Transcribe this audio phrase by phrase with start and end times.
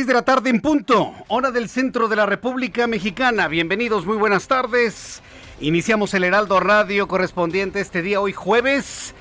[0.00, 3.48] 6 de la tarde en punto, hora del centro de la República Mexicana.
[3.48, 5.20] Bienvenidos, muy buenas tardes.
[5.60, 9.14] Iniciamos el Heraldo Radio correspondiente este día, hoy jueves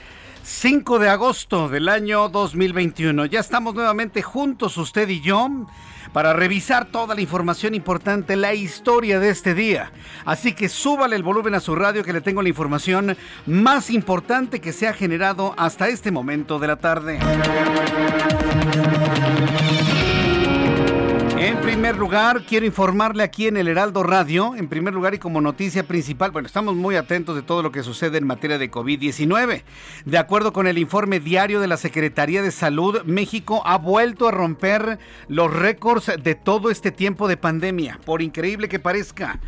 [0.44, 3.26] 5 de agosto del año 2021.
[3.26, 5.50] Ya estamos nuevamente juntos, usted y yo,
[6.14, 9.92] para revisar toda la información importante, la historia de este día.
[10.24, 14.62] Así que súbale el volumen a su radio que le tengo la información más importante
[14.62, 17.20] que se ha generado hasta este momento de la tarde.
[21.40, 25.40] En primer lugar, quiero informarle aquí en el Heraldo Radio, en primer lugar y como
[25.40, 29.64] noticia principal, bueno, estamos muy atentos de todo lo que sucede en materia de COVID-19.
[30.04, 34.32] De acuerdo con el informe diario de la Secretaría de Salud, México ha vuelto a
[34.32, 39.40] romper los récords de todo este tiempo de pandemia, por increíble que parezca.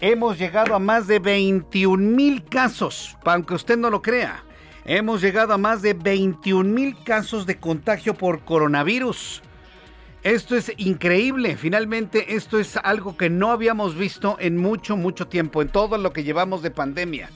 [0.00, 4.42] Hemos llegado a más de 21 mil casos, aunque usted no lo crea.
[4.84, 9.40] Hemos llegado a más de 21 mil casos de contagio por coronavirus.
[10.22, 15.62] Esto es increíble, finalmente esto es algo que no habíamos visto en mucho, mucho tiempo,
[15.62, 17.28] en todo lo que llevamos de pandemia.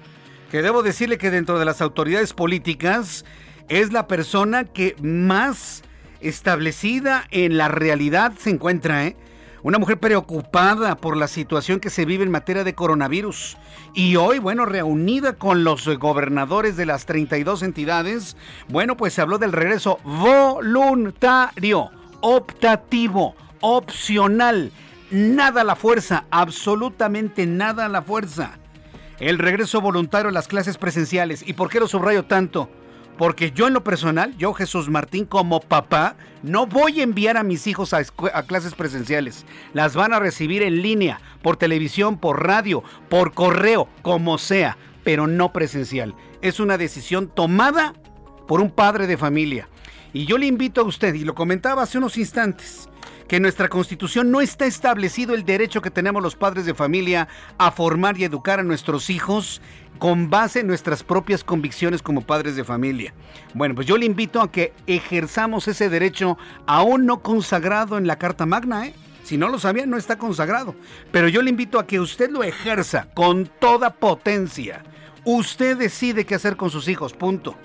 [0.50, 3.25] que debo decirle que dentro de las autoridades políticas
[3.69, 5.82] es la persona que más
[6.20, 9.17] establecida en la realidad se encuentra, ¿eh?
[9.62, 13.56] Una mujer preocupada por la situación que se vive en materia de coronavirus.
[13.94, 18.37] Y hoy, bueno, reunida con los gobernadores de las 32 entidades,
[18.69, 21.90] bueno, pues se habló del regreso voluntario,
[22.20, 24.70] optativo, opcional.
[25.11, 28.58] Nada a la fuerza, absolutamente nada a la fuerza
[29.25, 31.43] el regreso voluntario a las clases presenciales.
[31.47, 32.69] ¿Y por qué lo subrayo tanto?
[33.17, 37.43] Porque yo en lo personal, yo Jesús Martín como papá, no voy a enviar a
[37.43, 38.05] mis hijos a,
[38.43, 39.47] clases presenciales.
[39.73, 44.76] Las van a recibir en línea, por televisión, por radio, por correo, como sea.
[45.05, 46.15] pero no presencial.
[46.43, 47.94] Es una decisión tomada
[48.47, 49.69] por un padre de familia.
[50.12, 52.88] Y yo le invito a usted, y lo comentaba hace unos instantes,
[53.29, 57.29] que en nuestra constitución no está establecido el derecho que tenemos los padres de familia
[57.59, 59.61] a formar y educar a nuestros hijos
[59.99, 63.15] con base en nuestras propias convicciones como padres de familia.
[63.55, 66.37] Bueno, pues yo le invito a que ejerzamos ese derecho
[66.67, 68.94] aún no consagrado en la Carta Magna, ¿eh?
[69.23, 70.75] Si no lo sabía, no está consagrado.
[71.11, 74.85] Pero yo le invito a que usted lo ejerza con toda potencia.
[75.25, 77.56] Usted decide qué hacer con sus hijos, punto.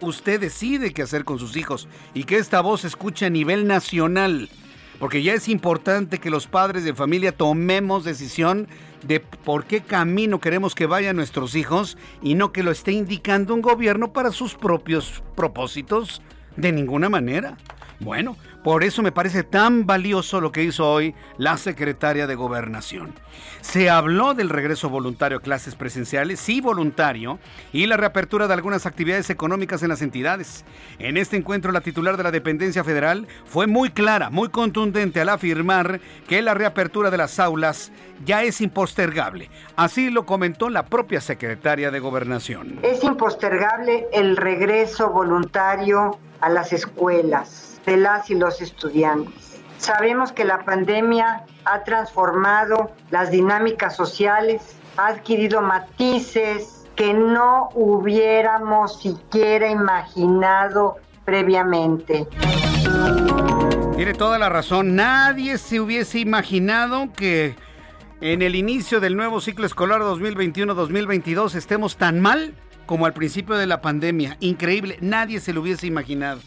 [0.00, 4.50] Usted decide qué hacer con sus hijos y que esta voz escuche a nivel nacional
[4.98, 8.68] porque ya es importante que los padres de familia tomemos decisión
[9.06, 13.54] de por qué camino queremos que vayan nuestros hijos y no que lo esté indicando
[13.54, 16.20] un gobierno para sus propios propósitos
[16.56, 17.56] de ninguna manera.
[18.00, 23.14] Bueno, por eso me parece tan valioso lo que hizo hoy la secretaria de Gobernación.
[23.60, 27.38] Se habló del regreso voluntario a clases presenciales, sí voluntario,
[27.72, 30.64] y la reapertura de algunas actividades económicas en las entidades.
[30.98, 35.28] En este encuentro, la titular de la dependencia federal fue muy clara, muy contundente al
[35.28, 37.92] afirmar que la reapertura de las aulas
[38.24, 39.50] ya es impostergable.
[39.76, 42.80] Así lo comentó la propia secretaria de Gobernación.
[42.82, 49.62] Es impostergable el regreso voluntario a las escuelas de las y los estudiantes.
[49.78, 59.00] Sabemos que la pandemia ha transformado las dinámicas sociales, ha adquirido matices que no hubiéramos
[59.00, 62.26] siquiera imaginado previamente.
[63.96, 64.94] Tiene toda la razón.
[64.94, 67.56] Nadie se hubiese imaginado que
[68.20, 72.54] en el inicio del nuevo ciclo escolar 2021-2022 estemos tan mal
[72.84, 74.36] como al principio de la pandemia.
[74.40, 76.40] Increíble, nadie se lo hubiese imaginado.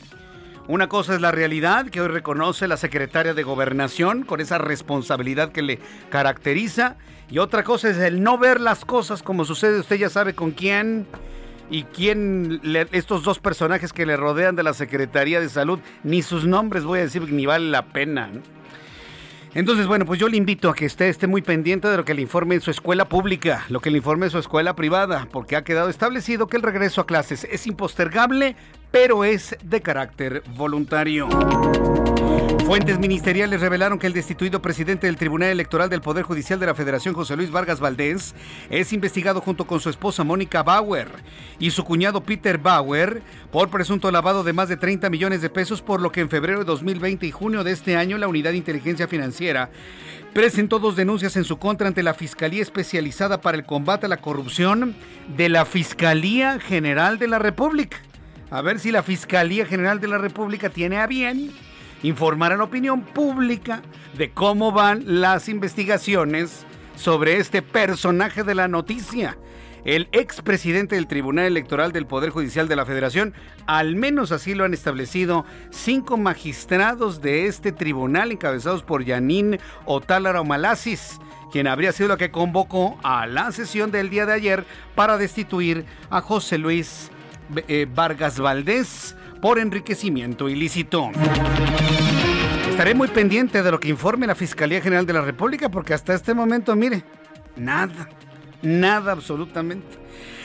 [0.67, 5.51] Una cosa es la realidad que hoy reconoce la secretaria de Gobernación con esa responsabilidad
[5.51, 5.79] que le
[6.09, 6.97] caracteriza
[7.29, 10.51] y otra cosa es el no ver las cosas como sucede, usted ya sabe con
[10.51, 11.07] quién
[11.69, 12.61] y quién,
[12.91, 16.99] estos dos personajes que le rodean de la Secretaría de Salud, ni sus nombres voy
[16.99, 18.29] a decir ni vale la pena.
[19.53, 22.13] Entonces, bueno, pues yo le invito a que esté, esté muy pendiente de lo que
[22.13, 25.55] le informe en su escuela pública, lo que le informe en su escuela privada, porque
[25.57, 28.55] ha quedado establecido que el regreso a clases es impostergable,
[28.91, 31.27] pero es de carácter voluntario.
[32.65, 36.75] Fuentes ministeriales revelaron que el destituido presidente del Tribunal Electoral del Poder Judicial de la
[36.75, 38.33] Federación, José Luis Vargas Valdés,
[38.69, 41.09] es investigado junto con su esposa Mónica Bauer
[41.59, 43.21] y su cuñado Peter Bauer
[43.51, 46.59] por presunto lavado de más de 30 millones de pesos, por lo que en febrero
[46.59, 49.69] de 2020 y junio de este año la Unidad de Inteligencia Financiera
[50.33, 54.17] presentó dos denuncias en su contra ante la Fiscalía Especializada para el Combate a la
[54.17, 54.95] Corrupción
[55.35, 57.97] de la Fiscalía General de la República.
[58.51, 61.51] A ver si la Fiscalía General de la República tiene a bien
[62.03, 63.81] informar a la opinión pública
[64.17, 66.65] de cómo van las investigaciones
[66.97, 69.37] sobre este personaje de la noticia.
[69.85, 73.33] El expresidente del Tribunal Electoral del Poder Judicial de la Federación,
[73.67, 80.43] al menos así lo han establecido cinco magistrados de este tribunal encabezados por Yanín Otálara
[80.43, 81.19] Malasis,
[81.53, 85.85] quien habría sido la que convocó a la sesión del día de ayer para destituir
[86.09, 87.11] a José Luis
[87.67, 91.11] eh, Vargas Valdés por enriquecimiento ilícito.
[92.69, 96.13] Estaré muy pendiente de lo que informe la Fiscalía General de la República porque hasta
[96.13, 97.03] este momento, mire,
[97.55, 98.09] nada,
[98.61, 99.99] nada absolutamente.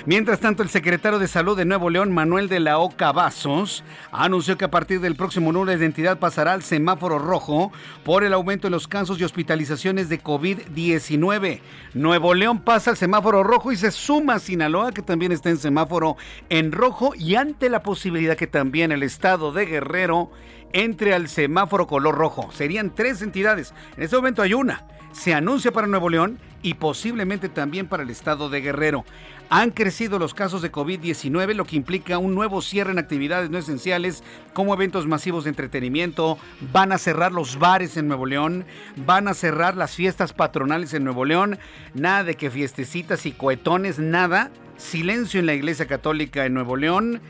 [0.07, 3.83] Mientras tanto, el secretario de Salud de Nuevo León, Manuel de la Oca Vasos,
[4.13, 7.73] anunció que a partir del próximo lunes la entidad pasará al semáforo rojo
[8.05, 11.61] por el aumento de los casos y hospitalizaciones de COVID-19.
[11.95, 15.59] Nuevo León pasa al semáforo rojo y se suma a Sinaloa, que también está en
[15.59, 16.17] semáforo
[16.51, 20.31] en rojo, y ante la posibilidad que también el estado de Guerrero
[20.73, 22.53] entre al semáforo color rojo.
[22.53, 23.75] Serían tres entidades.
[23.97, 24.85] En este momento hay una.
[25.11, 29.05] Se anuncia para Nuevo León y posiblemente también para el estado de Guerrero.
[29.49, 33.59] Han crecido los casos de COVID-19, lo que implica un nuevo cierre en actividades no
[33.59, 36.37] esenciales como eventos masivos de entretenimiento.
[36.73, 38.65] Van a cerrar los bares en Nuevo León,
[39.05, 41.59] van a cerrar las fiestas patronales en Nuevo León.
[41.95, 44.51] Nada de que fiestecitas y cohetones, nada.
[44.77, 47.21] Silencio en la Iglesia Católica en Nuevo León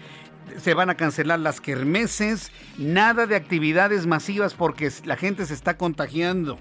[0.59, 5.77] se van a cancelar las kermeses, nada de actividades masivas porque la gente se está
[5.77, 6.59] contagiando.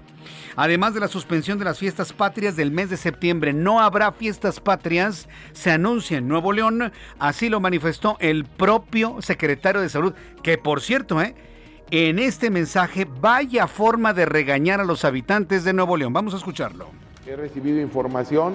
[0.56, 4.60] Además de la suspensión de las fiestas patrias del mes de septiembre, no habrá fiestas
[4.60, 10.58] patrias, se anuncia en Nuevo León, así lo manifestó el propio secretario de Salud, que
[10.58, 11.34] por cierto, ¿eh?
[11.90, 16.12] en este mensaje vaya forma de regañar a los habitantes de Nuevo León.
[16.12, 16.88] Vamos a escucharlo.
[17.26, 18.54] He recibido información,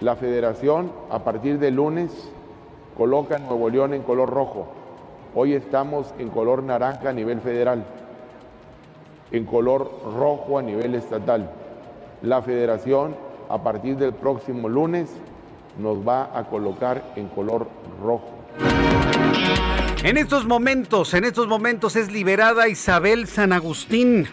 [0.00, 2.10] la federación a partir de lunes
[2.98, 4.66] coloca Nuevo León en color rojo.
[5.32, 7.86] Hoy estamos en color naranja a nivel federal,
[9.30, 11.48] en color rojo a nivel estatal.
[12.22, 13.14] La federación,
[13.48, 15.10] a partir del próximo lunes,
[15.78, 17.68] nos va a colocar en color
[18.02, 18.30] rojo.
[20.02, 24.26] En estos momentos, en estos momentos es liberada Isabel San Agustín.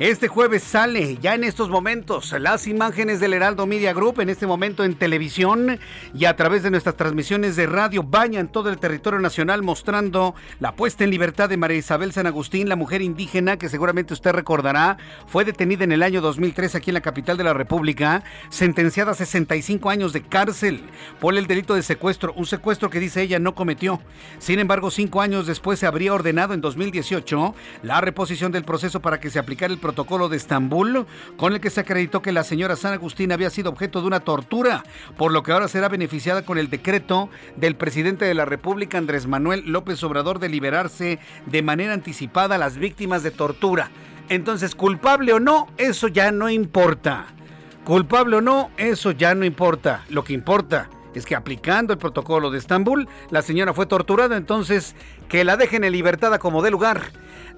[0.00, 4.44] Este jueves sale ya en estos momentos las imágenes del Heraldo Media Group, en este
[4.44, 5.78] momento en televisión
[6.12, 10.74] y a través de nuestras transmisiones de radio, bañan todo el territorio nacional mostrando la
[10.74, 14.98] puesta en libertad de María Isabel San Agustín, la mujer indígena que seguramente usted recordará,
[15.28, 19.14] fue detenida en el año 2003 aquí en la capital de la República, sentenciada a
[19.14, 20.82] 65 años de cárcel
[21.20, 24.00] por el delito de secuestro, un secuestro que dice ella no cometió.
[24.40, 29.20] Sin embargo, cinco años después se habría ordenado en 2018 la reposición del proceso para
[29.20, 31.04] que se aplicara el protocolo de Estambul,
[31.36, 34.20] con el que se acreditó que la señora San Agustín había sido objeto de una
[34.20, 34.82] tortura,
[35.18, 39.26] por lo que ahora será beneficiada con el decreto del presidente de la República, Andrés
[39.26, 43.90] Manuel López Obrador, de liberarse de manera anticipada a las víctimas de tortura.
[44.30, 47.26] Entonces, culpable o no, eso ya no importa.
[47.84, 50.06] Culpable o no, eso ya no importa.
[50.08, 54.96] Lo que importa es que aplicando el protocolo de Estambul, la señora fue torturada, entonces
[55.28, 57.02] que la dejen en libertad a como dé lugar.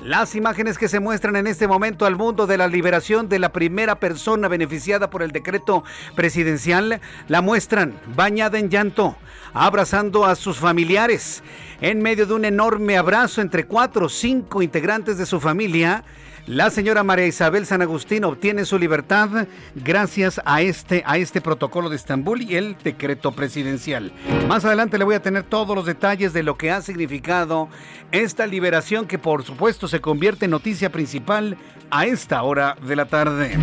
[0.00, 3.52] Las imágenes que se muestran en este momento al mundo de la liberación de la
[3.52, 5.84] primera persona beneficiada por el decreto
[6.14, 9.16] presidencial la muestran bañada en llanto,
[9.54, 11.42] abrazando a sus familiares.
[11.80, 16.04] En medio de un enorme abrazo entre cuatro o cinco integrantes de su familia,
[16.46, 21.90] la señora María Isabel San Agustín obtiene su libertad gracias a este, a este protocolo
[21.90, 24.12] de Estambul y el decreto presidencial.
[24.48, 27.68] Más adelante le voy a tener todos los detalles de lo que ha significado
[28.12, 31.56] esta liberación que por supuesto se convierte en noticia principal
[31.90, 33.58] a esta hora de la tarde.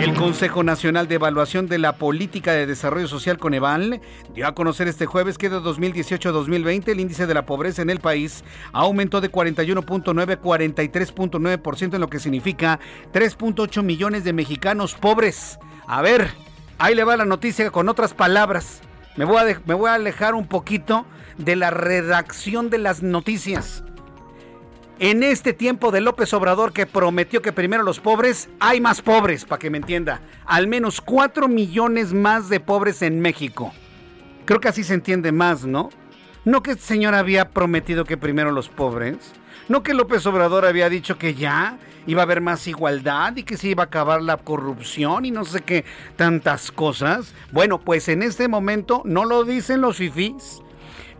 [0.00, 4.00] El Consejo Nacional de Evaluación de la Política de Desarrollo Social Coneval
[4.34, 7.82] dio a conocer este jueves que de 2018 a 2020 el índice de la pobreza
[7.82, 12.80] en el país aumentó de 41.9 a 43.9% en lo que significa
[13.12, 15.58] 3.8 millones de mexicanos pobres.
[15.86, 16.28] A ver,
[16.78, 18.80] ahí le va la noticia con otras palabras.
[19.16, 21.06] Me voy a, me voy a alejar un poquito
[21.38, 23.83] de la redacción de las noticias.
[25.00, 29.44] En este tiempo de López Obrador que prometió que primero los pobres, hay más pobres,
[29.44, 30.20] para que me entienda.
[30.46, 33.72] Al menos 4 millones más de pobres en México.
[34.44, 35.90] Creo que así se entiende más, ¿no?
[36.44, 39.16] No que este señor había prometido que primero los pobres.
[39.68, 43.56] No que López Obrador había dicho que ya iba a haber más igualdad y que
[43.56, 45.84] se iba a acabar la corrupción y no sé qué
[46.14, 47.34] tantas cosas.
[47.50, 50.60] Bueno, pues en este momento no lo dicen los fifís.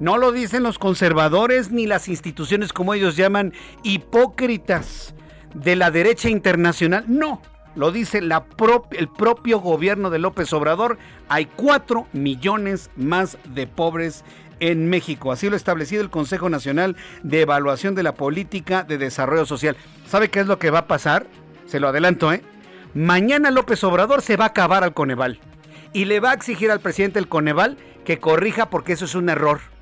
[0.04, 5.14] No lo dicen los conservadores ni las instituciones como ellos llaman hipócritas
[5.54, 7.06] de la derecha internacional.
[7.08, 7.40] No,
[7.74, 10.98] lo dice el propio gobierno de López Obrador.
[11.30, 14.26] Hay cuatro millones más de pobres
[14.60, 15.32] en México.
[15.32, 19.74] Así lo ha establecido el Consejo Nacional de Evaluación de la Política de Desarrollo Social.
[20.06, 21.26] ¿Sabe qué es lo que va a pasar?
[21.64, 22.42] Se lo adelanto, ¿eh?
[22.92, 25.40] Mañana López Obrador se va a acabar al Coneval
[25.94, 29.30] y le va a exigir al presidente del Coneval que corrija porque eso es un
[29.30, 29.72] error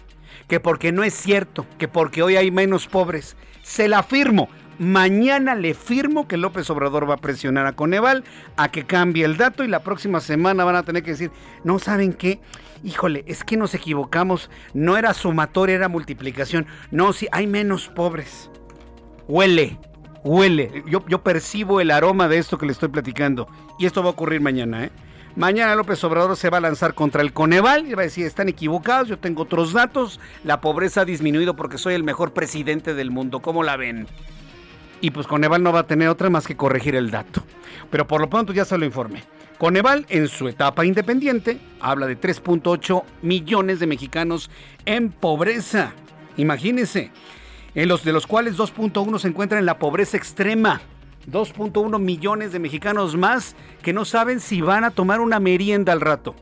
[0.53, 3.39] que porque no es cierto, que porque hoy hay menos pobres.
[3.63, 4.51] Se la firmo.
[4.79, 8.23] Mañana le firmo que López Obrador va a presionar a Coneval
[8.59, 11.31] a que cambie el dato y la próxima semana van a tener que decir,
[11.65, 12.39] no saben qué,
[12.85, 16.67] híjole, es que nos equivocamos, no era sumatoria, era multiplicación.
[16.91, 18.51] No, sí, hay menos pobres.
[19.29, 19.79] Huele,
[20.23, 20.85] huele.
[20.87, 23.49] Yo, yo percibo el aroma de esto que le estoy platicando.
[23.79, 24.91] Y esto va a ocurrir mañana, ¿eh?
[25.35, 28.51] Mañana López Obrador se va a lanzar contra el Coneval y va a decir, están
[28.51, 33.11] equivocados, yo tengo otros datos, la pobreza ha disminuido porque soy el mejor presidente del
[33.11, 34.07] mundo, ¿cómo la ven?
[35.01, 37.43] Y pues Coneval no va a tener otra más que corregir el dato.
[37.91, 39.25] Pero por lo pronto ya se lo informé.
[39.57, 44.51] Coneval en su etapa independiente habla de 3.8 millones de mexicanos
[44.85, 45.93] en pobreza.
[46.37, 47.11] Imagínense,
[47.75, 50.83] en los de los cuales 2.1 se encuentran en la pobreza extrema.
[51.31, 56.01] 2.1 millones de mexicanos más que no saben si van a tomar una merienda al
[56.01, 56.35] rato.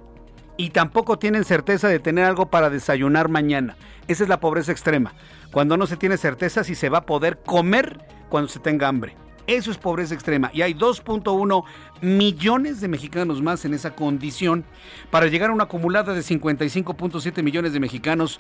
[0.56, 3.76] Y tampoco tienen certeza de tener algo para desayunar mañana.
[4.08, 5.14] Esa es la pobreza extrema.
[5.52, 9.16] Cuando no se tiene certeza si se va a poder comer cuando se tenga hambre.
[9.46, 10.50] Eso es pobreza extrema.
[10.52, 11.64] Y hay 2.1
[12.02, 14.64] millones de mexicanos más en esa condición
[15.10, 18.38] para llegar a una acumulada de 55.7 millones de mexicanos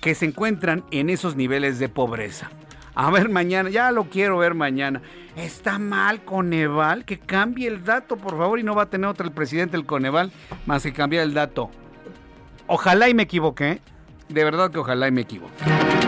[0.00, 2.50] que se encuentran en esos niveles de pobreza.
[2.94, 5.00] A ver mañana, ya lo quiero ver mañana.
[5.36, 9.26] Está mal Coneval, que cambie el dato, por favor, y no va a tener otro
[9.26, 10.32] el presidente del Coneval
[10.66, 11.70] más que cambiar el dato.
[12.66, 13.80] Ojalá y me equivoque, ¿eh?
[14.28, 15.99] de verdad que ojalá y me equivoque.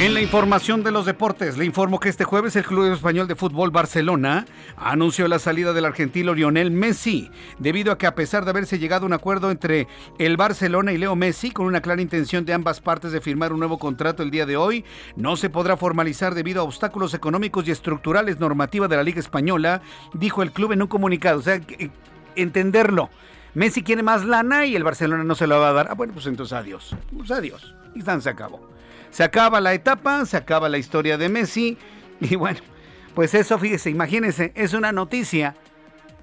[0.00, 3.34] En la información de los deportes, le informo que este jueves el Club Español de
[3.34, 8.50] Fútbol Barcelona anunció la salida del argentino Lionel Messi, debido a que a pesar de
[8.50, 9.88] haberse llegado a un acuerdo entre
[10.20, 13.58] el Barcelona y Leo Messi, con una clara intención de ambas partes de firmar un
[13.58, 14.84] nuevo contrato el día de hoy,
[15.16, 19.82] no se podrá formalizar debido a obstáculos económicos y estructurales normativa de la Liga Española,
[20.14, 21.40] dijo el club en un comunicado.
[21.40, 21.60] O sea,
[22.36, 23.10] entenderlo.
[23.54, 25.88] Messi quiere más lana y el Barcelona no se la va a dar.
[25.90, 26.94] Ah, bueno, pues entonces adiós.
[27.16, 27.74] Pues adiós.
[27.96, 28.77] Y se acabó.
[29.10, 31.78] Se acaba la etapa, se acaba la historia de Messi.
[32.20, 32.58] Y bueno,
[33.14, 35.54] pues eso, fíjese, imagínense, es una noticia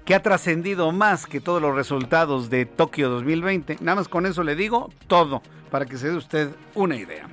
[0.04, 3.78] que ha trascendido más que todos los resultados de Tokio 2020.
[3.80, 7.28] Nada más con eso le digo todo, para que se dé usted una idea.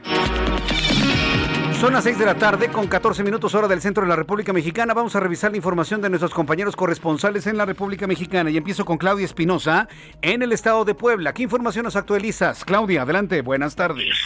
[1.80, 4.54] Son las 6 de la tarde con 14 minutos hora del centro de la República
[4.54, 4.94] Mexicana.
[4.94, 8.86] Vamos a revisar la información de nuestros compañeros corresponsales en la República Mexicana y empiezo
[8.86, 9.90] con Claudia Espinosa
[10.22, 11.34] en el estado de Puebla.
[11.34, 12.64] ¿Qué información nos actualizas?
[12.64, 14.18] Claudia, adelante, buenas tardes.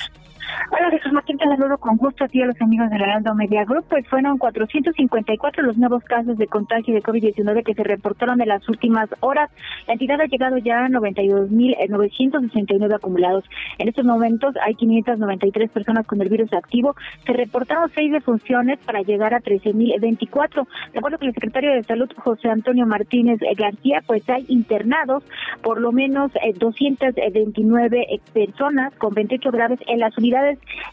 [0.70, 3.34] Hola Jesús Martín, te saludo con gusto a ti y a los amigos del Heraldo
[3.36, 3.86] Media Group.
[3.89, 8.68] Pues fueron 454 los nuevos casos de contagio de COVID-19 que se reportaron en las
[8.70, 9.50] últimas horas.
[9.88, 13.46] La entidad ha llegado ya a 92.969 acumulados.
[13.77, 16.96] En estos momentos hay 593 personas con el virus activo.
[17.25, 20.68] Se reportaron seis defunciones para llegar a 13.024.
[20.94, 25.24] De acuerdo con el secretario de Salud, José Antonio Martínez García, pues hay internados
[25.62, 30.37] por lo menos 229 eh, personas con 28 graves en las unidades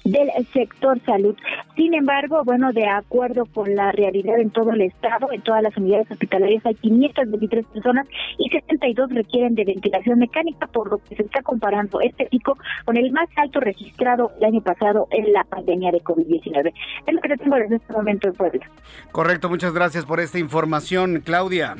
[0.04, 1.36] del sector salud.
[1.76, 5.76] Sin embargo, bueno, de acuerdo con la realidad en todo el estado, en todas las
[5.76, 8.06] unidades hospitalarias hay 523 personas
[8.38, 12.96] y 72 requieren de ventilación mecánica, por lo que se está comparando este pico con
[12.96, 16.72] el más alto registrado el año pasado en la pandemia de COVID-19.
[17.06, 18.70] Es lo que tengo desde este momento en Puebla.
[19.12, 21.74] Correcto, muchas gracias por esta información, Claudia.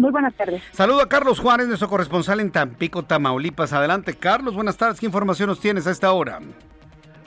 [0.00, 0.62] Muy buenas tardes.
[0.72, 3.74] Saludo a Carlos Juárez, nuestro corresponsal en Tampico, Tamaulipas.
[3.74, 4.98] Adelante, Carlos, buenas tardes.
[4.98, 6.40] ¿Qué información nos tienes a esta hora?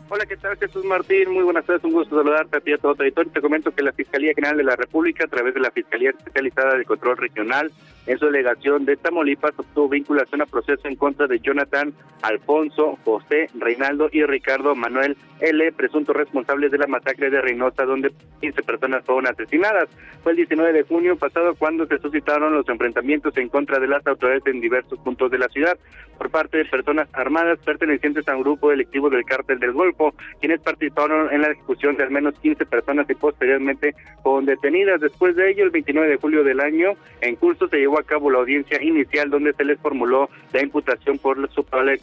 [0.10, 1.32] Hola, ¿qué tal Jesús Martín?
[1.32, 3.82] Muy buenas tardes, un gusto saludarte a ti y a todo tu Te comento que
[3.82, 7.72] la Fiscalía General de la República, a través de la Fiscalía Especializada de Control Regional,
[8.06, 13.48] en su delegación de Tamaulipas, obtuvo vinculación a proceso en contra de Jonathan, Alfonso, José,
[13.56, 19.06] Reinaldo y Ricardo Manuel L., presuntos responsables de la masacre de Reynosa, donde 15 personas
[19.06, 19.90] fueron asesinadas.
[20.22, 24.06] Fue el 19 de junio pasado cuando se suscitaron los enfrentamientos en contra de las
[24.06, 25.78] autoridades en diversos puntos de la ciudad
[26.18, 29.93] por parte de personas armadas pertenecientes a un grupo delictivo del cártel del Golfo,
[30.40, 35.02] quienes participaron en la ejecución de al menos 15 personas y posteriormente fueron detenidas.
[35.02, 38.30] Después de ello, el 29 de julio del año, en curso se llevó a cabo
[38.30, 42.00] la audiencia inicial donde se les formuló la imputación por su probable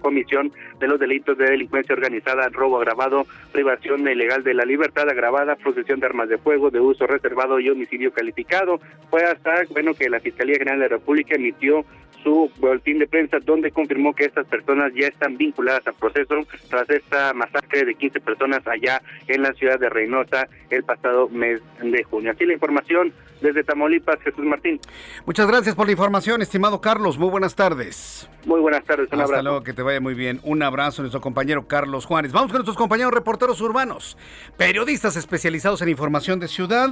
[0.00, 5.56] comisión de los delitos de delincuencia organizada, robo agravado, privación ilegal de la libertad agravada,
[5.56, 8.80] posesión de armas de fuego, de uso reservado y homicidio calificado.
[9.10, 11.84] Fue hasta, bueno, que la Fiscalía General de la República emitió
[12.22, 16.34] su boletín de prensa donde confirmó que estas personas ya están vinculadas al proceso
[16.68, 21.60] tras esta masacre de 15 personas allá en la ciudad de Reynosa el pasado mes
[21.82, 22.32] de junio.
[22.32, 24.80] Así la información desde Tamaulipas, Jesús Martín.
[25.26, 27.18] Muchas gracias por la información, estimado Carlos.
[27.18, 28.28] Muy buenas tardes.
[28.46, 30.40] Muy buenas tardes, un Hasta luego, que te vaya muy bien.
[30.42, 32.32] Un abrazo a nuestro compañero Carlos Juárez.
[32.32, 34.16] Vamos con nuestros compañeros reporteros urbanos,
[34.56, 36.90] periodistas especializados en información de ciudad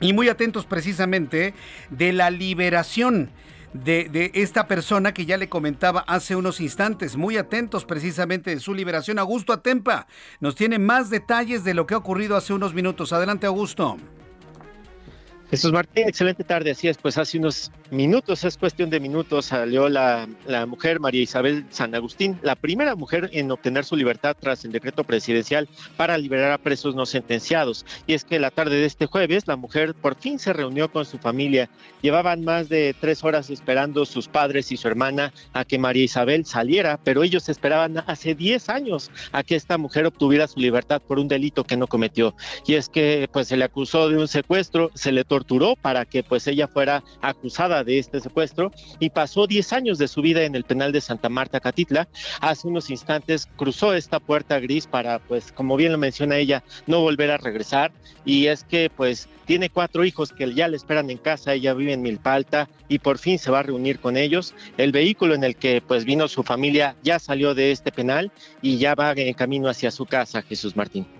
[0.00, 1.54] y muy atentos precisamente
[1.90, 3.30] de la liberación
[3.72, 8.74] de, esta persona que ya le comentaba hace unos instantes, muy atentos precisamente de su
[8.74, 9.18] liberación.
[9.18, 10.06] Augusto Atempa
[10.40, 13.12] nos tiene más detalles de lo que ha ocurrido hace unos minutos.
[13.12, 13.96] Adelante, Augusto.
[15.50, 16.72] Jesús Martín, excelente tarde.
[16.72, 21.22] Así es, pues hace unos minutos, es cuestión de minutos, salió la, la, mujer María
[21.22, 26.18] Isabel San Agustín, la primera mujer en obtener su libertad tras el decreto presidencial para
[26.18, 27.86] liberar a presos no sentenciados.
[28.06, 31.04] Y es que la tarde de este jueves, la mujer por fin se reunió con
[31.04, 31.68] su familia.
[32.02, 36.44] Llevaban más de tres horas esperando sus padres y su hermana a que María Isabel
[36.44, 41.18] saliera, pero ellos esperaban hace diez años a que esta mujer obtuviera su libertad por
[41.18, 42.34] un delito que no cometió.
[42.66, 46.22] Y es que pues se le acusó de un secuestro, se le torturó para que
[46.22, 50.54] pues ella fuera acusada de este secuestro y pasó 10 años de su vida en
[50.54, 52.08] el penal de Santa Marta Catitla.
[52.40, 57.00] Hace unos instantes cruzó esta puerta gris para pues como bien lo menciona ella no
[57.00, 57.92] volver a regresar
[58.24, 61.92] y es que pues tiene cuatro hijos que ya le esperan en casa, ella vive
[61.92, 64.54] en Milpalta y por fin se va a reunir con ellos.
[64.76, 68.78] El vehículo en el que pues vino su familia ya salió de este penal y
[68.78, 71.17] ya va en camino hacia su casa, Jesús Martín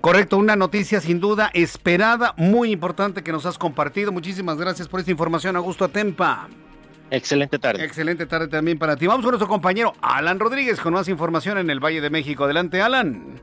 [0.00, 4.12] correcto, una noticia sin duda esperada, muy importante que nos has compartido.
[4.12, 6.48] Muchísimas gracias por esta información, Augusto Atempa.
[7.10, 7.84] Excelente tarde.
[7.84, 9.06] Excelente tarde también para ti.
[9.06, 12.44] Vamos con nuestro compañero Alan Rodríguez con más información en el Valle de México.
[12.44, 13.40] Adelante, Alan.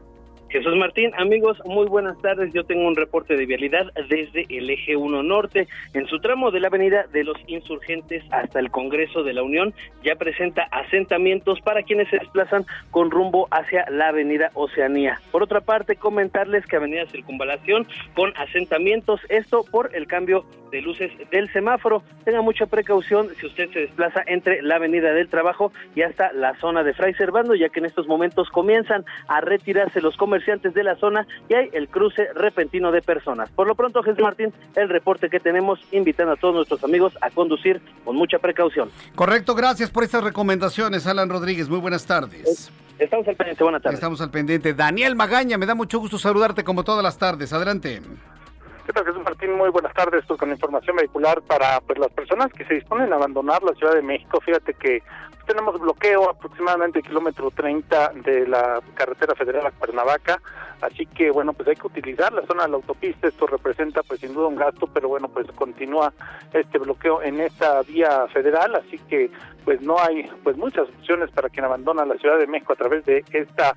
[0.54, 2.54] Jesús Martín, amigos, muy buenas tardes.
[2.54, 5.68] Yo tengo un reporte de vialidad desde el eje 1 norte.
[5.96, 9.74] En su tramo de la avenida de los insurgentes hasta el Congreso de la Unión
[10.04, 15.20] ya presenta asentamientos para quienes se desplazan con rumbo hacia la avenida Oceanía.
[15.32, 21.12] Por otra parte, comentarles que avenida Circunvalación con asentamientos, esto por el cambio de luces
[21.32, 22.04] del semáforo.
[22.26, 26.56] Tenga mucha precaución si usted se desplaza entre la avenida del trabajo y hasta la
[26.56, 30.74] zona de Fray Servando, ya que en estos momentos comienzan a retirarse los comercios comerciantes
[30.74, 33.50] de la zona y hay el cruce repentino de personas.
[33.52, 37.30] Por lo pronto, Jesús Martín, el reporte que tenemos invitando a todos nuestros amigos a
[37.30, 38.90] conducir con mucha precaución.
[39.16, 41.70] Correcto, gracias por estas recomendaciones, Alan Rodríguez.
[41.70, 42.72] Muy buenas tardes.
[43.00, 43.98] Estamos al pendiente, buenas tardes.
[43.98, 44.74] Estamos al pendiente.
[44.74, 47.52] Daniel Magaña, me da mucho gusto saludarte como todas las tardes.
[47.54, 48.02] Adelante.
[48.86, 49.54] ¿Qué tal, Jesús Martín?
[49.54, 50.26] Muy buenas tardes.
[50.28, 53.94] Pues con información vehicular para pues, las personas que se disponen a abandonar la Ciudad
[53.94, 54.42] de México.
[54.46, 55.02] Fíjate que
[55.46, 60.42] tenemos bloqueo aproximadamente kilómetro 30 de la carretera federal a Cuernavaca,
[60.82, 64.20] así que bueno, pues hay que utilizar la zona de la autopista, esto representa pues
[64.20, 66.14] sin duda un gasto, pero bueno, pues continúa
[66.54, 69.32] este bloqueo en esta vía federal, así que
[69.66, 73.06] pues no hay pues muchas opciones para quien abandona la Ciudad de México a través
[73.06, 73.76] de esta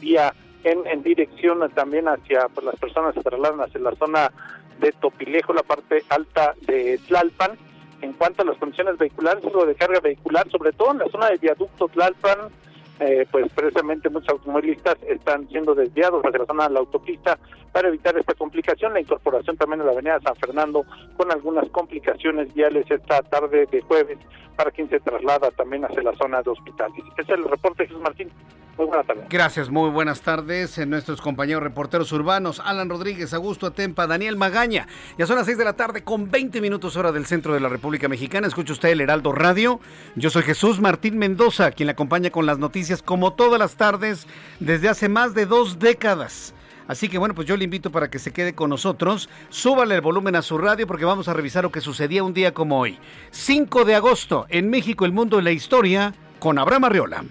[0.00, 0.32] vía
[0.64, 4.30] en, en dirección también hacia pues las personas se trasladan hacia la zona
[4.78, 7.58] de Topilejo, la parte alta de Tlalpan,
[8.00, 11.30] en cuanto a las condiciones vehiculares o de carga vehicular, sobre todo en la zona
[11.30, 12.50] de viaducto Tlalpan,
[13.00, 17.38] eh, pues precisamente muchos automovilistas están siendo desviados hacia la zona de la autopista
[17.70, 18.92] para evitar esta complicación.
[18.92, 20.84] La incorporación también a la avenida San Fernando
[21.16, 24.18] con algunas complicaciones viales esta tarde de jueves
[24.56, 26.98] para quien se traslada también hacia la zona de hospitales.
[27.10, 28.30] Este es el reporte, Jesús Martín.
[28.78, 29.24] Muy buenas tardes.
[29.28, 30.78] Gracias, muy buenas tardes.
[30.78, 34.86] En nuestros compañeros reporteros urbanos, Alan Rodríguez, Augusto Atempa, Daniel Magaña.
[35.18, 37.68] Ya son las 6 de la tarde con 20 minutos hora del centro de la
[37.68, 38.46] República Mexicana.
[38.46, 39.80] Escucha usted el Heraldo Radio.
[40.14, 44.28] Yo soy Jesús Martín Mendoza, quien le acompaña con las noticias como todas las tardes
[44.60, 46.54] desde hace más de dos décadas.
[46.86, 49.28] Así que bueno, pues yo le invito para que se quede con nosotros.
[49.48, 52.54] Súbale el volumen a su radio porque vamos a revisar lo que sucedía un día
[52.54, 52.96] como hoy.
[53.32, 57.24] 5 de agosto, en México, el mundo y la historia, con Abraham Arriola.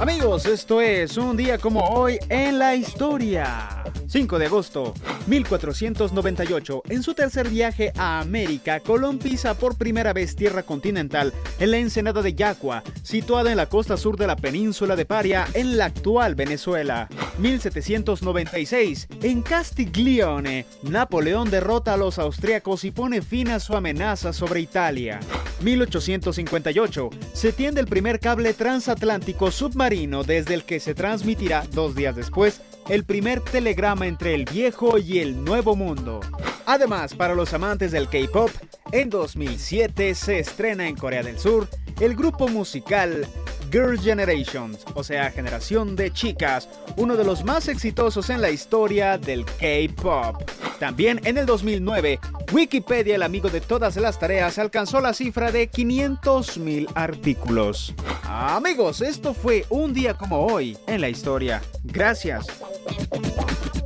[0.00, 3.84] Amigos, esto es un día como hoy en la historia.
[4.08, 4.92] 5 de agosto,
[5.28, 6.82] 1498.
[6.88, 11.78] En su tercer viaje a América, Colón pisa por primera vez tierra continental en la
[11.78, 15.86] ensenada de Yaqua, situada en la costa sur de la península de Paria, en la
[15.86, 17.08] actual Venezuela.
[17.38, 19.08] 1796.
[19.22, 25.20] En Castiglione, Napoleón derrota a los austriacos y pone fin a su amenaza sobre Italia.
[25.62, 27.10] 1858.
[27.32, 32.62] Se tiende el primer cable transatlántico submarino desde el que se transmitirá dos días después
[32.88, 36.20] el primer telegrama entre el viejo y el nuevo mundo.
[36.64, 38.50] Además, para los amantes del K-Pop,
[38.92, 41.68] en 2007 se estrena en Corea del Sur
[42.00, 43.26] el grupo musical
[43.70, 49.18] Girl Generations, o sea, generación de chicas, uno de los más exitosos en la historia
[49.18, 50.48] del K-Pop.
[50.78, 52.20] También en el 2009,
[52.52, 57.94] Wikipedia, el amigo de todas las tareas, alcanzó la cifra de 500.000 artículos.
[58.22, 61.60] Amigos, esto fue un día como hoy en la historia.
[61.82, 62.46] Gracias.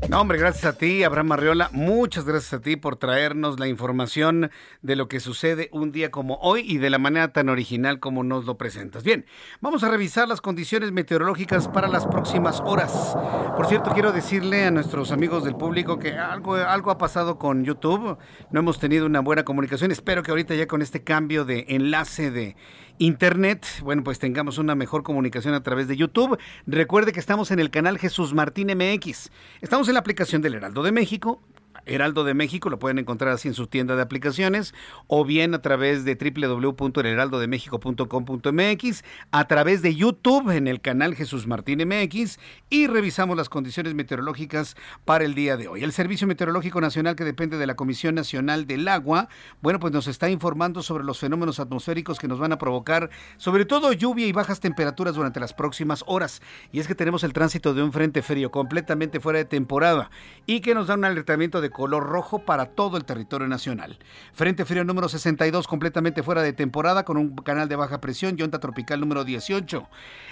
[0.07, 1.69] No, hombre, gracias a ti, Abraham Arriola.
[1.73, 6.37] Muchas gracias a ti por traernos la información de lo que sucede un día como
[6.37, 9.03] hoy y de la manera tan original como nos lo presentas.
[9.05, 9.27] Bien,
[9.61, 13.19] vamos a revisar las condiciones meteorológicas para las próximas horas.
[13.55, 17.65] Por cierto, quiero decirle a nuestros amigos del público que algo, algo ha pasado con
[17.65, 18.17] YouTube.
[18.51, 19.91] No hemos tenido una buena comunicación.
[19.91, 22.57] Espero que ahorita ya con este cambio de enlace de
[22.99, 26.39] internet, bueno, pues tengamos una mejor comunicación a través de YouTube.
[26.67, 29.31] Recuerde que estamos en el canal Jesús Martín MX.
[29.61, 31.41] Estamos en la aplicación del Heraldo de México.
[31.87, 34.75] Heraldo de México, lo pueden encontrar así en su tienda de aplicaciones
[35.07, 41.87] o bien a través de www.heraldodemexico.com.mx, a través de YouTube en el canal Jesús Martín
[41.87, 42.39] MX
[42.71, 45.85] y revisamos las condiciones meteorológicas para el día de hoy.
[45.85, 49.29] El Servicio Meteorológico Nacional que depende de la Comisión Nacional del Agua,
[49.61, 53.65] bueno, pues nos está informando sobre los fenómenos atmosféricos que nos van a provocar sobre
[53.65, 56.43] todo lluvia y bajas temperaturas durante las próximas horas.
[56.73, 60.11] Y es que tenemos el tránsito de un frente frío completamente fuera de temporada
[60.47, 63.99] y que nos da un alertamiento de color rojo para todo el territorio nacional.
[64.33, 68.49] Frente frío número 62 completamente fuera de temporada con un canal de baja presión y
[68.49, 69.89] tropical número 18.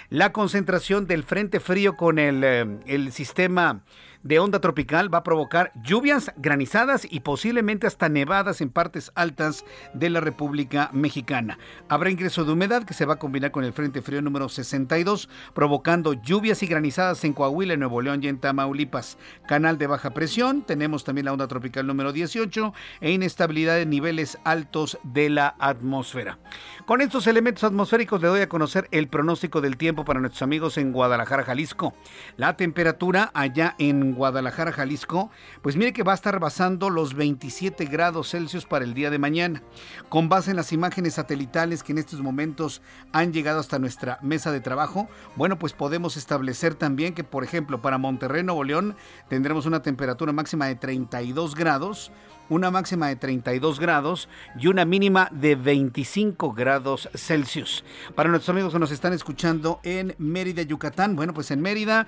[0.09, 3.81] La concentración del frente frío con el, eh, el sistema
[4.23, 9.65] de onda tropical va a provocar lluvias, granizadas y posiblemente hasta nevadas en partes altas
[9.93, 11.57] de la República Mexicana.
[11.89, 15.29] Habrá ingreso de humedad que se va a combinar con el Frente Frío número 62,
[15.53, 19.17] provocando lluvias y granizadas en Coahuila, Nuevo León y en Tamaulipas.
[19.47, 24.37] Canal de baja presión, tenemos también la onda tropical número 18 e inestabilidad en niveles
[24.43, 26.37] altos de la atmósfera.
[26.87, 30.77] Con estos elementos atmosféricos le doy a conocer el pronóstico del tiempo para nuestros amigos
[30.77, 31.93] en Guadalajara, Jalisco.
[32.37, 35.29] La temperatura allá en Guadalajara, Jalisco,
[35.61, 39.19] pues mire que va a estar basando los 27 grados Celsius para el día de
[39.19, 39.63] mañana.
[40.07, 44.53] Con base en las imágenes satelitales que en estos momentos han llegado hasta nuestra mesa
[44.53, 48.95] de trabajo, bueno, pues podemos establecer también que, por ejemplo, para Monterrey, Nuevo León,
[49.27, 52.13] tendremos una temperatura máxima de 32 grados
[52.49, 54.29] una máxima de 32 grados
[54.59, 57.83] y una mínima de 25 grados Celsius.
[58.15, 62.07] Para nuestros amigos que nos están escuchando en Mérida, Yucatán, bueno, pues en Mérida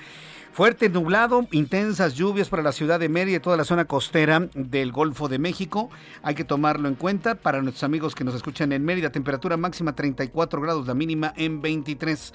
[0.52, 4.92] Fuerte nublado, intensas lluvias para la ciudad de Mérida y toda la zona costera del
[4.92, 5.90] Golfo de México.
[6.22, 9.10] Hay que tomarlo en cuenta para nuestros amigos que nos escuchan en Mérida.
[9.12, 12.34] Temperatura máxima 34 grados, la mínima en 23.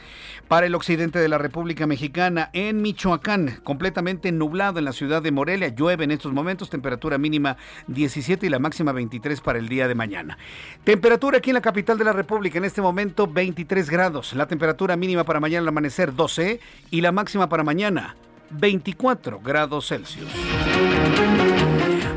[0.49, 5.33] Para el occidente de la República Mexicana, en Michoacán, completamente nublado en la ciudad de
[5.33, 5.69] Morelia.
[5.69, 9.97] Llueve en estos momentos, temperatura mínima 17 y la máxima 23 para el día de
[9.97, 10.39] mañana.
[10.85, 14.33] Temperatura aquí en la capital de la República en este momento 23 grados.
[14.33, 18.14] La temperatura mínima para mañana al amanecer 12 y la máxima para mañana
[18.51, 20.31] 24 grados Celsius.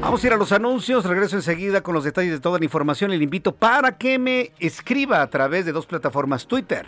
[0.02, 3.12] Vamos a ir a los anuncios, regreso enseguida con los detalles de toda la información
[3.12, 6.86] y le invito para que me escriba a través de dos plataformas Twitter,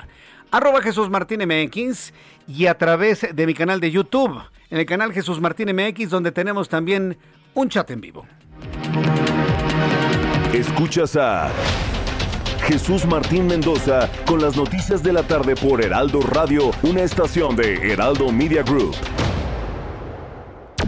[0.52, 2.14] arroba Jesús Martín MX
[2.48, 6.32] y a través de mi canal de YouTube, en el canal Jesús Martín MX, donde
[6.32, 7.18] tenemos también
[7.56, 8.26] un chat en vivo.
[10.54, 11.52] Escuchas a
[12.62, 17.92] Jesús Martín Mendoza con las noticias de la tarde por Heraldo Radio, una estación de
[17.92, 18.96] Heraldo Media Group.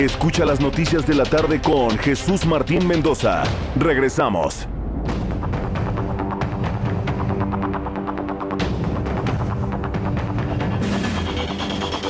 [0.00, 3.42] Escucha las noticias de la tarde con Jesús Martín Mendoza.
[3.76, 4.66] Regresamos.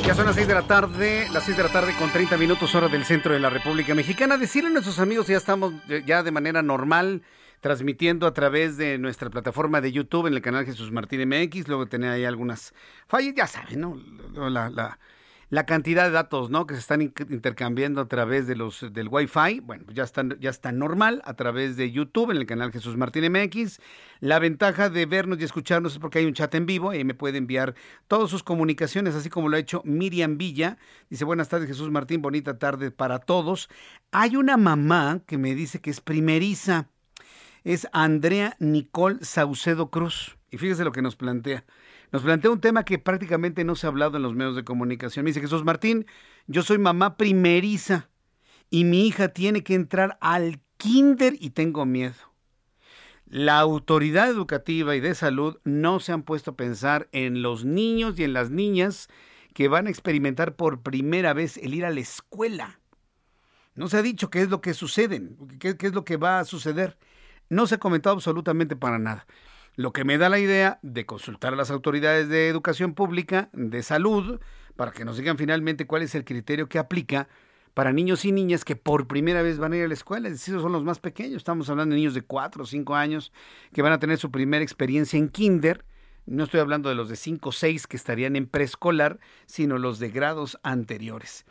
[0.05, 2.73] Ya son las 6 de la tarde, las 6 de la tarde con 30 minutos
[2.75, 4.37] hora del centro de la República Mexicana.
[4.37, 5.73] Decirle a nuestros amigos, ya estamos
[6.05, 7.23] ya de manera normal
[7.59, 11.67] transmitiendo a través de nuestra plataforma de YouTube en el canal Jesús Martín MX.
[11.67, 12.73] Luego tener ahí algunas
[13.09, 13.99] fallas, ya saben, ¿no?
[14.49, 14.97] La, la,
[15.51, 16.65] la cantidad de datos ¿no?
[16.65, 20.71] que se están intercambiando a través de los del Wi-Fi, bueno, ya están, ya está
[20.71, 23.81] normal a través de YouTube en el canal Jesús Martín MX.
[24.21, 27.13] La ventaja de vernos y escucharnos es porque hay un chat en vivo y me
[27.13, 27.75] puede enviar
[28.07, 30.77] todas sus comunicaciones, así como lo ha hecho Miriam Villa.
[31.09, 33.67] Dice, buenas tardes Jesús Martín, bonita tarde para todos.
[34.11, 36.87] Hay una mamá que me dice que es primeriza.
[37.65, 40.37] Es Andrea Nicole Saucedo Cruz.
[40.49, 41.65] Y fíjese lo que nos plantea
[42.11, 45.23] nos plantea un tema que prácticamente no se ha hablado en los medios de comunicación.
[45.23, 46.05] Me dice Jesús Martín,
[46.47, 48.09] yo soy mamá primeriza
[48.69, 52.15] y mi hija tiene que entrar al kinder y tengo miedo.
[53.25, 58.19] La autoridad educativa y de salud no se han puesto a pensar en los niños
[58.19, 59.07] y en las niñas
[59.53, 62.81] que van a experimentar por primera vez el ir a la escuela.
[63.73, 65.21] No se ha dicho qué es lo que sucede,
[65.59, 66.97] qué, qué es lo que va a suceder.
[67.47, 69.25] No se ha comentado absolutamente para nada.
[69.75, 73.83] Lo que me da la idea de consultar a las autoridades de educación pública, de
[73.83, 74.39] salud,
[74.75, 77.29] para que nos digan finalmente cuál es el criterio que aplica
[77.73, 80.33] para niños y niñas que por primera vez van a ir a la escuela, es
[80.33, 83.31] decir, son los más pequeños, estamos hablando de niños de 4 o 5 años
[83.73, 85.85] que van a tener su primera experiencia en kinder,
[86.25, 89.99] no estoy hablando de los de 5 o 6 que estarían en preescolar, sino los
[89.99, 91.45] de grados anteriores.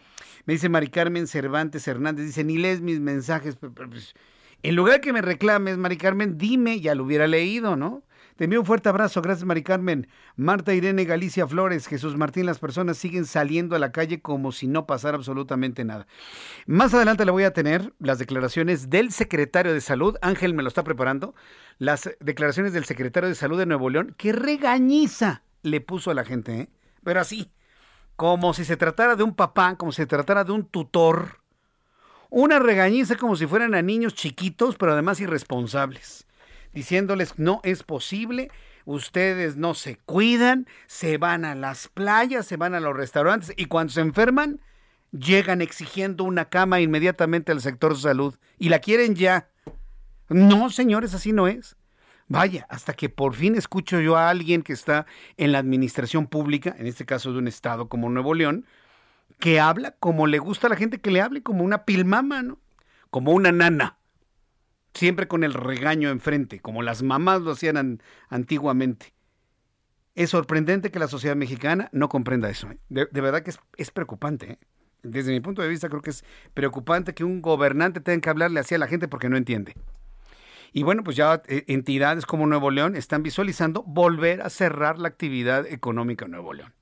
[0.45, 4.15] Me dice Mari Carmen Cervantes Hernández, dice, ni lees mis mensajes, pues,
[4.63, 8.05] en lugar de que me reclames, Mari Carmen, dime, ya lo hubiera leído, ¿no?
[8.41, 10.09] Te envío un fuerte abrazo, gracias Mari Carmen.
[10.35, 14.67] Marta Irene Galicia Flores, Jesús Martín, las personas siguen saliendo a la calle como si
[14.67, 16.07] no pasara absolutamente nada.
[16.65, 20.69] Más adelante le voy a tener las declaraciones del secretario de Salud, Ángel me lo
[20.69, 21.35] está preparando,
[21.77, 26.25] las declaraciones del secretario de Salud de Nuevo León, que regañiza le puso a la
[26.25, 26.69] gente, ¿eh?
[27.05, 27.53] pero así,
[28.17, 31.43] como si se tratara de un papá, como si se tratara de un tutor.
[32.31, 36.27] Una regañiza como si fueran a niños chiquitos, pero además irresponsables
[36.73, 38.51] diciéndoles no es posible,
[38.85, 43.67] ustedes no se cuidan, se van a las playas, se van a los restaurantes y
[43.67, 44.61] cuando se enferman,
[45.13, 49.49] llegan exigiendo una cama inmediatamente al sector salud y la quieren ya.
[50.29, 51.77] No, señores, así no es.
[52.29, 55.07] Vaya, hasta que por fin escucho yo a alguien que está
[55.37, 58.67] en la administración pública, en este caso de un estado como Nuevo León,
[59.41, 62.59] que habla como le gusta a la gente que le hable, como una pilmama, ¿no?
[63.11, 64.00] Como una nana
[64.95, 69.13] siempre con el regaño enfrente, como las mamás lo hacían antiguamente.
[70.15, 72.71] Es sorprendente que la sociedad mexicana no comprenda eso.
[72.71, 72.79] ¿eh?
[72.89, 74.53] De, verdad que es, preocupante.
[74.53, 74.59] ¿eh?
[75.03, 78.61] Desde mi punto de vista creo que es preocupante que un gobernante tenga que hablarle
[78.61, 79.75] así a la gente porque no entiende.
[80.73, 85.09] Y bueno, pues ya eh, entidades como Nuevo León están visualizando volver a cerrar la
[85.09, 86.75] actividad económica en Nuevo León.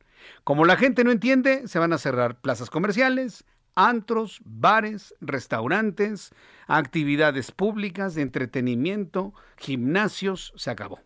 [0.44, 3.44] Como la gente no entiende, se van a cerrar plazas comerciales,
[3.78, 6.32] antros, bares, restaurantes,
[6.66, 11.00] actividades públicas de entretenimiento, gimnasios, se acabó.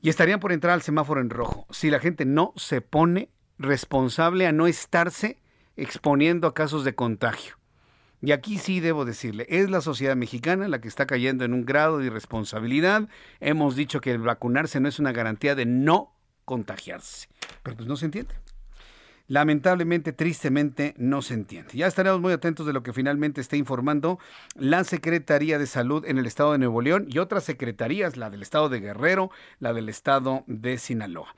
[0.00, 4.46] Y estarían por entrar al semáforo en rojo si la gente no se pone responsable
[4.46, 5.40] a no estarse
[5.76, 7.56] exponiendo a casos de contagio.
[8.20, 11.64] Y aquí sí debo decirle, es la sociedad mexicana la que está cayendo en un
[11.64, 13.08] grado de irresponsabilidad.
[13.40, 17.28] Hemos dicho que el vacunarse no es una garantía de no contagiarse,
[17.64, 18.36] pero pues no se entiende.
[19.32, 21.70] Lamentablemente, tristemente, no se entiende.
[21.72, 24.18] Ya estaremos muy atentos de lo que finalmente esté informando
[24.56, 28.42] la Secretaría de Salud en el estado de Nuevo León y otras secretarías, la del
[28.42, 31.34] estado de Guerrero, la del estado de Sinaloa.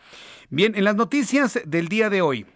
[0.51, 2.47] Bien, en las noticias del día de hoy,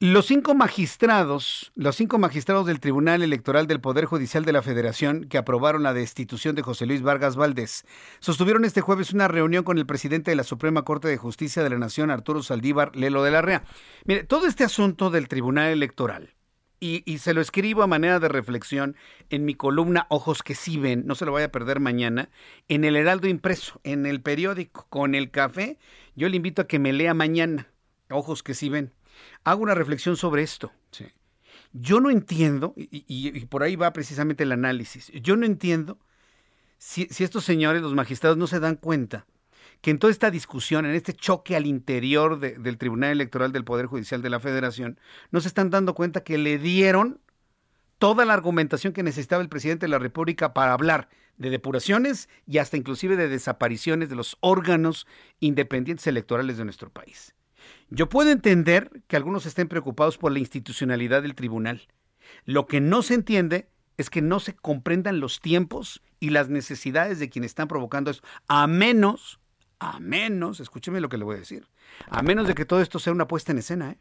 [0.00, 5.24] los cinco magistrados, los cinco magistrados del Tribunal Electoral del Poder Judicial de la Federación
[5.24, 7.84] que aprobaron la destitución de José Luis Vargas Valdés,
[8.18, 11.68] sostuvieron este jueves una reunión con el presidente de la Suprema Corte de Justicia de
[11.68, 13.64] la Nación, Arturo Saldívar Lelo de la Rea.
[14.06, 16.32] Mire, todo este asunto del Tribunal Electoral,
[16.82, 18.96] y, y, se lo escribo a manera de reflexión
[19.28, 22.30] en mi columna Ojos que sí ven, no se lo vaya a perder mañana,
[22.68, 25.78] en el Heraldo Impreso, en el periódico, con el café.
[26.16, 27.68] Yo le invito a que me lea mañana,
[28.08, 28.94] Ojos que sí ven
[29.44, 30.72] hago una reflexión sobre esto.
[31.72, 35.98] Yo no entiendo, y, por ahí va precisamente el análisis, yo no entiendo
[36.78, 39.26] si, estos señores, los magistrados, no se dan cuenta
[39.80, 43.86] que en toda esta discusión, en este choque al interior del Tribunal Electoral del Poder
[43.86, 44.98] Judicial de la Federación,
[45.30, 47.20] no se están dando cuenta que le dieron
[47.98, 52.58] toda la argumentación que necesitaba el presidente de la República para hablar de depuraciones y
[52.58, 55.06] hasta inclusive de desapariciones de los órganos
[55.38, 57.34] independientes electorales de nuestro país.
[57.90, 61.88] Yo puedo entender que algunos estén preocupados por la institucionalidad del tribunal.
[62.44, 67.18] Lo que no se entiende es que no se comprendan los tiempos y las necesidades
[67.18, 69.40] de quienes están provocando eso, a menos,
[69.78, 71.66] a menos, escúcheme lo que le voy a decir,
[72.08, 73.98] a menos de que todo esto sea una puesta en escena, ¿eh?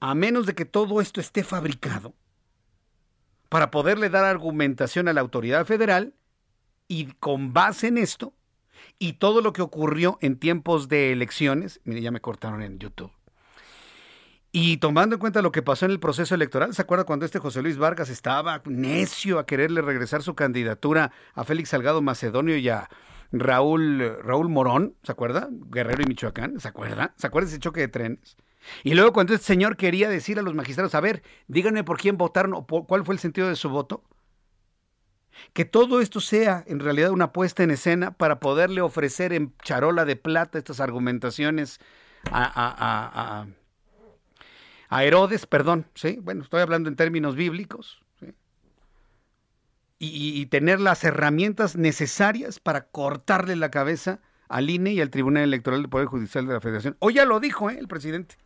[0.00, 2.14] a menos de que todo esto esté fabricado
[3.48, 6.14] para poderle dar argumentación a la autoridad federal
[6.86, 8.34] y con base en esto
[8.98, 13.12] y todo lo que ocurrió en tiempos de elecciones, mire, ya me cortaron en YouTube.
[14.50, 17.38] Y tomando en cuenta lo que pasó en el proceso electoral, ¿se acuerda cuando este
[17.38, 22.68] José Luis Vargas estaba necio a quererle regresar su candidatura a Félix Salgado Macedonio y
[22.70, 22.88] a
[23.30, 24.94] Raúl, Raúl Morón?
[25.02, 25.48] ¿Se acuerda?
[25.50, 27.12] Guerrero y Michoacán, ¿se acuerda?
[27.16, 28.36] ¿Se acuerda ese choque de trenes?
[28.84, 32.16] Y luego cuando este señor quería decir a los magistrados, a ver, díganme por quién
[32.16, 34.02] votaron o cuál fue el sentido de su voto,
[35.52, 40.04] que todo esto sea en realidad una puesta en escena para poderle ofrecer en charola
[40.04, 41.80] de plata estas argumentaciones
[42.30, 43.46] a,
[44.90, 46.18] a, Herodes, perdón, ¿sí?
[46.22, 48.02] Bueno, estoy hablando en términos bíblicos,
[50.00, 55.42] y, y, tener las herramientas necesarias para cortarle la cabeza al INE y al Tribunal
[55.42, 56.96] Electoral del Poder Judicial de la Federación.
[57.00, 57.76] Hoy ya lo dijo ¿eh?
[57.78, 58.36] el presidente.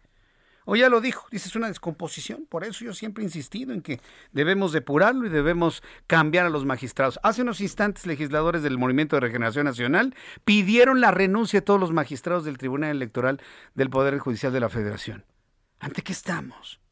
[0.64, 2.46] O ya lo dijo, dice, es una descomposición.
[2.48, 4.00] Por eso yo siempre he insistido en que
[4.32, 7.18] debemos depurarlo y debemos cambiar a los magistrados.
[7.22, 11.92] Hace unos instantes, legisladores del Movimiento de Regeneración Nacional pidieron la renuncia de todos los
[11.92, 13.40] magistrados del Tribunal Electoral
[13.74, 15.24] del Poder Judicial de la Federación.
[15.80, 16.82] ¿Ante qué estamos?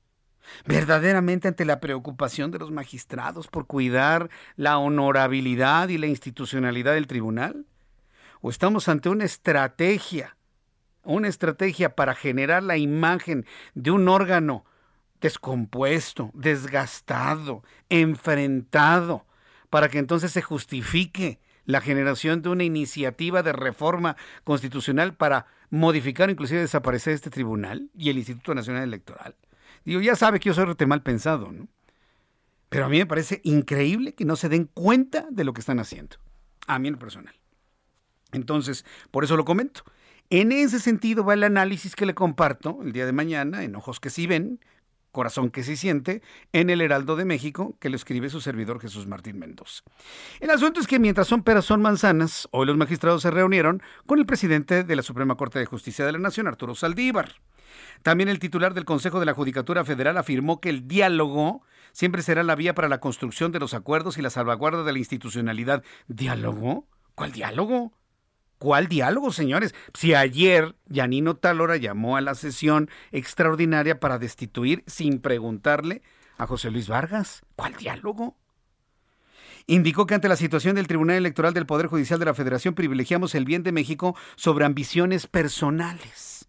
[0.65, 7.07] verdaderamente ante la preocupación de los magistrados por cuidar la honorabilidad y la institucionalidad del
[7.07, 7.67] tribunal?
[8.41, 10.37] ¿O estamos ante una estrategia
[11.15, 14.65] una estrategia para generar la imagen de un órgano
[15.21, 19.27] descompuesto, desgastado, enfrentado,
[19.69, 26.31] para que entonces se justifique la generación de una iniciativa de reforma constitucional para modificar,
[26.31, 29.37] inclusive desaparecer este tribunal y el Instituto Nacional Electoral.
[29.85, 31.69] Digo, ya sabe que yo soy rete mal pensado, ¿no?
[32.69, 35.81] Pero a mí me parece increíble que no se den cuenta de lo que están
[35.81, 36.17] haciendo.
[36.67, 37.35] A mí en lo personal.
[38.33, 39.83] Entonces, por eso lo comento.
[40.33, 43.99] En ese sentido va el análisis que le comparto el día de mañana en Ojos
[43.99, 44.61] que sí ven,
[45.11, 49.09] Corazón que sí siente, en el Heraldo de México, que lo escribe su servidor Jesús
[49.09, 49.83] Martín Mendoza.
[50.39, 54.21] El asunto es que mientras son peras son manzanas, hoy los magistrados se reunieron con
[54.21, 57.41] el presidente de la Suprema Corte de Justicia de la Nación, Arturo Saldívar.
[58.05, 62.45] También el titular del Consejo de la Judicatura Federal afirmó que el diálogo siempre será
[62.45, 65.83] la vía para la construcción de los acuerdos y la salvaguarda de la institucionalidad.
[66.07, 66.87] ¿Diálogo?
[67.17, 67.93] ¿Cuál diálogo?
[68.61, 69.75] ¿Cuál diálogo, señores?
[69.95, 76.03] Si ayer Yanino Talora llamó a la sesión extraordinaria para destituir sin preguntarle
[76.37, 77.41] a José Luis Vargas.
[77.57, 78.37] ¿Cuál diálogo?
[79.67, 83.35] Indicó que ante la situación del Tribunal Electoral del Poder Judicial de la Federación privilegiamos
[83.35, 86.47] el bien de México sobre ambiciones personales.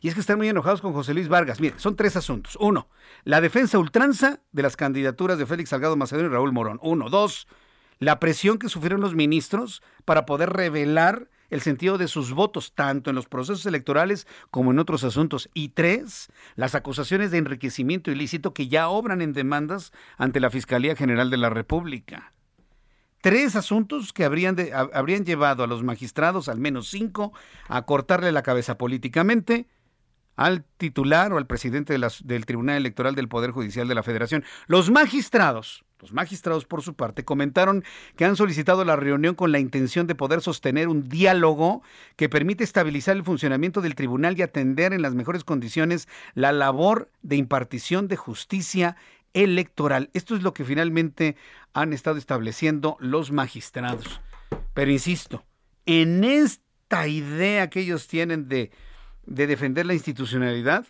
[0.00, 1.60] Y es que están muy enojados con José Luis Vargas.
[1.60, 2.56] Mire, son tres asuntos.
[2.58, 2.88] Uno,
[3.24, 6.78] la defensa ultranza de las candidaturas de Félix Salgado Macedonio y Raúl Morón.
[6.82, 7.10] Uno.
[7.10, 7.48] Dos,
[8.02, 13.10] la presión que sufrieron los ministros para poder revelar el sentido de sus votos, tanto
[13.10, 15.48] en los procesos electorales como en otros asuntos.
[15.54, 20.96] Y tres, las acusaciones de enriquecimiento ilícito que ya obran en demandas ante la Fiscalía
[20.96, 22.32] General de la República.
[23.20, 24.56] Tres asuntos que habrían,
[24.92, 27.32] habrían llevado a los magistrados, al menos cinco,
[27.68, 29.68] a cortarle la cabeza políticamente
[30.34, 34.42] al titular o al presidente del Tribunal Electoral del Poder Judicial de la Federación.
[34.66, 37.84] Los magistrados, los magistrados por su parte, comentaron
[38.16, 41.82] que han solicitado la reunión con la intención de poder sostener un diálogo
[42.16, 47.10] que permite estabilizar el funcionamiento del tribunal y atender en las mejores condiciones la labor
[47.22, 48.96] de impartición de justicia
[49.32, 50.10] electoral.
[50.12, 51.36] Esto es lo que finalmente
[51.72, 54.20] han estado estableciendo los magistrados.
[54.74, 55.44] Pero insisto,
[55.86, 58.70] en esta idea que ellos tienen de
[59.26, 60.86] de defender la institucionalidad,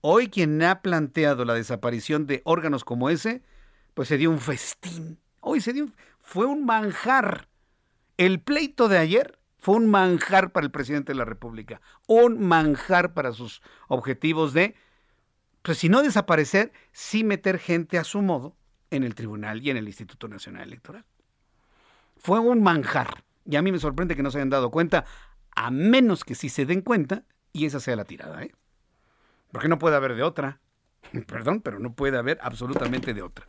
[0.00, 3.42] hoy quien ha planteado la desaparición de órganos como ese,
[3.94, 5.18] pues se dio un festín.
[5.40, 5.88] Hoy se dio,
[6.20, 7.48] fue un manjar.
[8.16, 13.14] El pleito de ayer fue un manjar para el presidente de la República, un manjar
[13.14, 14.74] para sus objetivos de,
[15.62, 18.56] pues si no desaparecer, sí meter gente a su modo
[18.90, 21.04] en el tribunal y en el Instituto Nacional Electoral.
[22.16, 23.24] Fue un manjar.
[23.44, 25.04] Y a mí me sorprende que no se hayan dado cuenta,
[25.54, 28.52] a menos que si se den cuenta, y esa sea la tirada, ¿eh?
[29.52, 30.60] Porque no puede haber de otra.
[31.26, 33.46] Perdón, pero no puede haber absolutamente de otra.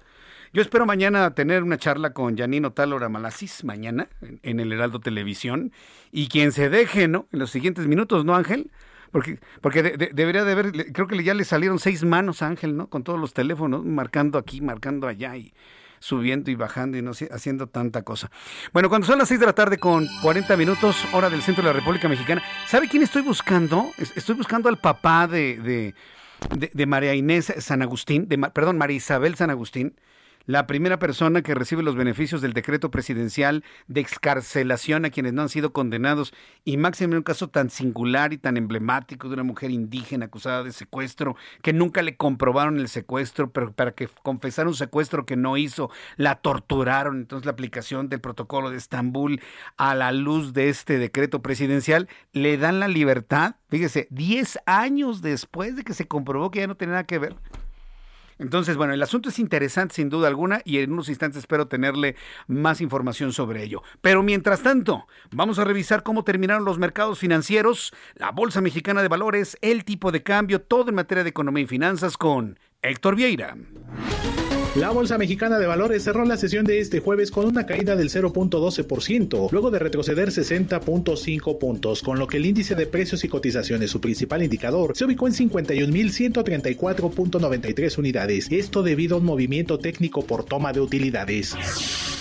[0.53, 4.09] Yo espero mañana tener una charla con Janino Talora Malasis, mañana,
[4.43, 5.71] en, el Heraldo Televisión,
[6.11, 7.25] y quien se deje, ¿no?
[7.31, 8.69] En los siguientes minutos, ¿no, Ángel?
[9.13, 12.89] Porque, porque debería de haber, creo que ya le salieron seis manos a Ángel, ¿no?
[12.89, 15.53] Con todos los teléfonos, marcando aquí, marcando allá, y
[15.99, 18.29] subiendo y bajando y no haciendo tanta cosa.
[18.73, 21.69] Bueno, cuando son las 6 de la tarde con 40 minutos, hora del centro de
[21.69, 23.89] la República Mexicana, ¿sabe quién estoy buscando?
[23.97, 25.93] Estoy buscando al papá de,
[26.49, 29.93] de, María Inés San Agustín, de, perdón, María Isabel San Agustín
[30.45, 35.43] la primera persona que recibe los beneficios del decreto presidencial de excarcelación a quienes no
[35.43, 36.33] han sido condenados
[36.65, 40.63] y máximo en un caso tan singular y tan emblemático de una mujer indígena acusada
[40.63, 45.35] de secuestro, que nunca le comprobaron el secuestro, pero para que confesara un secuestro que
[45.35, 47.17] no hizo, la torturaron.
[47.17, 49.41] Entonces la aplicación del protocolo de Estambul
[49.77, 55.75] a la luz de este decreto presidencial le dan la libertad, fíjese, 10 años después
[55.75, 57.35] de que se comprobó que ya no tenía nada que ver.
[58.41, 62.15] Entonces, bueno, el asunto es interesante sin duda alguna y en unos instantes espero tenerle
[62.47, 63.83] más información sobre ello.
[64.01, 69.09] Pero mientras tanto, vamos a revisar cómo terminaron los mercados financieros, la Bolsa Mexicana de
[69.09, 73.55] Valores, el tipo de cambio, todo en materia de economía y finanzas con Héctor Vieira.
[74.75, 78.09] La Bolsa Mexicana de Valores cerró la sesión de este jueves con una caída del
[78.09, 83.91] 0.12%, luego de retroceder 60.5 puntos, con lo que el índice de precios y cotizaciones,
[83.91, 90.45] su principal indicador, se ubicó en 51.134.93 unidades, esto debido a un movimiento técnico por
[90.45, 91.53] toma de utilidades.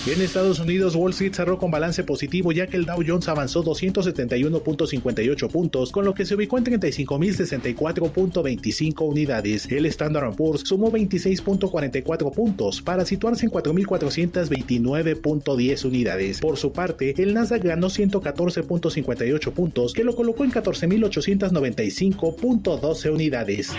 [0.07, 3.62] En Estados Unidos, Wall Street cerró con balance positivo ya que el Dow Jones avanzó
[3.62, 9.70] 271.58 puntos, con lo que se ubicó en 35.064.25 unidades.
[9.70, 12.39] El Standard Poor's sumó 26.44 puntos
[12.84, 16.41] para situarse en 4.429.10 unidades.
[16.41, 23.74] Por su parte, el Nasdaq ganó 114.58 puntos, que lo colocó en 14.895.12 unidades.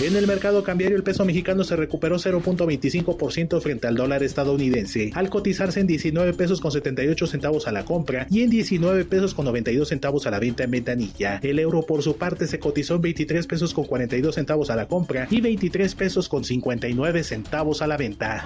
[0.00, 5.28] En el mercado cambiario el peso mexicano se recuperó 0.25% frente al dólar estadounidense, al
[5.28, 9.44] cotizarse en 19 pesos con 78 centavos a la compra y en 19 pesos con
[9.44, 11.38] 92 centavos a la venta en ventanilla.
[11.42, 14.88] El euro por su parte se cotizó en 23 pesos con 42 centavos a la
[14.88, 18.44] compra y 23 pesos con 59 centavos a la venta.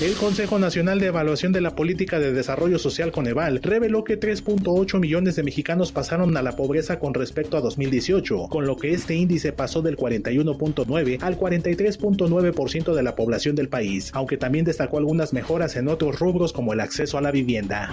[0.00, 5.00] El Consejo Nacional de Evaluación de la Política de Desarrollo Social Coneval reveló que 3.8
[5.00, 9.16] millones de mexicanos pasaron a la pobreza con respecto a 2018, con lo que este
[9.16, 15.32] índice pasó del 41.9 al 43.9% de la población del país, aunque también destacó algunas
[15.32, 17.90] mejoras en otros rubros como el acceso a la vivienda.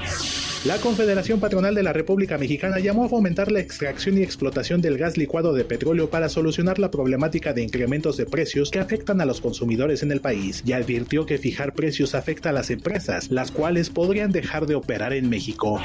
[0.64, 4.98] La Confederación Patronal de la República Mexicana llamó a fomentar la extracción y explotación del
[4.98, 9.26] gas licuado de petróleo para solucionar la problemática de incrementos de precios que afectan a
[9.26, 13.52] los consumidores en el país y advirtió que fijar precios afecta a las empresas, las
[13.52, 15.82] cuales podrían dejar de operar en México.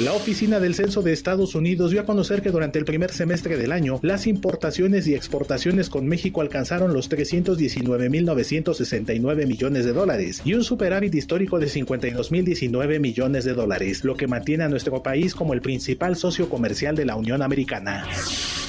[0.00, 3.56] La Oficina del Censo de Estados Unidos dio a conocer que durante el primer semestre
[3.56, 10.54] del año, las importaciones y exportaciones con México alcanzaron los 319.969 millones de dólares y
[10.54, 15.54] un superávit histórico de 52.019 millones de dólares, lo que mantiene a nuestro país como
[15.54, 18.06] el principal socio comercial de la Unión Americana.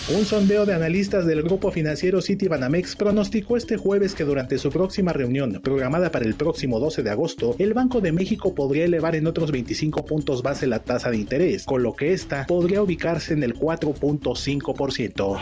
[0.07, 5.13] Un sondeo de analistas del grupo financiero Citibanamex pronosticó este jueves que durante su próxima
[5.13, 9.25] reunión, programada para el próximo 12 de agosto, el Banco de México podría elevar en
[9.25, 13.41] otros 25 puntos base la tasa de interés, con lo que esta podría ubicarse en
[13.41, 15.39] el 4.5%.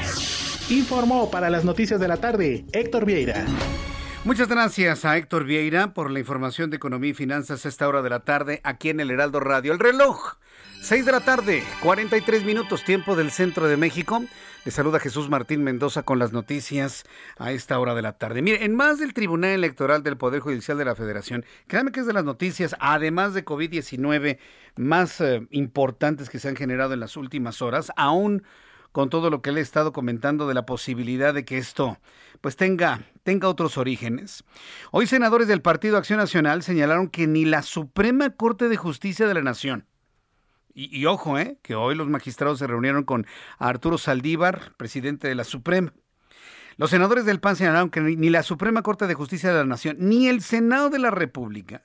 [0.69, 3.45] Informó para las noticias de la tarde Héctor Vieira.
[4.23, 8.01] Muchas gracias a Héctor Vieira por la información de economía y finanzas a esta hora
[8.01, 9.73] de la tarde aquí en el Heraldo Radio.
[9.73, 10.35] El reloj,
[10.81, 14.23] 6 de la tarde, 43 minutos, tiempo del centro de México.
[14.65, 17.03] Le saluda Jesús Martín Mendoza con las noticias
[17.37, 18.41] a esta hora de la tarde.
[18.41, 22.05] Mire, en más del Tribunal Electoral del Poder Judicial de la Federación, créanme que es
[22.05, 24.37] de las noticias, además de COVID-19,
[24.77, 28.43] más eh, importantes que se han generado en las últimas horas, aún
[28.93, 31.97] con todo lo que le he estado comentando de la posibilidad de que esto
[32.39, 34.45] pues tenga, tenga otros orígenes.
[34.91, 39.33] Hoy senadores del Partido Acción Nacional señalaron que ni la Suprema Corte de Justicia de
[39.33, 39.87] la Nación,
[40.73, 43.25] y, ojo, eh, que hoy los magistrados se reunieron con
[43.59, 45.93] Arturo Saldívar, presidente de la Suprema.
[46.77, 49.97] Los senadores del PAN señalaron que ni la Suprema Corte de Justicia de la Nación,
[49.99, 51.83] ni el Senado de la República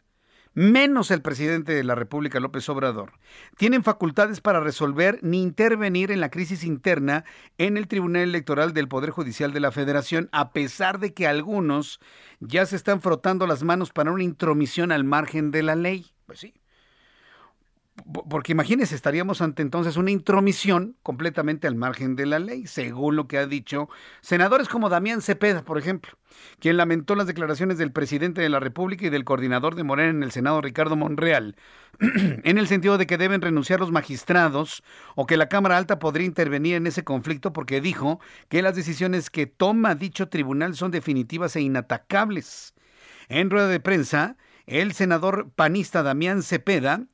[0.59, 3.13] menos el presidente de la República, López Obrador,
[3.57, 7.25] tienen facultades para resolver ni intervenir en la crisis interna
[7.59, 12.01] en el Tribunal Electoral del Poder Judicial de la Federación, a pesar de que algunos
[12.41, 16.07] ya se están frotando las manos para una intromisión al margen de la ley.
[16.27, 16.55] Pues sí,
[18.29, 23.29] porque imagínense, estaríamos ante entonces una intromisión completamente al margen de la ley, según lo
[23.29, 23.89] que ha dicho
[24.21, 26.13] senadores como Damián Cepeda, por ejemplo,
[26.61, 30.23] quien lamentó las declaraciones del presidente de la República y del coordinador de Morena en
[30.23, 31.57] el Senado, Ricardo Monreal,
[32.01, 34.83] en el sentido de que deben renunciar los magistrados
[35.15, 39.31] o que la Cámara Alta podría intervenir en ese conflicto porque dijo que las decisiones
[39.31, 42.75] que toma dicho tribunal son definitivas e inatacables.
[43.29, 44.37] En rueda de prensa,
[44.67, 47.07] el senador panista Damián Cepeda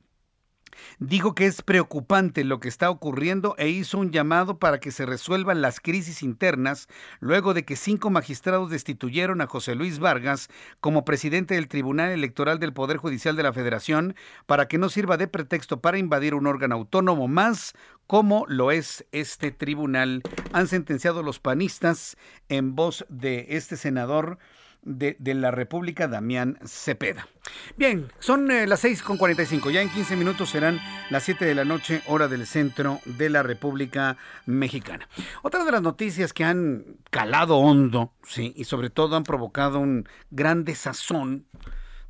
[0.99, 5.05] Dijo que es preocupante lo que está ocurriendo e hizo un llamado para que se
[5.05, 6.87] resuelvan las crisis internas
[7.19, 10.49] luego de que cinco magistrados destituyeron a José Luis Vargas
[10.79, 14.15] como presidente del Tribunal Electoral del Poder Judicial de la Federación
[14.45, 17.73] para que no sirva de pretexto para invadir un órgano autónomo más
[18.07, 20.21] como lo es este tribunal.
[20.53, 22.17] Han sentenciado los panistas
[22.49, 24.37] en voz de este senador
[24.85, 27.27] de, la República, Damián Cepeda.
[27.75, 29.71] Bien, son eh, las 6 con 45.
[29.71, 30.79] Ya en 15 minutos serán
[31.09, 35.09] las 7 de la noche, hora del centro de la República Mexicana.
[35.41, 40.07] Otra de las noticias que han calado hondo, sí, y sobre todo han provocado un
[40.29, 41.45] gran desazón,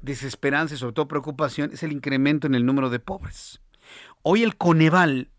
[0.02, 3.62] desesperanza y sobre todo preocupación, es el incremento en el número de pobres.
[4.22, 5.30] Hoy el Coneval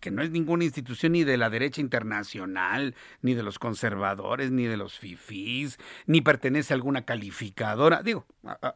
[0.00, 4.64] que no es ninguna institución ni de la derecha internacional, ni de los conservadores, ni
[4.64, 8.26] de los fifís, ni pertenece a alguna calificadora, digo,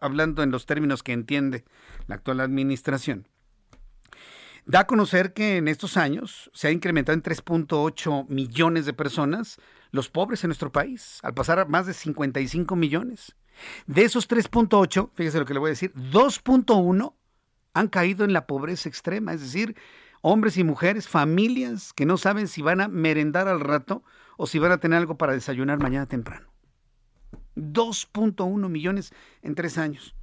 [0.01, 1.65] hablando en los términos que entiende
[2.07, 3.29] la actual administración.
[4.65, 9.61] Da a conocer que en estos años se ha incrementado en 3.8 millones de personas
[9.93, 13.37] los pobres en nuestro país, al pasar a más de 55 millones.
[13.87, 17.15] De esos 3.8, fíjese lo que le voy a decir, 2.1
[17.75, 19.77] han caído en la pobreza extrema, es decir,
[20.21, 24.03] hombres y mujeres, familias que no saben si van a merendar al rato
[24.37, 26.49] o si van a tener algo para desayunar mañana temprano.
[27.57, 29.13] 2.1 millones
[29.43, 30.15] en tres años.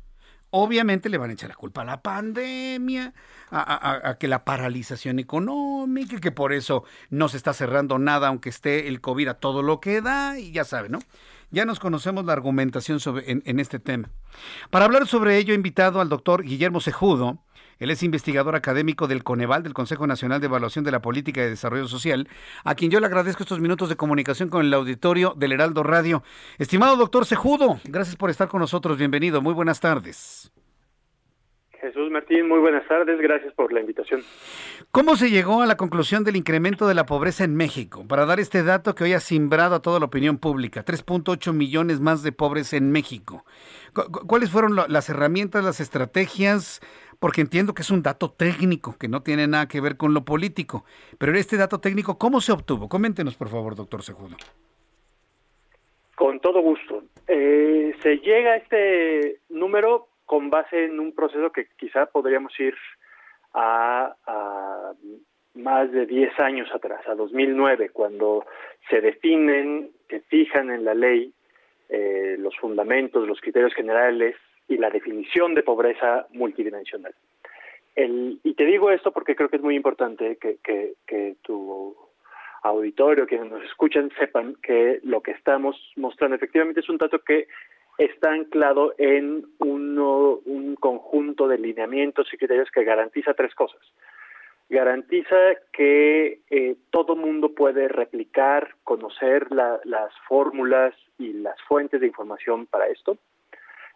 [0.55, 3.15] Obviamente le van a echar la culpa a la pandemia,
[3.49, 8.87] a, que la paralización económica, que por eso no se está cerrando nada, aunque esté
[8.87, 10.99] el COVID a todo lo que da, y ya sabe, ¿no?
[11.49, 14.11] Ya nos conocemos la argumentación en, en este tema.
[14.69, 17.39] Para hablar sobre ello, he invitado al doctor Guillermo Sejudo,
[17.83, 21.49] él es investigador académico del Coneval, del Consejo Nacional de Evaluación de la Política de
[21.49, 22.27] Desarrollo Social,
[22.63, 26.23] a quien yo le agradezco estos minutos de comunicación con el auditorio del Heraldo Radio.
[26.57, 28.97] Estimado doctor Sejudo, gracias por estar con nosotros.
[28.97, 29.41] Bienvenido.
[29.41, 30.51] Muy buenas tardes.
[31.83, 34.21] Jesús Martín, muy buenas tardes, gracias por la invitación.
[34.91, 38.07] ¿Cómo se llegó a la conclusión del incremento de la pobreza en México?
[38.07, 41.99] Para dar este dato que hoy ha simbrado a toda la opinión pública, 3.8 millones
[41.99, 43.43] más de pobres en México.
[44.27, 46.79] ¿Cuáles fueron las herramientas, las estrategias,
[47.23, 50.25] porque entiendo que es un dato técnico que no tiene nada que ver con lo
[50.25, 50.83] político.
[51.17, 52.89] Pero este dato técnico, ¿cómo se obtuvo?
[52.89, 54.35] Coméntenos, por favor, doctor Sejudo.
[56.15, 57.01] Con todo gusto.
[57.29, 62.75] Eh, se llega a este número con base en un proceso que quizá podríamos ir
[63.53, 64.13] a,
[65.53, 68.45] más de 10 años atrás, a 2009, cuando
[68.89, 71.31] se definen, se fijan en la ley
[71.87, 74.35] eh, los fundamentos, los criterios generales
[74.67, 77.13] y la definición de pobreza multidimensional.
[77.95, 81.95] El, y te digo esto porque creo que es muy importante que, tu
[82.63, 87.47] auditorio, quienes nos escuchan, sepan que lo que estamos mostrando efectivamente es un dato que
[87.97, 93.81] está anclado en uno, un conjunto de lineamientos y criterios que garantiza tres cosas.
[94.69, 95.35] Garantiza
[95.71, 102.87] que eh, todo mundo puede replicar, conocer las fórmulas y las fuentes de información para
[102.87, 103.19] esto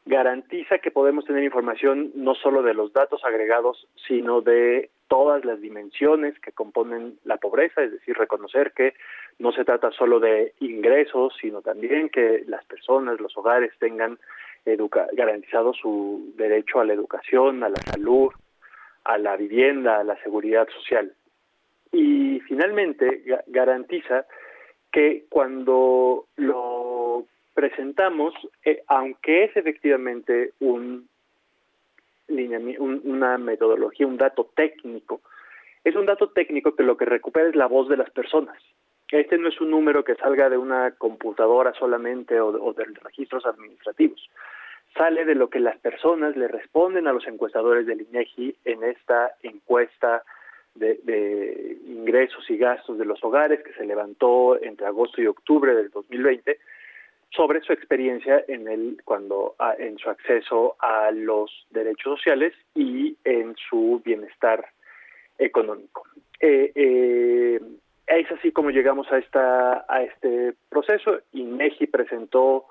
[0.07, 5.61] garantiza que podemos tener información no solo de los datos agregados, sino de todas las
[5.61, 8.93] dimensiones que componen la pobreza, es decir, reconocer que
[9.37, 14.17] no se trata solo de ingresos, sino también que las personas, los hogares tengan
[15.13, 18.31] garantizado su derecho a la educación, a la salud,
[19.05, 21.13] a la vivienda, a la seguridad social.
[21.91, 24.25] Y finalmente garantiza
[24.91, 27.25] que cuando lo
[27.57, 31.09] presentamos, eh, aunque es efectivamente un,
[32.29, 35.21] una metodología, un dato técnico,
[35.83, 38.61] es un dato técnico que lo que recupera es la voz de las personas.
[39.09, 43.43] Este no es un número que salga de una computadora solamente o de, de registros
[43.47, 44.29] administrativos.
[44.95, 49.31] Sale de lo que las personas le responden a los encuestadores del INEGI en esta
[49.41, 50.21] encuesta
[50.75, 55.73] de, de, ingresos y gastos de los hogares que se levantó entre agosto y octubre
[55.73, 56.59] del 2020
[57.31, 63.17] sobre su experiencia en el cuando ah, en su acceso a los derechos sociales y
[63.23, 64.65] en su bienestar
[65.37, 66.03] económico.
[66.39, 67.61] Eh, eh,
[68.07, 71.19] es así como llegamos a esta a este proceso.
[71.33, 72.65] INEGI presentó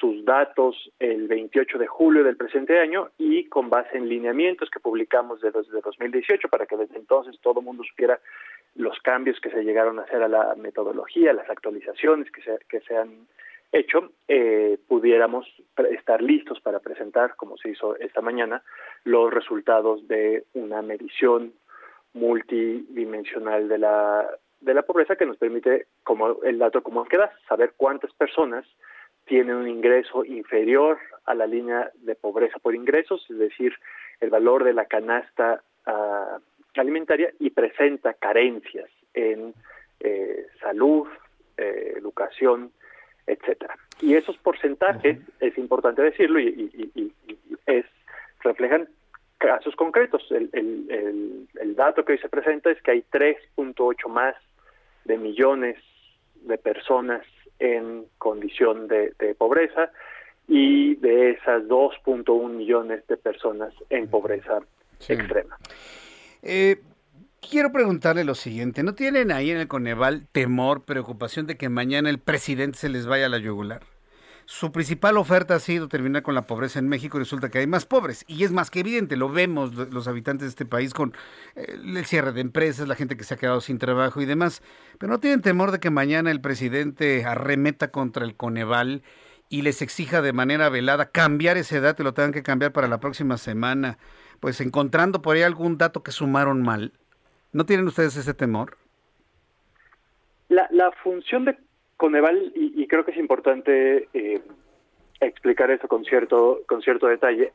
[0.00, 4.80] sus datos el 28 de julio del presente año y con base en lineamientos que
[4.80, 8.18] publicamos desde 2018 para que desde entonces todo el mundo supiera
[8.74, 12.80] los cambios que se llegaron a hacer a la metodología, las actualizaciones que se, que
[12.80, 13.26] se han
[13.72, 15.46] hecho, eh, pudiéramos
[15.90, 18.62] estar listos para presentar, como se hizo esta mañana,
[19.04, 21.52] los resultados de una medición
[22.14, 24.28] multidimensional de la,
[24.60, 28.66] de la pobreza que nos permite, como el dato común que da, saber cuántas personas
[29.24, 33.74] tienen un ingreso inferior a la línea de pobreza por ingresos, es decir,
[34.20, 36.40] el valor de la canasta uh,
[36.80, 39.54] alimentaria y presenta carencias en
[40.00, 41.06] eh, salud,
[41.56, 42.72] eh, educación,
[43.26, 43.76] etcétera.
[44.00, 47.12] Y esos porcentajes, es importante decirlo, y,
[47.66, 47.84] es
[48.40, 48.88] reflejan
[49.38, 50.22] casos concretos.
[50.30, 54.34] El, el, el, dato que hoy se presenta es que hay 3.8 más
[55.04, 55.76] de millones
[56.42, 57.24] de personas
[57.58, 59.90] en condición de, pobreza
[60.48, 64.60] y de esas 2.1 millones de personas en pobreza
[65.08, 65.56] extrema.
[66.42, 66.76] Eh,
[67.48, 72.08] quiero preguntarle lo siguiente, ¿no tienen ahí en el Coneval temor, preocupación de que mañana
[72.08, 73.82] el presidente se les vaya a la yugular?
[74.46, 77.66] Su principal oferta ha sido terminar con la pobreza en México y resulta que hay
[77.66, 78.24] más pobres.
[78.26, 81.14] Y es más que evidente, lo vemos los habitantes de este país con
[81.54, 84.62] eh, el cierre de empresas, la gente que se ha quedado sin trabajo y demás.
[84.98, 89.02] Pero no tienen temor de que mañana el presidente arremeta contra el Coneval
[89.48, 92.88] y les exija de manera velada cambiar ese dato y lo tengan que cambiar para
[92.88, 93.98] la próxima semana,
[94.40, 96.92] pues encontrando por ahí algún dato que sumaron mal.
[97.52, 98.76] ¿No tienen ustedes ese temor?
[100.48, 101.56] La, función de
[101.96, 104.40] Coneval, y, creo que es importante eh,
[105.20, 107.52] explicar eso con cierto, con cierto detalle,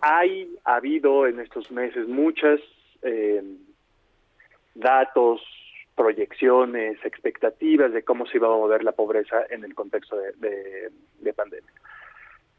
[0.00, 2.60] hay habido en estos meses muchas
[3.02, 3.42] eh,
[4.74, 5.40] datos,
[5.96, 11.72] proyecciones, expectativas de cómo se iba a mover la pobreza en el contexto de pandemia.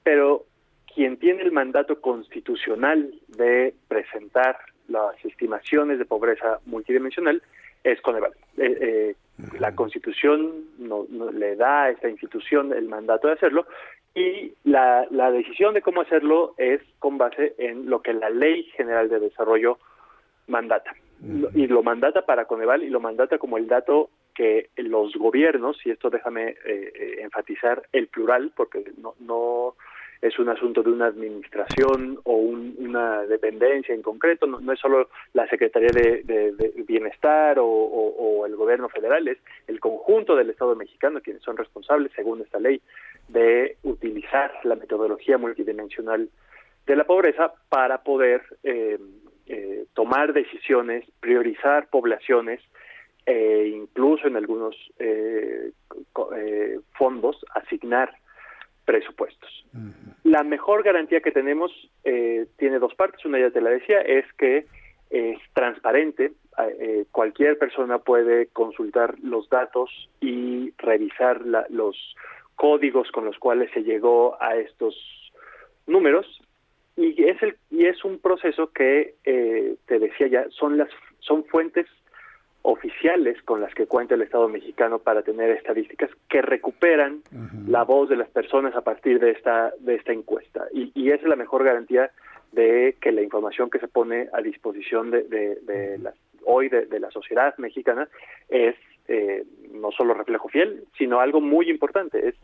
[0.03, 0.45] Pero
[0.93, 4.57] quien tiene el mandato constitucional de presentar
[4.89, 7.41] las estimaciones de pobreza multidimensional
[7.83, 8.33] es Coneval.
[8.57, 9.15] Eh, eh,
[9.59, 13.65] la Constitución no, le da a esta institución el mandato de hacerlo
[14.13, 18.63] y la, la decisión de cómo hacerlo es con base en lo que la Ley
[18.75, 19.79] General de Desarrollo
[20.47, 20.93] mandata.
[21.53, 25.91] Y lo mandata para Coneval y lo mandata como el dato que los gobiernos, y
[25.91, 29.75] esto déjame eh, enfatizar el plural, porque no, no
[30.21, 35.47] es un asunto de una administración o una dependencia en concreto, no, es solo la
[35.47, 41.55] Secretaría de, Bienestar o, el gobierno federal, es el conjunto del Estado mexicano quienes son
[41.55, 42.81] responsables, según esta ley,
[43.27, 46.29] de utilizar la metodología multidimensional
[46.85, 48.97] de la pobreza para poder eh,
[49.47, 52.59] eh, tomar decisiones, priorizar poblaciones
[53.25, 55.71] e incluso en algunos eh,
[56.97, 58.11] fondos asignar
[58.89, 59.67] presupuestos.
[60.23, 61.71] La mejor garantía que tenemos
[62.03, 64.65] eh, tiene dos partes, una ya te la decía, es que
[65.11, 72.15] es transparente, eh, cualquier persona puede consultar los datos y revisar los
[72.55, 74.95] códigos con los cuales se llegó a estos
[75.85, 76.25] números.
[76.97, 81.45] Y es el y es un proceso que eh, te decía ya son las son
[81.45, 81.85] fuentes
[82.61, 87.21] oficiales con las que cuenta el Estado mexicano para tener estadísticas que recuperan
[87.67, 90.67] la voz de las personas a partir de esta de esta encuesta.
[90.73, 92.11] Y, y esa es la mejor garantía
[92.51, 95.99] de que la información que se pone a disposición de, de,
[96.45, 98.09] hoy de, la sociedad mexicana
[98.49, 98.75] es
[99.07, 102.35] eh, no solo reflejo fiel sino algo muy importante es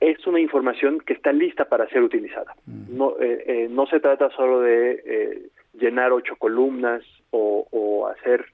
[0.00, 2.54] es una información que está lista para ser utilizada.
[2.66, 5.42] No, eh, eh, no se trata solo de eh,
[5.74, 8.46] llenar ocho columnas o, o hacer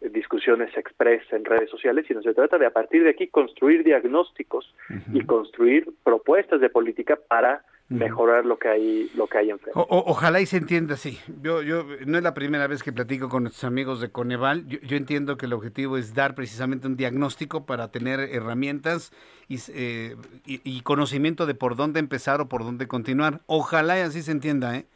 [0.00, 4.74] discusiones express en redes sociales, sino se trata de a partir de aquí construir diagnósticos
[5.12, 9.72] y construir propuestas de política para mejorar lo que hay lo que hay enfrente.
[9.74, 11.18] ojalá y se entienda así.
[11.42, 14.66] Yo, yo no es la primera vez que platico con nuestros amigos de Coneval.
[14.68, 19.12] Yo, entiendo que el objetivo es dar precisamente un diagnóstico para tener herramientas
[19.48, 20.14] eh,
[20.46, 23.40] y, y, conocimiento de por dónde empezar o por dónde continuar.
[23.46, 24.86] Ojalá y así se entienda, ¿eh?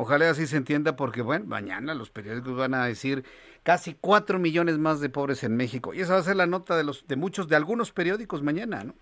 [0.00, 3.24] Ojalá así se entienda porque, bueno, mañana los periódicos van a decir
[3.64, 5.92] casi cuatro millones más de pobres en México.
[5.92, 8.84] Y esa va a ser la nota de, los, de muchos, de algunos periódicos mañana,
[8.84, 8.94] ¿no?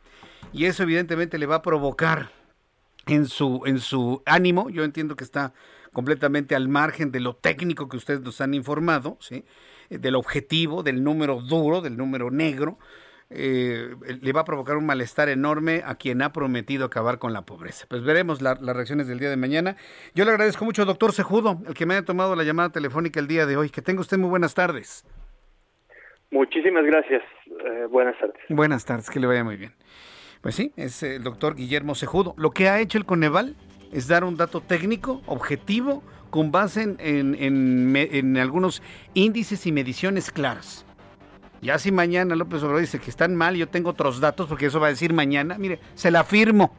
[0.55, 2.31] Y eso evidentemente le va a provocar
[3.05, 5.53] en su, en su ánimo, yo entiendo que está
[5.93, 9.45] completamente al margen de lo técnico que ustedes nos han informado, ¿sí?
[9.91, 12.79] del objetivo, del número duro, del número negro,
[13.31, 13.91] eh,
[14.23, 17.87] le va a provocar un malestar enorme a quien ha prometido acabar con la pobreza.
[17.89, 19.77] Pues veremos las reacciones del día de mañana.
[20.15, 23.27] Yo le agradezco mucho, doctor Sejudo, el que me haya tomado la llamada telefónica el
[23.27, 23.71] día de hoy.
[23.71, 25.05] Que tenga usted muy buenas tardes.
[26.31, 27.23] Muchísimas gracias.
[27.47, 28.37] Eh, buenas tardes.
[28.49, 29.73] Buenas tardes, que le vaya muy bien.
[30.41, 32.35] Pues sí, es el doctor Guillermo Sejudo.
[32.37, 33.57] Lo que ha hecho el Coneval
[33.93, 38.83] es dar un dato técnico, objetivo, con base en, en, algunos
[39.15, 40.86] índices y mediciones claras.
[41.67, 44.79] Ya si mañana López Obrador dice que están mal, yo tengo otros datos, porque eso
[44.79, 46.73] va a decir mañana, mire, se la afirmo.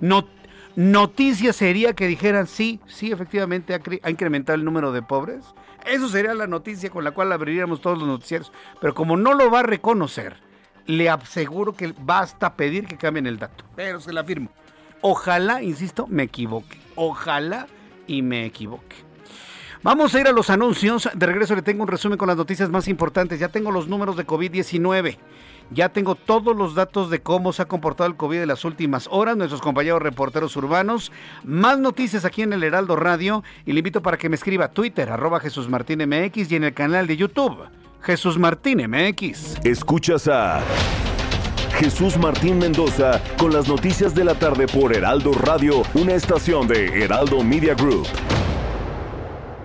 [0.00, 0.26] No,
[0.74, 5.44] noticia sería que dijeran, sí, sí, efectivamente ha, incrementado el número de pobres.
[5.84, 8.52] Eso sería la noticia con la cual abriríamos todos los noticieros.
[8.80, 10.38] Pero como no lo va a reconocer,
[10.86, 13.64] le aseguro que basta pedir que cambien el dato.
[13.76, 14.48] Pero se la afirmo.
[15.02, 16.80] Ojalá, insisto, me equivoque.
[16.94, 17.66] Ojalá
[18.06, 18.96] y me equivoque.
[19.84, 21.08] Vamos a ir a los anuncios.
[21.12, 23.40] De regreso le tengo un resumen con las noticias más importantes.
[23.40, 25.16] Ya tengo los números de COVID-19.
[25.72, 29.08] Ya tengo todos los datos de cómo se ha comportado el COVID en las últimas
[29.10, 29.36] horas.
[29.36, 31.10] Nuestros compañeros reporteros urbanos.
[31.42, 33.42] Más noticias aquí en el Heraldo Radio.
[33.66, 36.62] Y le invito para que me escriba a Twitter, arroba Jesús Martín MX y en
[36.62, 37.58] el canal de YouTube.
[38.02, 39.64] Jesús Martín MX.
[39.64, 40.60] Escuchas a
[41.74, 47.02] Jesús Martín Mendoza con las noticias de la tarde por Heraldo Radio, una estación de
[47.02, 48.06] Heraldo Media Group.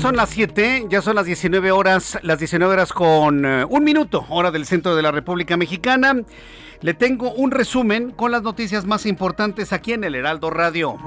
[0.00, 4.26] Son las 7, ya son las 19 horas, las 19 horas con eh, un minuto,
[4.28, 6.14] hora del centro de la República Mexicana.
[6.82, 10.98] Le tengo un resumen con las noticias más importantes aquí en el Heraldo Radio.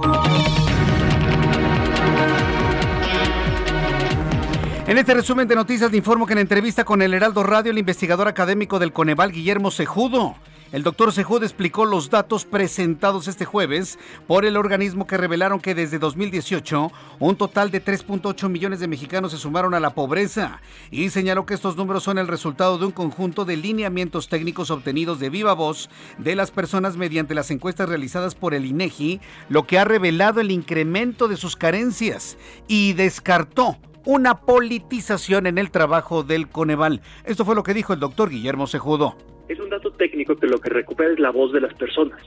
[4.88, 7.78] En este resumen de noticias le informo que en entrevista con el Heraldo Radio, el
[7.78, 10.36] investigador académico del Coneval, Guillermo Cejudo,
[10.72, 13.98] el doctor Sejud explicó los datos presentados este jueves
[14.28, 19.32] por el organismo que revelaron que desde 2018 un total de 3.8 millones de mexicanos
[19.32, 20.62] se sumaron a la pobreza
[20.92, 25.20] y señaló que estos números son el resultado de un conjunto de lineamientos técnicos obtenidos
[25.20, 25.90] de viva voz
[26.20, 30.52] de las personas mediante las encuestas realizadas por el INEGI, lo que ha revelado el
[30.52, 37.02] incremento de sus carencias y descartó una politización en el trabajo del Coneval.
[37.26, 39.18] Esto fue lo que dijo el doctor Guillermo Sejudo
[39.50, 42.22] es un dato técnico que lo que recupera es la voz de las personas.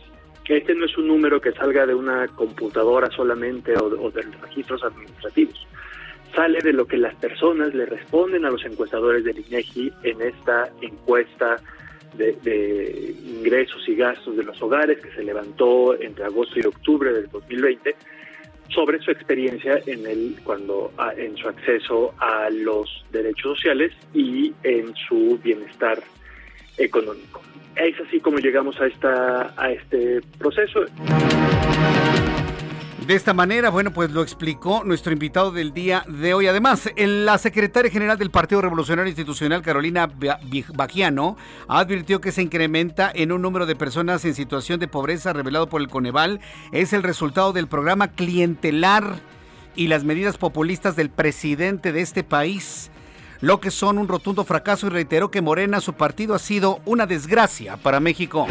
[0.44, 4.82] Este no es un número que salga de una computadora solamente o de, los registros
[4.82, 5.66] administrativos.
[6.34, 10.70] Sale de lo que las personas le responden a los encuestadores del INEGI en esta
[10.82, 11.56] encuesta
[12.14, 17.30] de, ingresos y gastos de los hogares que se levantó entre agosto y octubre del
[17.30, 17.94] 2020
[18.68, 24.94] sobre su experiencia en el cuando en su acceso a los derechos sociales y en
[24.96, 26.02] su bienestar
[26.78, 27.40] económico.
[27.76, 30.80] Es así como llegamos a, esta, a este proceso.
[33.06, 36.46] De esta manera, bueno, pues lo explicó nuestro invitado del día de hoy.
[36.46, 40.08] Además, la secretaria general del Partido Revolucionario Institucional, Carolina
[40.74, 45.68] Bagiano, advirtió que se incrementa en un número de personas en situación de pobreza revelado
[45.68, 46.38] por el Coneval.
[46.70, 49.16] Es el resultado del programa clientelar
[49.74, 52.91] y las medidas populistas del presidente de este país
[53.42, 57.06] lo que son un rotundo fracaso y reiteró que Morena, su partido, ha sido una
[57.06, 58.46] desgracia para México.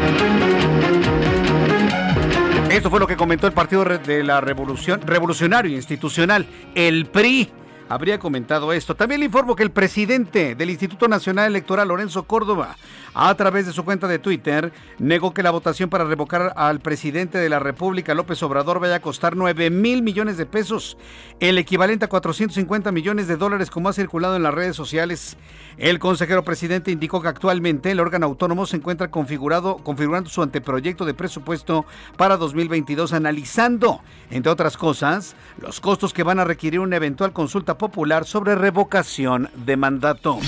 [2.70, 7.50] Esto fue lo que comentó el Partido de la Revolución Revolucionario Institucional, el PRI.
[7.88, 8.94] Habría comentado esto.
[8.94, 12.76] También le informo que el presidente del Instituto Nacional Electoral, Lorenzo Córdoba,
[13.14, 17.38] a través de su cuenta de Twitter, negó que la votación para revocar al presidente
[17.38, 20.96] de la República, López Obrador, vaya a costar 9 mil millones de pesos,
[21.40, 25.36] el equivalente a 450 millones de dólares como ha circulado en las redes sociales.
[25.78, 29.80] El consejero presidente indicó que actualmente el órgano autónomo se encuentra configurando
[30.26, 31.86] su anteproyecto de presupuesto
[32.16, 34.00] para 2022, analizando,
[34.30, 39.50] entre otras cosas, los costos que van a requerir una eventual consulta popular sobre revocación
[39.54, 40.38] de mandato.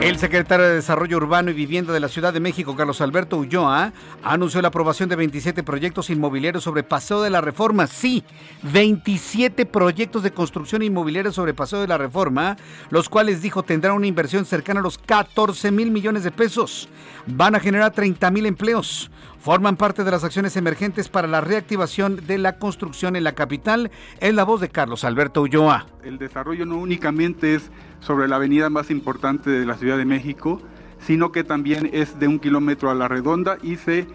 [0.00, 3.92] El secretario de Desarrollo Urbano y Vivienda de la Ciudad de México, Carlos Alberto Ulloa,
[4.22, 7.86] anunció la aprobación de 27 proyectos inmobiliarios sobre Paseo de la Reforma.
[7.86, 8.24] Sí,
[8.62, 12.56] 27 proyectos de construcción inmobiliaria sobre Paseo de la Reforma,
[12.90, 16.88] los cuales dijo tendrán una inversión cercana a los 14 mil millones de pesos.
[17.26, 22.26] Van a generar 30 mil empleos forman parte de las acciones emergentes para la reactivación
[22.26, 23.90] de la construcción en la capital.
[24.20, 25.86] En la voz de Carlos Alberto Ulloa.
[26.02, 30.60] El desarrollo no únicamente es sobre la avenida más importante de la Ciudad de México,
[31.00, 34.06] sino que también es de un kilómetro a la redonda y se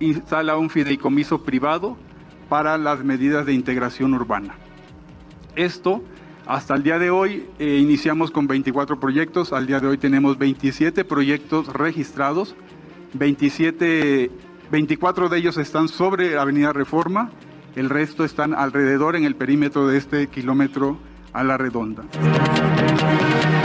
[0.00, 1.96] instala un fideicomiso privado
[2.48, 4.54] para las medidas de integración urbana.
[5.54, 6.02] Esto,
[6.46, 10.38] hasta el día de hoy, eh, iniciamos con 24 proyectos, al día de hoy tenemos
[10.38, 12.54] 27 proyectos registrados,
[13.14, 14.30] 27
[14.70, 17.30] 24 de ellos están sobre Avenida Reforma,
[17.76, 20.98] el resto están alrededor en el perímetro de este kilómetro
[21.32, 22.02] a la redonda.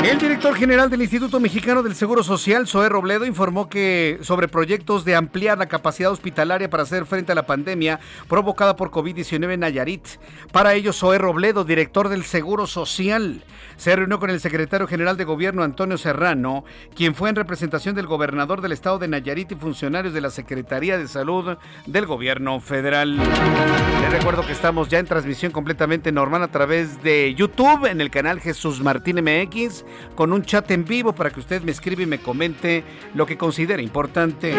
[0.04, 5.06] El director general del Instituto Mexicano del Seguro Social, Zoé Robledo, informó que sobre proyectos
[5.06, 9.60] de ampliar la capacidad hospitalaria para hacer frente a la pandemia provocada por COVID-19 en
[9.60, 10.06] Nayarit.
[10.52, 13.44] Para ello, Zoé Robledo, director del Seguro Social,
[13.82, 16.64] se reunió con el secretario general de Gobierno, Antonio Serrano,
[16.96, 21.00] quien fue en representación del gobernador del estado de Nayarit y funcionarios de la Secretaría
[21.00, 21.58] de Salud
[21.88, 23.18] del Gobierno Federal.
[23.18, 28.12] Les recuerdo que estamos ya en transmisión completamente normal a través de YouTube en el
[28.12, 32.06] canal Jesús Martín MX con un chat en vivo para que usted me escriba y
[32.06, 32.84] me comente
[33.16, 34.54] lo que considere importante.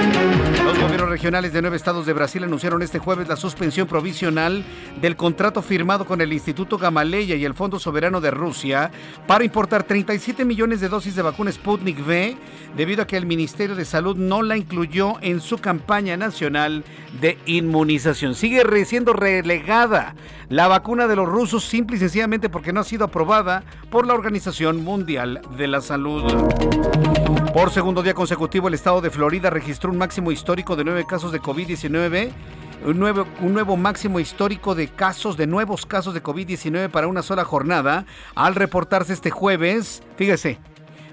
[0.64, 4.64] Los gobiernos regionales de nueve estados de Brasil anunciaron este jueves la suspensión provisional
[5.00, 8.90] del contrato firmado con el Instituto Gamaleya y el Fondo Soberano de Rusia
[9.26, 12.36] para importar 37 millones de dosis de vacuna Sputnik V
[12.76, 16.84] debido a que el Ministerio de Salud no la incluyó en su campaña nacional
[17.20, 18.34] de inmunización.
[18.34, 20.14] Sigue siendo relegada
[20.48, 24.14] la vacuna de los rusos simple y sencillamente porque no ha sido aprobada por la
[24.14, 26.24] Organización Mundial de la Salud.
[27.52, 31.32] Por segundo día consecutivo, el estado de Florida registró un máximo histórico de nueve casos
[31.32, 32.30] de COVID-19
[32.84, 37.22] un nuevo, un nuevo, máximo histórico de casos, de nuevos casos de COVID-19 para una
[37.22, 40.58] sola jornada, al reportarse este jueves, fíjese,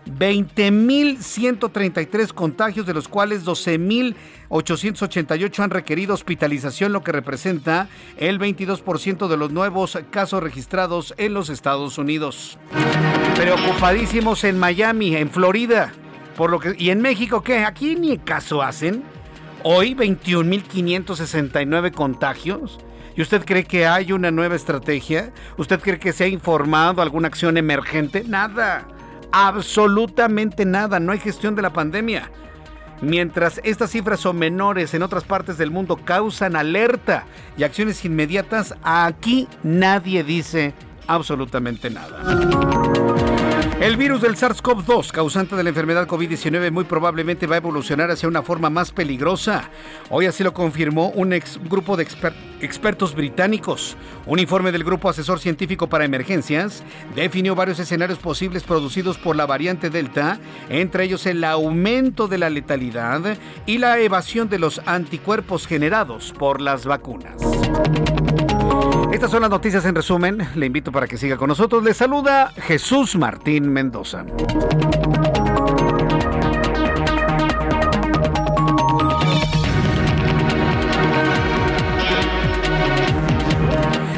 [0.10, 9.38] 20.133 contagios, de los cuales 12.888 han requerido hospitalización, lo que representa el 22% de
[9.38, 12.58] los nuevos casos registrados en los Estados Unidos.
[13.36, 15.92] Preocupadísimos en Miami, en Florida,
[16.36, 19.04] por lo que y en México qué, aquí ni caso hacen.
[19.64, 22.80] Hoy 21.569 contagios.
[23.16, 25.34] ¿Y usted cree que hay una nueva estrategia?
[25.58, 28.24] ¿Usted cree que se ha informado alguna acción emergente?
[28.26, 28.88] Nada
[29.32, 32.32] absolutamente nada, no hay gestión de la pandemia.
[33.02, 37.26] Mientras estas cifras son menores en otras partes del mundo, causan alerta
[37.58, 40.74] y acciones inmediatas, aquí nadie dice
[41.08, 42.79] absolutamente nada.
[43.90, 48.30] El virus del SARS-CoV-2, causante de la enfermedad COVID-19, muy probablemente va a evolucionar hacia
[48.30, 49.72] una forma más peligrosa.
[50.12, 51.34] Hoy así lo confirmó un
[51.68, 52.06] grupo de
[52.62, 53.98] expertos británicos.
[54.28, 56.84] Un informe del Grupo Asesor Científico para Emergencias
[57.16, 60.38] definió varios escenarios posibles producidos por la variante Delta,
[60.70, 66.62] entre ellos el aumento de la letalidad y la evasión de los anticuerpos generados por
[66.62, 67.42] las vacunas.
[69.12, 70.48] Estas son las noticias en resumen.
[70.56, 71.84] Le invito para que siga con nosotros.
[71.84, 74.24] Le saluda Jesús Martín Mendoza.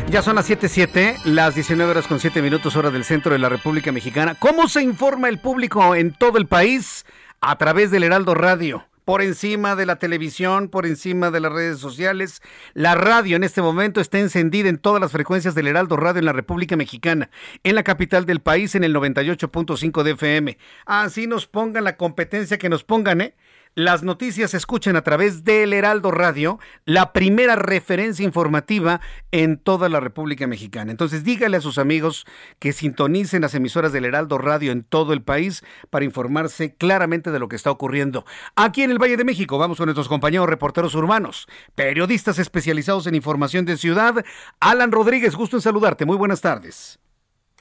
[0.09, 3.47] Ya son las 7.7, las 19 horas con 7 minutos hora del centro de la
[3.47, 4.35] República Mexicana.
[4.37, 7.05] ¿Cómo se informa el público en todo el país?
[7.39, 11.79] A través del Heraldo Radio por encima de la televisión, por encima de las redes
[11.79, 12.41] sociales.
[12.73, 16.25] La radio en este momento está encendida en todas las frecuencias del Heraldo Radio en
[16.25, 17.29] la República Mexicana,
[17.63, 20.57] en la capital del país en el 98.5 de FM.
[20.85, 23.35] Así nos pongan la competencia que nos pongan, ¿eh?
[23.75, 28.99] Las noticias se escuchan a través del Heraldo Radio, la primera referencia informativa
[29.31, 30.91] en toda la República Mexicana.
[30.91, 32.25] Entonces dígale a sus amigos
[32.59, 37.39] que sintonicen las emisoras del Heraldo Radio en todo el país para informarse claramente de
[37.39, 38.25] lo que está ocurriendo.
[38.57, 43.15] Aquí en el Valle de México vamos con nuestros compañeros reporteros urbanos, periodistas especializados en
[43.15, 44.25] información de ciudad.
[44.59, 46.05] Alan Rodríguez, gusto en saludarte.
[46.05, 46.99] Muy buenas tardes.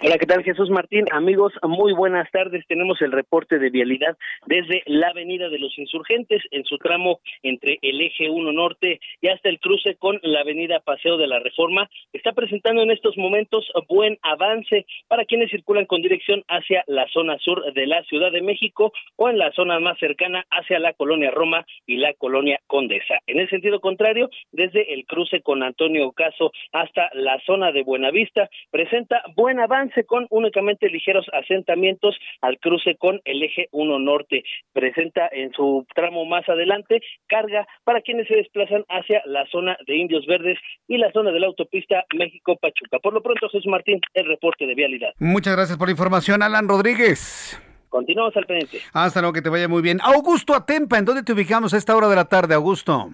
[0.03, 1.05] Hola, ¿qué tal Jesús Martín?
[1.13, 2.67] Amigos, muy buenas tardes.
[2.67, 7.79] Tenemos el reporte de vialidad desde la Avenida de los Insurgentes en su tramo entre
[7.83, 11.91] el eje 1 norte y hasta el cruce con la Avenida Paseo de la Reforma.
[12.15, 17.37] Está presentando en estos momentos buen avance para quienes circulan con dirección hacia la zona
[17.37, 21.31] sur de la Ciudad de México o en la zona más cercana hacia la colonia
[21.31, 23.19] Roma y la colonia Condesa.
[23.27, 28.49] En el sentido contrario, desde el cruce con Antonio Ocaso hasta la zona de Buenavista,
[28.71, 34.45] presenta buen avance con únicamente ligeros asentamientos al cruce con el eje 1 norte.
[34.73, 39.97] Presenta en su tramo más adelante carga para quienes se desplazan hacia la zona de
[39.97, 42.99] Indios Verdes y la zona de la autopista México-Pachuca.
[42.99, 45.11] Por lo pronto, Jesús Martín, el reporte de vialidad.
[45.19, 47.61] Muchas gracias por la información, Alan Rodríguez.
[47.89, 48.79] Continuamos al pendiente.
[48.93, 49.99] Hasta luego, que te vaya muy bien.
[50.01, 53.11] Augusto Atempa, ¿en dónde te ubicamos a esta hora de la tarde, Augusto?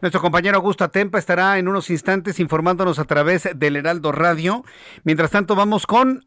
[0.00, 4.64] Nuestro compañero Augusto Atempa estará en unos instantes informándonos a través del Heraldo Radio.
[5.04, 6.26] Mientras tanto, vamos con.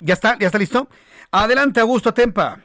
[0.00, 0.38] ¿Ya está?
[0.38, 0.88] ¿Ya está listo?
[1.30, 2.60] Adelante, Augusto Atempa.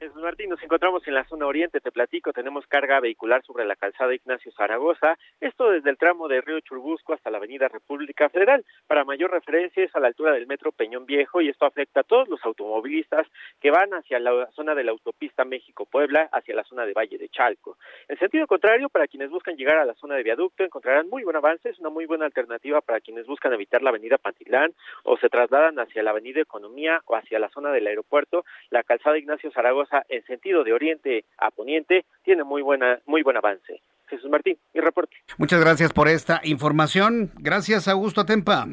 [0.00, 3.76] Jesús Martín, nos encontramos en la zona oriente, te platico, tenemos carga vehicular sobre la
[3.76, 8.64] calzada Ignacio Zaragoza, esto desde el tramo de Río Churbusco hasta la avenida República Federal.
[8.86, 12.04] Para mayor referencia es a la altura del metro Peñón Viejo y esto afecta a
[12.04, 13.26] todos los automovilistas
[13.60, 17.28] que van hacia la zona de la autopista México-Puebla, hacia la zona de Valle de
[17.28, 17.76] Chalco.
[18.08, 21.36] En sentido contrario, para quienes buscan llegar a la zona de viaducto, encontrarán muy buen
[21.36, 24.72] avance, es una muy buena alternativa para quienes buscan evitar la avenida Pantilán
[25.04, 29.18] o se trasladan hacia la avenida Economía o hacia la zona del aeropuerto, la calzada
[29.18, 33.80] Ignacio Zaragoza en sentido de oriente a poniente tiene muy buena muy buen avance.
[34.08, 35.16] Jesús Martín, mi reporte.
[35.38, 37.30] Muchas gracias por esta información.
[37.38, 38.66] Gracias, Augusto Atempa.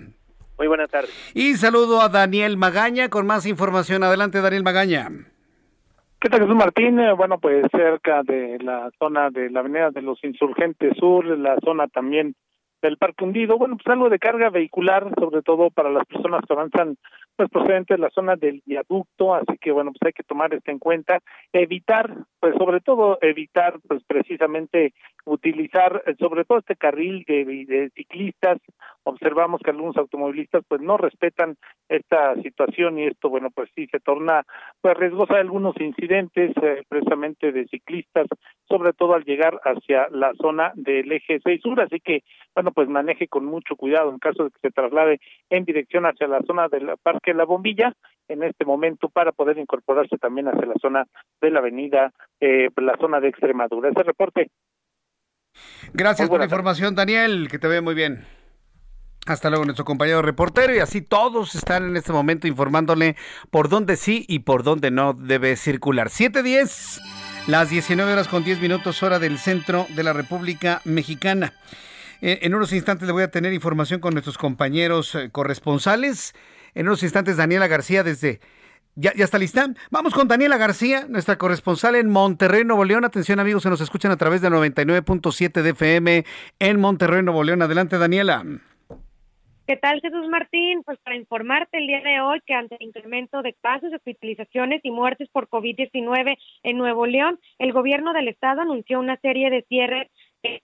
[0.58, 1.10] Muy buena tarde.
[1.36, 4.04] Y saludo a Daniel Magaña con más información.
[4.04, 5.10] Adelante, Daniel Magaña.
[6.20, 7.00] ¿Qué tal, Jesús Martín?
[7.00, 11.58] Eh, bueno, pues cerca de la zona de la Avenida de los Insurgentes Sur, la
[11.64, 12.34] zona también
[12.82, 13.60] del Parque Hundido.
[13.60, 16.98] Bueno, pues algo de carga vehicular, sobre todo para las personas que avanzan
[17.38, 20.72] pues procedente de la zona del viaducto, así que bueno, pues hay que tomar esto
[20.72, 21.20] en cuenta,
[21.54, 24.94] evitar, pues sobre todo evitar, pues precisamente
[25.26, 28.58] utilizar, eh, sobre todo este carril de, ciclistas,
[29.04, 31.58] observamos que algunos automovilistas pues no respetan
[31.90, 34.44] esta situación y esto, bueno, pues sí se torna
[34.82, 38.28] pues riesgosa de algunos incidentes eh, precisamente de ciclistas,
[38.68, 42.24] sobre todo al llegar hacia la zona del eje 6 sur, así que
[42.56, 45.20] bueno, pues maneje con mucho cuidado en caso de que se traslade
[45.52, 47.94] en dirección hacia la zona del parque que la bombilla
[48.30, 51.06] en este momento para poder incorporarse también hacia la zona
[51.42, 53.90] de la avenida, eh, la zona de Extremadura.
[53.90, 54.50] Ese reporte.
[55.94, 58.24] Gracias por la información, Daniel, que te ve muy bien.
[59.26, 60.74] Hasta luego, nuestro compañero reportero.
[60.74, 63.18] Y así todos están en este momento informándole
[63.52, 66.08] por dónde sí y por dónde no debe circular.
[66.08, 67.02] 7:10,
[67.48, 71.52] las 19 horas con 10 minutos, hora del centro de la República Mexicana.
[72.22, 76.34] Eh, en unos instantes le voy a tener información con nuestros compañeros eh, corresponsales.
[76.78, 78.40] En unos instantes, Daniela García desde...
[78.94, 79.66] ¿Ya, ¿Ya está lista?
[79.90, 83.04] Vamos con Daniela García, nuestra corresponsal en Monterrey, Nuevo León.
[83.04, 86.26] Atención amigos, se nos escuchan a través del 99.7 de FM
[86.60, 87.64] en Monterrey, Nuevo León.
[87.64, 88.44] Adelante, Daniela.
[89.66, 90.84] ¿Qué tal, Jesús Martín?
[90.84, 94.92] Pues para informarte el día de hoy que ante el incremento de casos, hospitalizaciones y
[94.92, 100.12] muertes por COVID-19 en Nuevo León, el gobierno del estado anunció una serie de cierres
[100.44, 100.62] de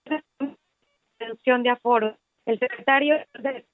[1.17, 2.15] reducción de aforos.
[2.45, 3.65] El secretario del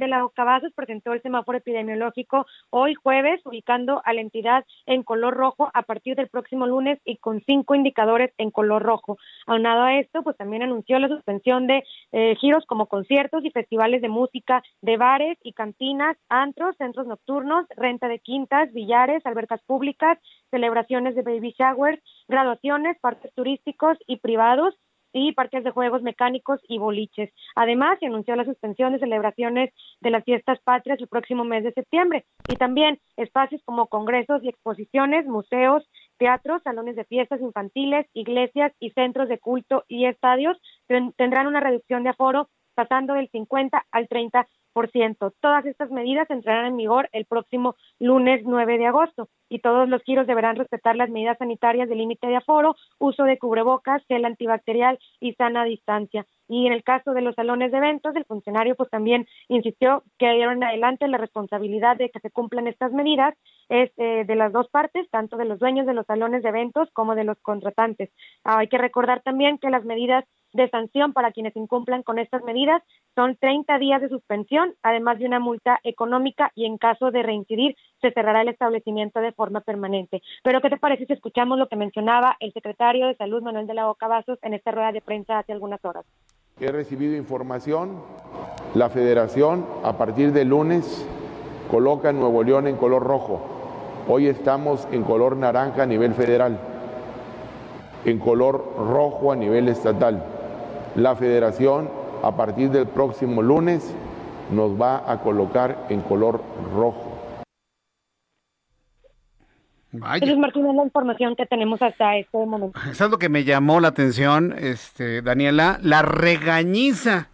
[0.00, 5.34] de la Cavazos presentó el semáforo epidemiológico hoy jueves, ubicando a la entidad en color
[5.34, 9.18] rojo a partir del próximo lunes y con cinco indicadores en color rojo.
[9.46, 14.02] Aunado a esto, pues también anunció la suspensión de eh, giros como conciertos y festivales
[14.02, 20.18] de música, de bares y cantinas, antros, centros nocturnos, renta de quintas, billares, albercas públicas,
[20.50, 24.74] celebraciones de baby showers, graduaciones, parques turísticos y privados
[25.16, 27.32] y parques de juegos mecánicos y boliches.
[27.54, 31.72] Además, se anunció la suspensión de celebraciones de las fiestas patrias el próximo mes de
[31.72, 35.88] septiembre y también espacios como congresos y exposiciones, museos,
[36.18, 40.58] teatros, salones de fiestas infantiles, iglesias y centros de culto y estadios
[41.16, 44.46] tendrán una reducción de aforo pasando del 50 al 30
[45.40, 50.02] Todas estas medidas entrarán en vigor el próximo lunes 9 de agosto y todos los
[50.02, 54.98] giros deberán respetar las medidas sanitarias de límite de aforo, uso de cubrebocas, gel antibacterial
[55.18, 56.26] y sana distancia.
[56.46, 60.30] Y en el caso de los salones de eventos, el funcionario pues también insistió que
[60.32, 63.34] dieron adelante la responsabilidad de que se cumplan estas medidas
[63.70, 66.90] es eh, de las dos partes, tanto de los dueños de los salones de eventos
[66.92, 68.10] como de los contratantes.
[68.44, 70.24] Ah, hay que recordar también que las medidas
[70.56, 72.82] de sanción para quienes incumplan con estas medidas
[73.14, 77.76] son 30 días de suspensión, además de una multa económica y en caso de reincidir
[78.00, 80.22] se cerrará el establecimiento de forma permanente.
[80.42, 83.74] Pero ¿qué te parece si escuchamos lo que mencionaba el secretario de Salud Manuel de
[83.74, 86.04] la Boca Vasos en esta rueda de prensa hace algunas horas?
[86.58, 88.02] He recibido información,
[88.74, 91.06] la federación a partir de lunes
[91.70, 93.42] coloca Nuevo León en color rojo.
[94.08, 96.58] Hoy estamos en color naranja a nivel federal,
[98.04, 100.35] en color rojo a nivel estatal
[100.96, 101.90] la federación
[102.22, 103.94] a partir del próximo lunes
[104.50, 106.42] nos va a colocar en color
[106.74, 107.12] rojo.
[109.92, 110.26] Vaya.
[110.36, 112.78] Martín, es la información que tenemos hasta este momento.
[112.90, 117.28] Eso es lo que me llamó la atención, este, Daniela, la regañiza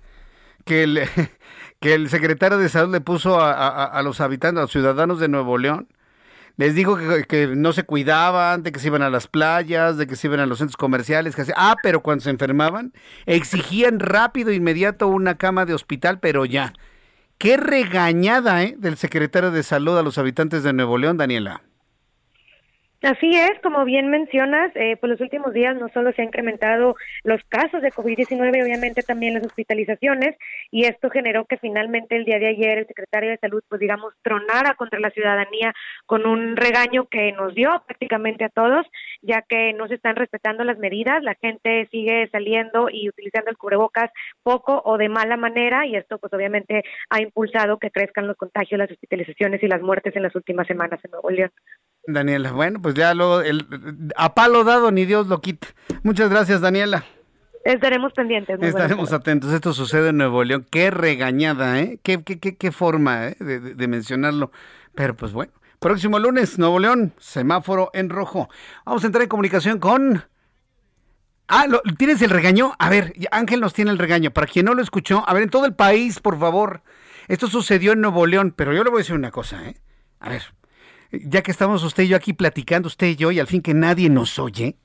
[0.65, 1.01] que el,
[1.81, 5.59] que el secretario de Salud le puso a los habitantes, a los ciudadanos de Nuevo
[5.59, 5.89] León
[6.57, 6.97] les dijo
[7.29, 10.41] que, no se cuidaban, de que se iban a las playas, de que se iban
[10.41, 12.93] a los centros comerciales, que ah, pero cuando se enfermaban,
[13.27, 16.73] exigían rápido, e inmediato una cama de hospital, pero ya.
[17.39, 18.77] Qué regañada, ¿eh?
[18.79, 21.63] Del secretario de Salud a los habitantes de Nuevo León, Daniela.
[23.03, 26.95] Así es, como bien mencionas, eh, pues los últimos días no solo se han incrementado
[27.25, 30.37] los casos de COVID-19, obviamente también las hospitalizaciones,
[30.71, 34.15] y esto generó que finalmente el día de ayer el secretario de Salud, pues digamos,
[34.23, 35.75] tronara contra la ciudadanía
[36.07, 38.87] con un regaño que nos dio prácticamente a todos,
[39.21, 43.57] ya que no se están respetando las medidas, la gente sigue saliendo y utilizando el
[43.57, 44.13] cubrebocas
[44.45, 48.79] poco o de mala manera, y esto pues obviamente ha impulsado que crezcan los contagios,
[48.79, 51.51] las hospitalizaciones y las muertes en las últimas semanas en Nuevo León.
[52.05, 53.67] Daniela, bueno, pues ya lo, el,
[54.17, 55.69] a palo dado ni Dios lo quita.
[56.03, 57.05] Muchas gracias, Daniela.
[57.65, 58.61] Estaremos pendientes.
[58.61, 59.53] Estaremos atentos.
[59.53, 60.67] Esto sucede en Nuevo León.
[60.71, 62.01] Qué regañada, ¿eh?
[62.03, 63.37] Qué, qué, qué, qué forma ¿eh?
[63.39, 64.51] de, mencionarlo.
[64.95, 68.49] Pero pues bueno, próximo lunes, Nuevo León, semáforo en rojo.
[68.85, 70.25] Vamos a entrar en comunicación con...
[71.49, 71.67] Ah,
[71.99, 72.73] ¿tienes el regaño?
[72.79, 74.33] A ver, Ángel nos tiene el regaño.
[74.33, 76.83] Para quien no lo escuchó, a ver, en todo el país, por favor.
[77.29, 79.77] Esto sucedió en Nuevo León, pero yo le voy a decir una cosa, ¿eh?
[80.19, 80.43] A ver,
[81.13, 83.75] ya que estamos usted y yo aquí platicando, usted y yo, y al fin que
[83.75, 84.77] nadie nos oye,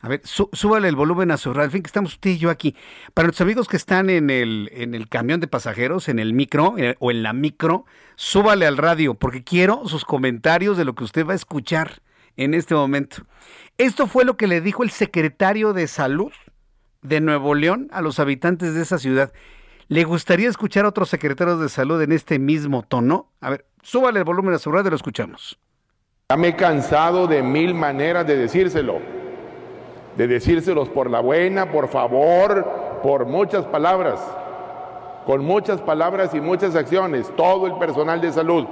[0.00, 2.50] a ver, súbale el volumen a su radio, al fin que estamos usted y yo
[2.50, 2.76] aquí.
[3.14, 6.76] Para nuestros amigos que están en el, en el camión de pasajeros, en el micro
[7.00, 11.26] o en la micro, súbale al radio, porque quiero sus comentarios de lo que usted
[11.26, 12.00] va a escuchar
[12.36, 13.26] en este momento.
[13.76, 16.32] Esto fue lo que le dijo el secretario de Salud
[17.02, 19.32] de Nuevo León a los habitantes de esa ciudad.
[19.90, 23.30] ¿Le gustaría escuchar a otros secretarios de salud en este mismo tono?
[23.40, 25.58] A ver, súbale el volumen a su radio y lo escuchamos.
[26.28, 28.98] Ya me he cansado de mil maneras de decírselo.
[30.14, 34.20] De decírselos por la buena, por favor, por muchas palabras.
[35.24, 37.34] Con muchas palabras y muchas acciones.
[37.34, 38.66] Todo el personal de salud.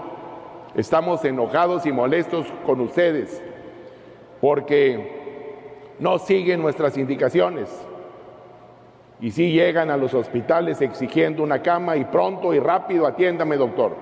[0.75, 3.43] Estamos enojados y molestos con ustedes
[4.43, 7.71] porque no siguen nuestras indicaciones
[9.21, 13.97] y sí llegan a los hospitales exigiendo una cama y pronto y rápido atiéndame doctor.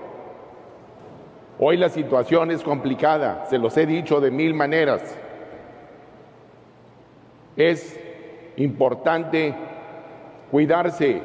[1.58, 5.16] Hoy la situación es complicada, se los he dicho de mil maneras.
[7.56, 8.00] Es
[8.56, 9.54] importante
[10.50, 11.22] cuidarse.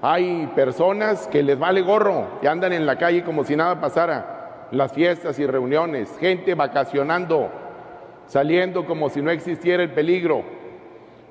[0.00, 4.68] Hay personas que les vale gorro, y andan en la calle como si nada pasara,
[4.70, 7.50] las fiestas y reuniones, gente vacacionando,
[8.26, 10.55] saliendo como si no existiera el peligro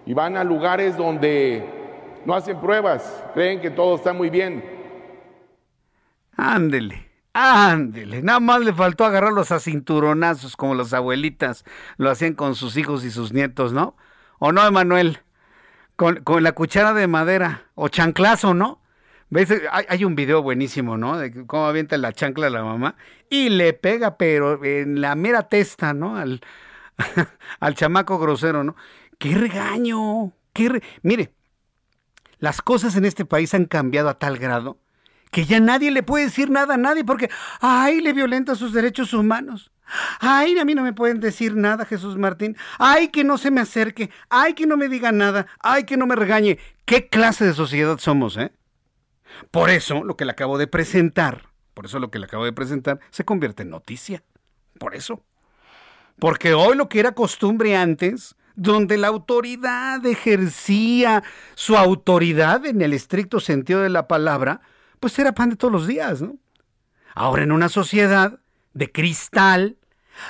[0.06, 1.64] y van a lugares donde
[2.26, 4.64] no hacen pruebas, creen que todo está muy bien.
[6.38, 11.64] Ándele, ándele, nada más le faltó agarrarlos a cinturonazos como las abuelitas
[11.97, 13.95] lo hacían con sus hijos y sus nietos, ¿no?
[14.39, 15.20] ¿O no, Emanuel?
[15.95, 18.82] Con, con la cuchara de madera, o chanclazo, ¿no?
[19.30, 19.49] ¿Ves?
[19.72, 21.18] Hay, hay, un video buenísimo, ¿no?
[21.18, 22.95] De cómo avienta la chancla a la mamá
[23.30, 26.18] y le pega, pero en la mera testa, ¿no?
[26.18, 26.41] Al,
[27.60, 28.76] al chamaco grosero, ¿no?
[29.18, 30.34] ¡Qué regaño!
[30.53, 31.34] ¡Qué Mire,
[32.39, 34.80] las cosas en este país han cambiado a tal grado
[35.32, 39.13] que ya nadie le puede decir nada a nadie porque, ay, le violenta sus derechos
[39.13, 39.70] humanos.
[40.22, 42.55] Ay, a mí no me pueden decir nada, Jesús Martín.
[42.80, 44.09] Ay, que no se me acerque.
[44.30, 45.47] Ay, que no me diga nada.
[45.59, 46.57] Ay, que no me regañe.
[46.85, 48.53] ¿Qué clase de sociedad somos, eh?
[49.52, 52.53] Por eso, lo que le acabo de presentar, por eso lo que le acabo de
[52.53, 54.23] presentar, se convierte en noticia.
[54.80, 55.22] Por eso.
[56.18, 61.23] Porque hoy lo que era costumbre antes, donde la autoridad ejercía
[61.56, 64.61] su autoridad en el estricto sentido de la palabra,
[64.99, 66.38] pues era pan de todos los días, ¿no?
[67.14, 68.40] Ahora en una sociedad
[68.73, 69.77] de cristal,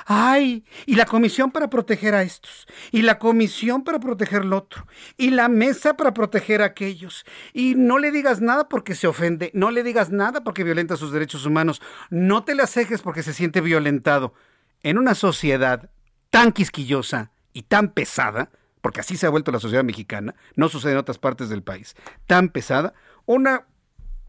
[0.06, 4.88] Ay, y la comisión para proteger a estos, y la comisión para proteger al otro,
[5.18, 7.26] y la mesa para proteger a aquellos.
[7.54, 11.12] Y no le digas nada porque se ofende, no le digas nada porque violenta sus
[11.12, 14.34] derechos humanos, no te le asejes porque se siente violentado.
[14.82, 15.90] En una sociedad
[16.30, 18.52] tan quisquillosa y tan pesada,
[18.82, 21.96] porque así se ha vuelto la sociedad mexicana, no sucede en otras partes del país,
[22.28, 22.94] tan pesada,
[23.26, 23.66] una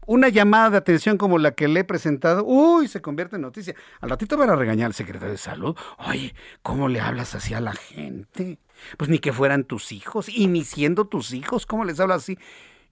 [0.07, 3.75] una llamada de atención como la que le he presentado, uy, se convierte en noticia.
[3.99, 5.75] Al ratito van a regañar al secretario de salud.
[5.97, 6.33] Oye,
[6.63, 8.57] ¿cómo le hablas así a la gente?
[8.95, 12.39] Pues ni que fueran tus hijos, y ni siendo tus hijos, ¿cómo les hablas así?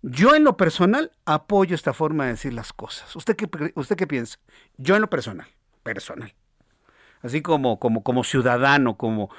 [0.01, 3.15] Yo en lo personal apoyo esta forma de decir las cosas.
[3.15, 4.37] ¿Usted qué, usted qué piensa?
[4.77, 5.47] Yo en lo personal,
[5.83, 6.33] personal.
[7.21, 9.29] Así como, como, como ciudadano, como,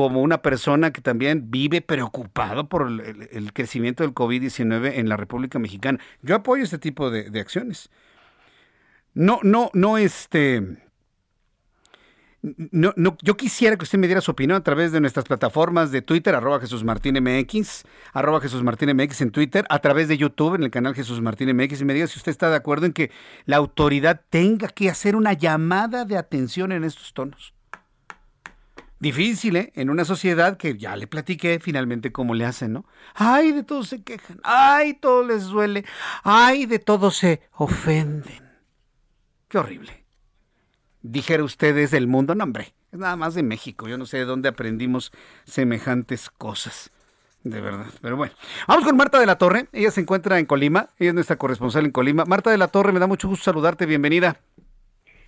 [0.00, 5.58] como una persona que también vive preocupado por el, crecimiento del COVID-19 en la República
[5.58, 5.98] Mexicana.
[6.22, 7.90] Yo apoyo este tipo de, acciones.
[9.12, 10.78] No, no, no, este...
[12.40, 15.92] No, no, yo quisiera que usted me diera su opinión a través de nuestras plataformas
[15.92, 20.16] de Twitter, arroba Jesús Martín MX, arroba Jesús Martín MX en Twitter, a través de
[20.16, 22.86] YouTube, en el canal Jesús Martín MX, y me diga si usted está de acuerdo
[22.86, 23.10] en que
[23.44, 27.52] la autoridad tenga que hacer una llamada de atención en estos tonos.
[29.00, 29.72] Difícil, ¿eh?
[29.76, 32.84] En una sociedad que ya le platiqué finalmente cómo le hacen, ¿no?
[33.14, 35.86] Ay, de todo se quejan, ay, todo les duele,
[36.22, 38.50] ay, de todo se ofenden.
[39.48, 40.04] Qué horrible.
[41.00, 43.88] Dijera ustedes del mundo, no, hombre, es nada más de México.
[43.88, 45.12] Yo no sé de dónde aprendimos
[45.44, 46.90] semejantes cosas.
[47.42, 48.34] De verdad, pero bueno.
[48.68, 49.68] Vamos con Marta de la Torre.
[49.72, 50.90] Ella se encuentra en Colima.
[50.98, 52.26] Ella es nuestra corresponsal en Colima.
[52.26, 53.86] Marta de la Torre, me da mucho gusto saludarte.
[53.86, 54.36] Bienvenida.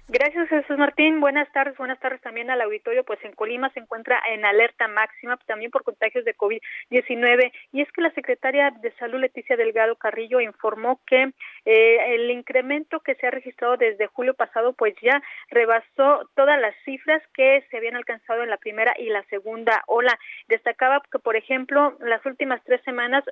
[0.09, 1.21] Gracias, Jesús Martín.
[1.21, 1.77] Buenas tardes.
[1.77, 3.05] Buenas tardes también al auditorio.
[3.05, 7.53] Pues en Colima se encuentra en alerta máxima también por contagios de COVID-19.
[7.73, 11.31] Y es que la secretaria de Salud, Leticia Delgado Carrillo, informó que
[11.65, 16.75] eh, el incremento que se ha registrado desde julio pasado, pues ya rebasó todas las
[16.85, 20.19] cifras que se habían alcanzado en la primera y la segunda ola.
[20.49, 23.23] Destacaba que, por ejemplo, las últimas tres semanas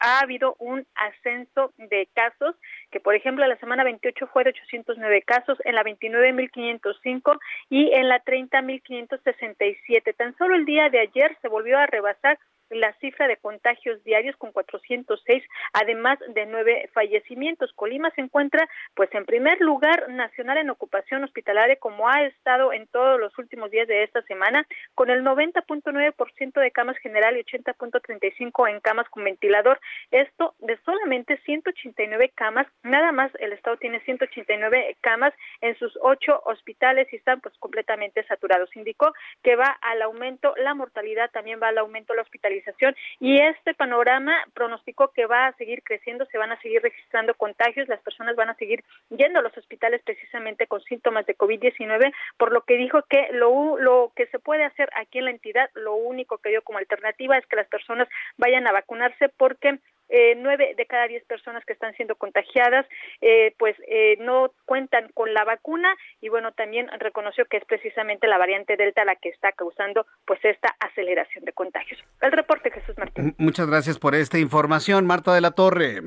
[0.00, 2.56] ha habido un ascenso de casos,
[2.90, 7.38] que por ejemplo la semana 28 fue de 809 casos, en la 29 9.505
[7.70, 10.16] y en la 30.567.
[10.16, 12.38] Tan solo el día de ayer se volvió a rebasar
[12.70, 17.72] la cifra de contagios diarios con 406, además de nueve fallecimientos.
[17.74, 22.86] Colima se encuentra, pues, en primer lugar nacional en ocupación hospitalaria, como ha estado en
[22.88, 28.70] todos los últimos días de esta semana, con el 90.9% de camas general y 80.35
[28.70, 29.80] en camas con ventilador.
[30.10, 36.42] Esto de solamente 189 camas, nada más el Estado tiene 189 camas en sus ocho
[36.44, 38.74] hospitales y están, pues, completamente saturados.
[38.76, 39.12] Indicó
[39.42, 42.55] que va al aumento la mortalidad, también va al aumento la hospitalización
[43.20, 47.88] y este panorama pronosticó que va a seguir creciendo, se van a seguir registrando contagios,
[47.88, 52.52] las personas van a seguir yendo a los hospitales precisamente con síntomas de COVID-19, por
[52.52, 55.94] lo que dijo que lo, lo que se puede hacer aquí en la entidad, lo
[55.94, 59.78] único que dio como alternativa es que las personas vayan a vacunarse porque
[60.08, 62.86] eh, nueve de cada diez personas que están siendo contagiadas
[63.20, 68.26] eh, pues eh, no cuentan con la vacuna y bueno también reconoció que es precisamente
[68.26, 72.96] la variante delta la que está causando pues esta aceleración de contagios el reporte Jesús
[72.98, 76.00] Martín muchas gracias por esta información Marta de la Torre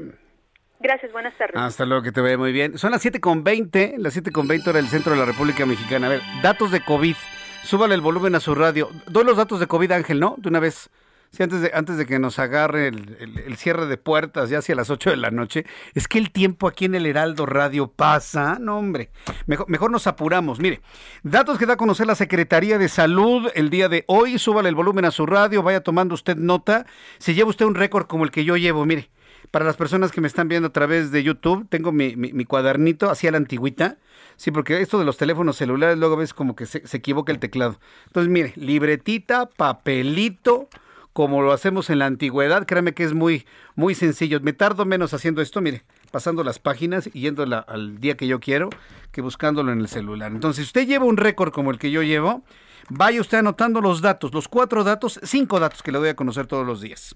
[0.81, 1.57] Gracias, buenas tardes.
[1.57, 2.77] Hasta luego, que te vea muy bien.
[2.77, 6.07] Son las 7.20, las 7.20 hora del centro de la República Mexicana.
[6.07, 7.15] A ver, datos de COVID.
[7.63, 8.89] Súbale el volumen a su radio.
[9.07, 10.35] Doy los datos de COVID, Ángel, ¿no?
[10.37, 10.89] De una vez.
[11.31, 14.89] Sí, antes de, antes de que nos agarre el, cierre de puertas ya hacia las
[14.89, 18.79] 8 de la noche, es que el tiempo aquí en el Heraldo Radio pasa, no
[18.79, 19.11] hombre,
[19.45, 20.59] mejor, mejor nos apuramos.
[20.59, 20.81] Mire,
[21.21, 24.75] datos que da a conocer la Secretaría de Salud el día de hoy, súbale el
[24.75, 26.87] volumen a su radio, vaya tomando usted nota,
[27.19, 29.11] si lleva usted un récord como el que yo llevo, mire,
[29.51, 33.09] para las personas que me están viendo a través de YouTube, tengo mi, mi, cuadernito
[33.09, 33.97] así a la antigüita,
[34.35, 37.39] sí, porque esto de los teléfonos celulares luego ves como que se, se equivoca el
[37.39, 37.79] teclado.
[38.07, 40.69] Entonces, mire, libretita, papelito,
[41.13, 43.45] como lo hacemos en la antigüedad, créame que es muy,
[43.75, 44.39] muy sencillo.
[44.41, 48.39] Me tardo menos haciendo esto, mire, pasando las páginas y yendo al día que yo
[48.39, 48.69] quiero,
[49.11, 50.31] que buscándolo en el celular.
[50.31, 52.43] Entonces, si usted lleva un récord como el que yo llevo,
[52.89, 56.47] vaya usted anotando los datos, los cuatro datos, cinco datos que le doy a conocer
[56.47, 57.15] todos los días.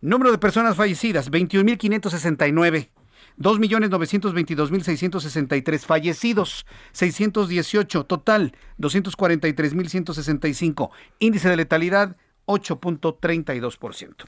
[0.00, 2.90] Número de personas fallecidas, 21.569.
[3.38, 10.90] 2.922.663 fallecidos, 618 total, 243.165.
[11.20, 12.16] Índice de letalidad
[12.48, 14.24] 8.32%.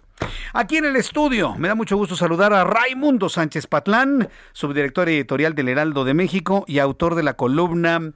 [0.53, 5.55] Aquí en el estudio, me da mucho gusto saludar a Raimundo Sánchez Patlán, subdirector editorial
[5.55, 8.13] del Heraldo de México y autor de la columna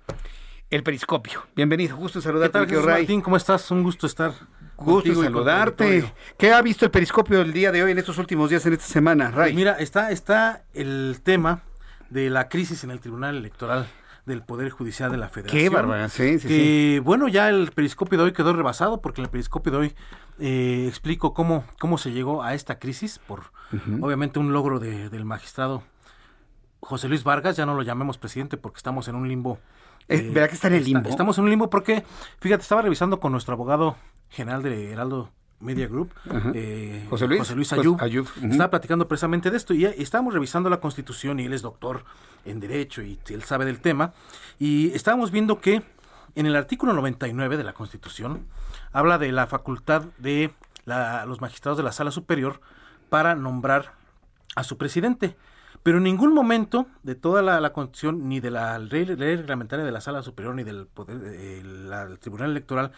[0.70, 1.47] El Periscopio.
[1.56, 3.22] Bienvenido, gusto saludarte, ¿Qué tal, Martín?
[3.22, 3.70] ¿Cómo estás?
[3.70, 4.32] Un gusto estar
[4.76, 6.12] Gusto saludarte.
[6.36, 8.86] ¿Qué ha visto el Periscopio el día de hoy, en estos últimos días, en esta
[8.86, 9.52] semana, Ray?
[9.52, 11.62] Pues mira, está, está el tema
[12.10, 13.86] de la crisis en el Tribunal Electoral
[14.26, 15.62] del Poder Judicial de la Federación.
[15.62, 19.26] Qué bárbara, sí, sí, que, bueno, ya el periscopio de hoy quedó rebasado porque en
[19.26, 19.94] el periscopio de hoy
[20.38, 23.52] eh, explico cómo, cómo se llegó a esta crisis por,
[24.01, 25.82] obviamente, un logro de- del magistrado
[26.80, 29.59] José Luis Vargas, ya no lo llamemos presidente porque estamos en un limbo.
[30.09, 31.09] Eh, ¿verdad que está en el limbo?
[31.09, 32.05] estamos en un limbo porque,
[32.40, 33.96] fíjate, estaba revisando con nuestro abogado
[34.28, 35.30] general de Heraldo
[35.64, 36.12] Media Group,
[36.54, 37.40] eh, José Luis.
[37.40, 41.40] José Luis Ayub, Ayub, estaba platicando precisamente de esto y, y estábamos revisando la constitución
[41.40, 42.04] y él es doctor
[42.44, 44.12] en derecho y él sabe del tema
[44.58, 45.82] y estábamos viendo que
[46.36, 48.46] en el artículo 99 de la constitución
[48.92, 50.52] habla de la facultad de
[50.84, 52.60] la- los magistrados de la sala superior
[53.08, 53.92] para nombrar
[54.56, 55.36] a su presidente.
[55.85, 59.85] Pero en ningún momento de toda la, la constitución, ni de la ley, ley reglamentaria
[59.85, 62.90] de la sala superior, ni del poder, eh, la- el tribunal electoral,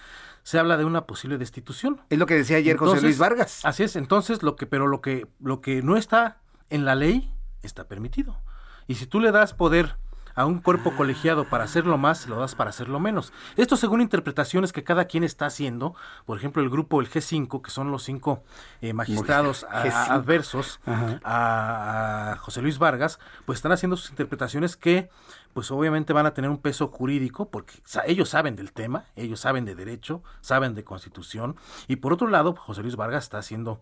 [0.44, 2.00] se habla de una posible destitución.
[2.10, 3.60] Es lo que decía ayer José Luis Vargas.
[3.64, 6.38] Así es, entonces lo que, pero lo que, lo que no está
[6.70, 7.30] en la ley
[7.62, 8.38] está permitido.
[8.86, 9.96] Y si tú le das poder
[10.36, 13.32] a un cuerpo colegiado para hacerlo más, lo das para hacerlo menos.
[13.56, 15.94] Esto según interpretaciones que cada quien está haciendo.
[16.26, 18.44] Por ejemplo, el grupo, el G5, que son los cinco
[18.82, 20.10] eh, magistrados a- G5.
[20.10, 25.08] adversos a, a José Luis Vargas, pues están haciendo sus interpretaciones que,
[25.54, 27.72] pues obviamente van a tener un peso jurídico, porque
[28.06, 31.56] ellos saben del tema, ellos saben de derecho, saben de constitución,
[31.88, 33.80] y por otro lado, José Luis Vargas está haciendo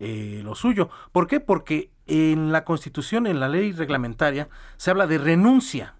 [0.00, 0.90] eh, lo suyo.
[1.12, 1.40] ¿Por qué?
[1.40, 5.94] Porque en la constitución, en la ley reglamentaria, se habla de renuncia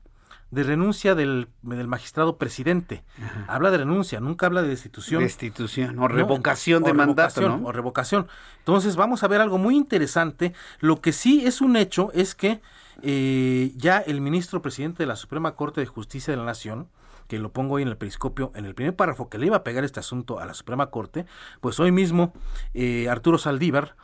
[0.54, 3.02] de renuncia del, del magistrado presidente.
[3.48, 5.22] Habla de renuncia, nunca habla de destitución.
[5.22, 6.08] Destitución o ¿no?
[6.08, 7.68] revocación de O mandato, revocación, ¿no?
[7.68, 8.28] O revocación.
[8.60, 10.54] Entonces vamos a ver algo muy interesante.
[10.78, 12.60] Lo que sí es un hecho es que
[13.02, 16.88] eh, ya el ministro presidente de la Suprema Corte de Justicia de la Nación,
[17.34, 19.64] que lo pongo hoy en el periscopio, en el primer párrafo que le iba a
[19.64, 21.26] pegar este asunto a la Suprema Corte,
[21.60, 22.32] pues hoy mismo
[22.74, 23.96] eh, Arturo Saldívar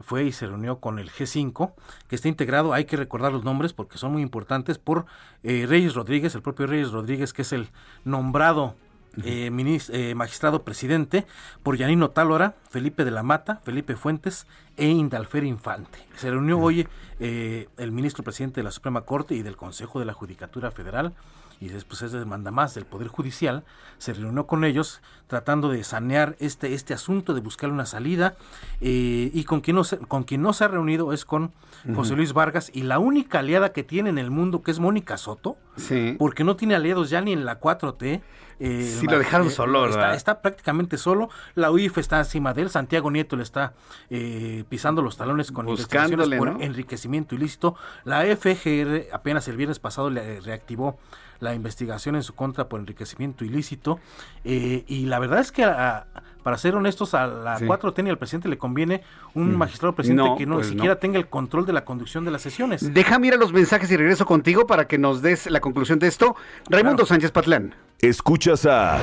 [0.00, 1.72] fue y se reunió con el G5,
[2.08, 5.06] que está integrado, hay que recordar los nombres porque son muy importantes, por
[5.44, 7.68] eh, Reyes Rodríguez, el propio Reyes Rodríguez, que es el
[8.04, 8.74] nombrado
[9.22, 11.26] eh, minis- eh, magistrado presidente,
[11.62, 14.46] por Yanino Tálora, Felipe de la Mata, Felipe Fuentes
[14.76, 15.98] e Indalfer Infante.
[16.16, 16.88] Se reunió hoy
[17.20, 21.12] eh, el ministro presidente de la Suprema Corte y del Consejo de la Judicatura Federal,
[21.60, 23.64] y después es demanda más del Poder Judicial,
[23.98, 28.34] se reunió con ellos tratando de sanear este, este asunto, de buscar una salida,
[28.80, 31.52] eh, y con quien, no se, con quien no se ha reunido es con
[31.94, 32.14] José.
[32.16, 35.56] Luis Vargas, y la única aliada que tiene en el mundo, que es Mónica Soto,
[35.76, 36.16] Sí.
[36.18, 38.20] porque no tiene aliados ya ni en la 4T.
[38.60, 40.14] eh, Sí, el lo dejaron eh, solo, está, ¿verdad?
[40.16, 41.30] está prácticamente solo.
[41.54, 42.70] La UIF está encima de él.
[42.70, 43.72] Santiago Nieto le está
[44.10, 46.60] eh, pisando los talones con investigaciones por ¿no?
[46.60, 47.74] enriquecimiento ilícito.
[48.04, 50.98] La FGR apenas el viernes pasado le reactivó
[51.42, 53.98] la investigación en su contra por enriquecimiento ilícito.
[54.44, 56.06] eh, y la verdad es que, a-
[56.42, 57.64] para ser honestos, a la Sí.
[57.66, 59.02] 4T ni al presidente le conviene
[59.34, 59.56] un Mm.
[59.56, 60.98] magistrado presidente No, que no pues siquiera no.
[60.98, 62.92] tenga el control de la conducción de las sesiones.
[62.94, 66.08] Déjame ir a los mensajes y regreso contigo para que nos des la conclusión de
[66.08, 66.34] esto.
[66.68, 67.74] Raimundo Sánchez Patlán.
[68.00, 68.98] Escuchas a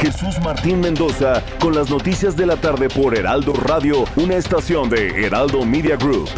[0.00, 5.24] Jesús Martín Mendoza con las noticias de la tarde por Heraldo Radio, una estación de
[5.26, 6.28] Heraldo Media Group.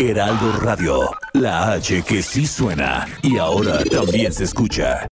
[0.00, 5.08] Heraldo Radio, la H que sí suena y ahora también se escucha.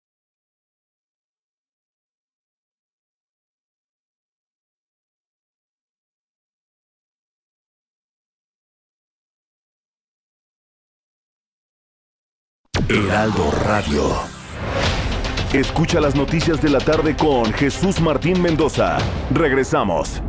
[12.90, 14.04] Heraldo Radio.
[15.54, 18.98] Escucha las noticias de la tarde con Jesús Martín Mendoza.
[19.32, 20.22] Regresamos.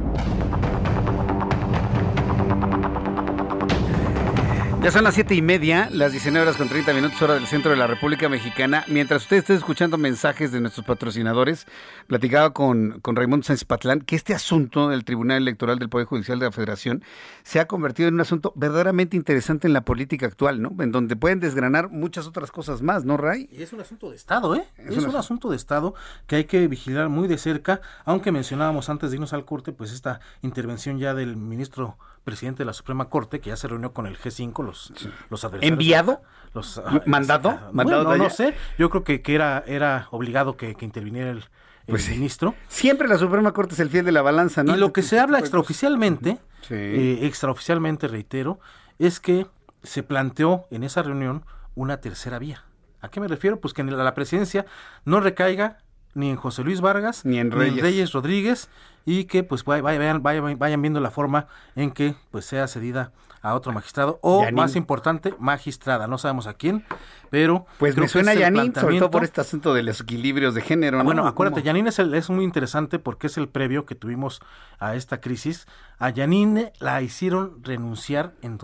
[4.84, 7.70] Ya son las siete y media, las 19 horas con 30 minutos hora del centro
[7.70, 8.84] de la República Mexicana.
[8.86, 11.64] Mientras usted esté escuchando mensajes de nuestros patrocinadores,
[12.06, 16.38] platicaba con, con Raimundo Sánchez Patlán que este asunto del Tribunal Electoral del Poder Judicial
[16.38, 17.02] de la Federación
[17.44, 20.70] se ha convertido en un asunto verdaderamente interesante en la política actual, ¿no?
[20.78, 23.48] En donde pueden desgranar muchas otras cosas más, ¿no, Ray?
[23.50, 24.66] Y es un asunto de Estado, ¿eh?
[24.76, 25.94] Es Es, un un asunto de Estado
[26.26, 29.92] que hay que vigilar muy de cerca, aunque mencionábamos antes de irnos al corte, pues
[29.92, 34.06] esta intervención ya del ministro presidente de la Suprema Corte, que ya se reunió con
[34.06, 34.92] el G5, los,
[35.30, 35.72] los adversarios.
[35.72, 36.22] ¿Enviado?
[36.54, 37.50] Los, ¿Mandado?
[37.50, 38.34] ah, ¿Mandado bueno, de no allá?
[38.34, 41.44] sé, yo creo que, que era, era obligado que, que interviniera el, el
[41.86, 42.12] Pues sí.
[42.12, 42.54] ministro.
[42.68, 44.74] Siempre la Suprema Corte es el fiel de la balanza, ¿no?
[44.74, 46.74] Y lo que se habla extraoficialmente, Sí.
[46.74, 48.58] eh, extraoficialmente reitero,
[48.98, 49.46] es que
[49.82, 51.44] se planteó en esa reunión
[51.74, 52.64] una tercera vía.
[53.02, 53.60] ¿A qué me refiero?
[53.60, 54.64] Pues que en la presidencia
[55.04, 55.76] no recaiga
[56.14, 58.12] ni en José Luis Vargas Ni en Reyes.
[58.12, 58.68] Rodríguez
[59.06, 61.46] y que pues vay- vayan, vayan, vayan viendo la forma
[61.76, 63.12] en que pues sea cedida
[63.42, 64.54] a otro magistrado o Yanin.
[64.54, 66.84] más importante magistrada no sabemos a quién
[67.30, 70.98] pero Pues me suena Yanin, sobre todo por este asunto de los equilibrios de género,
[70.98, 71.04] ¿no?
[71.04, 71.66] bueno, acuérdate, ¿Cómo?
[71.66, 74.40] Yanine es, el- es muy interesante porque es el previo que tuvimos
[74.78, 75.66] a esta crisis.
[75.98, 78.56] A Yanine la hicieron renunciar en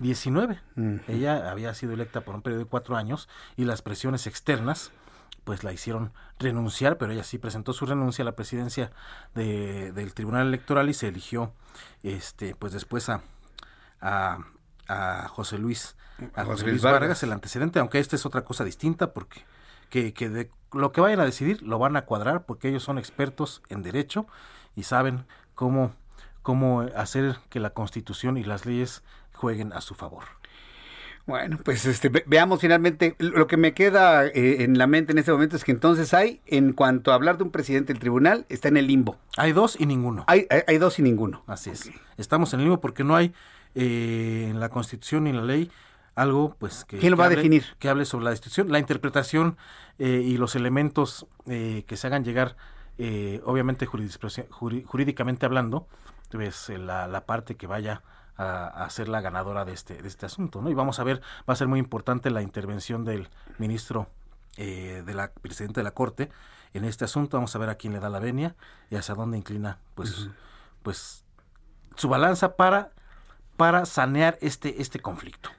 [0.00, 0.60] 19.
[1.08, 4.92] Ella había sido electa por un periodo de cuatro años y las presiones externas
[5.48, 8.92] pues la hicieron renunciar, pero ella sí presentó su renuncia a la presidencia
[9.34, 11.54] de, del Tribunal Electoral y se eligió
[12.02, 13.22] este pues después a,
[14.02, 14.40] a,
[14.88, 15.96] a José Luis
[16.34, 17.22] a José Luis Vargas.
[17.22, 19.46] el antecedente, aunque esta es otra cosa distinta porque
[19.88, 22.98] que, que de lo que vayan a decidir lo van a cuadrar porque ellos son
[22.98, 24.26] expertos en derecho
[24.76, 25.94] y saben cómo,
[26.42, 29.02] cómo hacer que la constitución y las leyes
[29.32, 30.24] jueguen a su favor.
[31.28, 35.30] Bueno, pues este, veamos finalmente, lo que me queda eh, en la mente en este
[35.30, 38.68] momento es que entonces hay, en cuanto a hablar de un presidente del tribunal, está
[38.68, 39.18] en el limbo.
[39.36, 40.24] Hay dos y ninguno.
[40.26, 41.42] Hay, hay, dos y ninguno.
[41.46, 41.90] Así es.
[42.16, 43.34] Estamos en el limbo porque no hay
[43.74, 45.70] eh, en la constitución ni en la ley
[46.14, 46.96] algo pues que...
[46.96, 47.76] ¿Quién lo va a definir?
[47.78, 49.58] Que hable sobre la institución, la interpretación
[49.98, 52.56] eh, y los elementos que se hagan llegar,
[53.44, 55.86] obviamente jurídicamente hablando,
[56.30, 58.02] pues la, la parte que vaya
[58.38, 60.70] a, ser la ganadora de este, de este asunto, ¿no?
[60.70, 63.28] Y vamos a ver, va a ser muy importante la intervención del
[63.58, 64.08] ministro
[64.56, 66.30] eh, de la presidente de la Corte
[66.72, 67.36] en este asunto.
[67.36, 68.54] Vamos a ver a quién le da la venia
[68.90, 70.28] y hacia dónde inclina, pues,
[70.82, 71.24] pues
[71.96, 72.92] su balanza para
[73.56, 75.50] para sanear este este conflicto.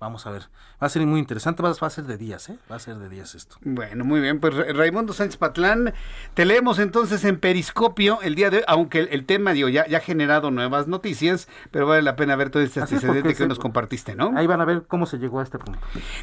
[0.00, 0.42] Vamos a ver.
[0.82, 1.62] Va a ser muy interesante.
[1.62, 2.58] Va, a ser de días, ¿eh?
[2.70, 3.56] Va a ser de días esto.
[3.62, 4.40] Bueno, muy bien.
[4.40, 5.92] Pues Raimundo Sánchez Patlán,
[6.34, 10.00] te leemos entonces en Periscopio el día de hoy, aunque el, tema, ya, ya ha
[10.00, 14.32] generado nuevas noticias, pero vale la pena ver todo este antecedente que nos compartiste, ¿no?
[14.36, 15.78] Ahí van a ver cómo se llegó a este punto.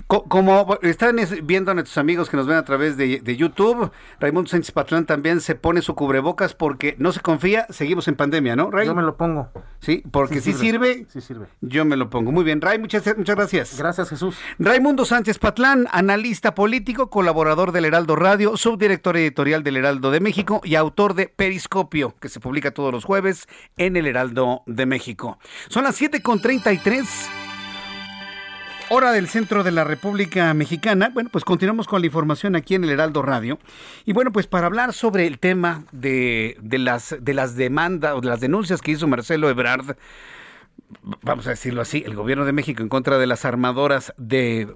[0.07, 4.49] como están viendo a nuestros amigos que nos ven a través de, de YouTube, Raimundo
[4.49, 8.71] Sánchez Patlán también se pone su cubrebocas porque no se confía, seguimos en pandemia, ¿no,
[8.71, 8.87] Ray?
[8.87, 9.49] Yo me lo pongo.
[9.79, 11.05] Sí, porque si sirve.
[11.09, 11.47] Sí sirve.
[11.61, 12.31] Yo me lo pongo.
[12.31, 13.77] Muy bien, Ray, muchas Muchas, gracias.
[13.77, 14.37] Gracias, Jesús.
[14.59, 20.61] Raimundo Sánchez Patlán, analista político, colaborador del Heraldo Radio, subdirector editorial del Heraldo de México
[20.63, 23.47] y autor de Periscopio, que se publica todos los jueves
[23.77, 25.37] en el Heraldo de México.
[25.69, 27.05] Son las 7.33.
[28.89, 31.09] Hora del centro de la República Mexicana.
[31.13, 33.59] Bueno, pues continuamos con la información aquí en el Heraldo Radio.
[34.05, 38.21] Y bueno, pues para hablar sobre el tema de, de las, de las demandas o
[38.21, 39.97] de las denuncias que hizo Marcelo Ebrard
[41.21, 44.67] vamos a decirlo así, el gobierno de México en contra de las armadoras de,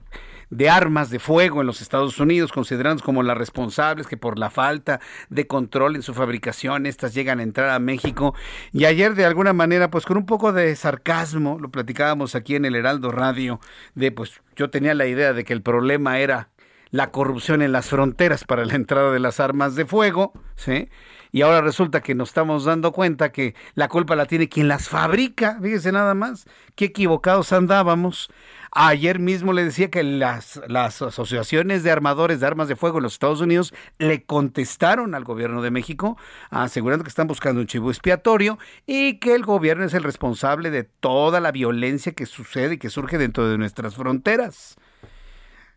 [0.49, 4.49] de armas de fuego en los Estados Unidos, considerándolas como las responsables que por la
[4.49, 4.99] falta
[5.29, 8.35] de control en su fabricación estas llegan a entrar a México.
[8.71, 12.65] Y ayer de alguna manera, pues con un poco de sarcasmo, lo platicábamos aquí en
[12.65, 13.59] el Heraldo Radio,
[13.95, 16.49] de pues yo tenía la idea de que el problema era
[16.91, 20.89] la corrupción en las fronteras para la entrada de las armas de fuego, ¿sí?
[21.31, 24.89] Y ahora resulta que nos estamos dando cuenta que la culpa la tiene quien las
[24.89, 26.45] fabrica, fíjese nada más,
[26.75, 28.29] qué equivocados andábamos.
[28.73, 33.03] Ayer mismo le decía que las, las asociaciones de armadores de armas de fuego en
[33.03, 36.17] los Estados Unidos le contestaron al gobierno de México
[36.49, 40.83] asegurando que están buscando un chivo expiatorio y que el gobierno es el responsable de
[40.83, 44.77] toda la violencia que sucede y que surge dentro de nuestras fronteras.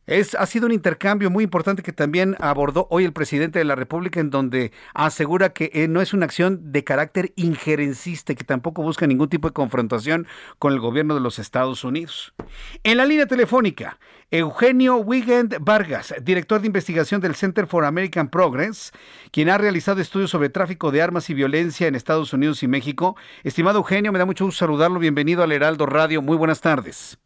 [0.07, 3.75] Es, ha sido un intercambio muy importante que también abordó hoy el presidente de la
[3.75, 8.83] República, en donde asegura que eh, no es una acción de carácter injerencista que tampoco
[8.83, 10.27] busca ningún tipo de confrontación
[10.59, 12.35] con el gobierno de los Estados Unidos.
[12.83, 13.99] En la línea telefónica,
[14.31, 18.93] Eugenio Wigand Vargas, director de investigación del Center for American Progress,
[19.31, 23.17] quien ha realizado estudios sobre tráfico de armas y violencia en Estados Unidos y México.
[23.43, 24.99] Estimado Eugenio, me da mucho gusto saludarlo.
[24.99, 26.21] Bienvenido al Heraldo Radio.
[26.21, 27.19] Muy buenas tardes.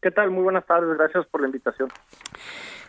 [0.00, 0.30] ¿Qué tal?
[0.30, 1.88] Muy buenas tardes, gracias por la invitación.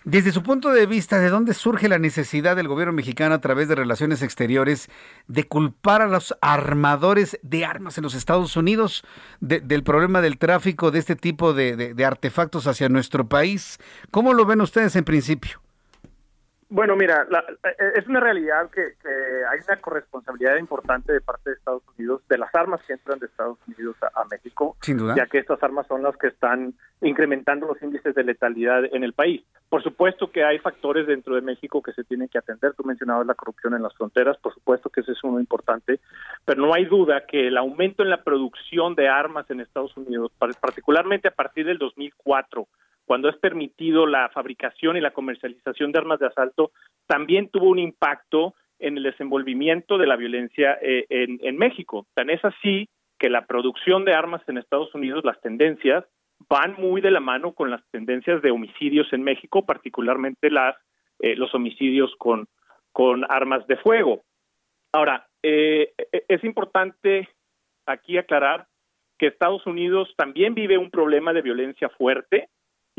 [0.05, 3.67] Desde su punto de vista, ¿de dónde surge la necesidad del gobierno mexicano a través
[3.67, 4.89] de relaciones exteriores
[5.27, 9.03] de culpar a los armadores de armas en los Estados Unidos
[9.41, 13.77] del problema del tráfico de este tipo de artefactos hacia nuestro país?
[14.09, 15.59] ¿Cómo lo ven ustedes en principio?
[16.71, 17.27] Bueno, mira,
[17.63, 22.37] eh, es una realidad que, hay una corresponsabilidad importante de parte de Estados Unidos de
[22.37, 25.15] las armas que entran de Estados Unidos a, México, Sin duda.
[25.17, 29.13] ya que estas armas son las que están incrementando los índices de letalidad en el
[29.13, 29.43] país.
[29.69, 32.73] Por supuesto que hay factores dentro de México que se tienen que atender.
[32.75, 35.99] Tú mencionabas la corrupción en las fronteras, por supuesto que ese es uno importante,
[36.45, 40.31] pero no hay duda que el aumento en la producción de armas en Estados Unidos,
[40.37, 42.67] particularmente a partir del 2004,
[43.09, 46.69] cuando es permitido la fabricación y la comercialización de armas de asalto,
[47.07, 52.05] también tuvo un impacto en el desenvolvimiento de la violencia eh, en, México.
[52.13, 52.87] Tan es así
[53.17, 56.05] que la producción de armas en Estados Unidos, las tendencias,
[56.47, 60.75] van muy de la mano con las tendencias de homicidios en México, particularmente las
[61.17, 62.47] eh, los homicidios con,
[62.91, 64.21] con armas de fuego.
[64.93, 65.93] Ahora, eh,
[66.27, 67.27] es importante
[67.87, 68.67] aquí aclarar
[69.17, 72.49] que Estados Unidos también vive un problema de violencia fuerte,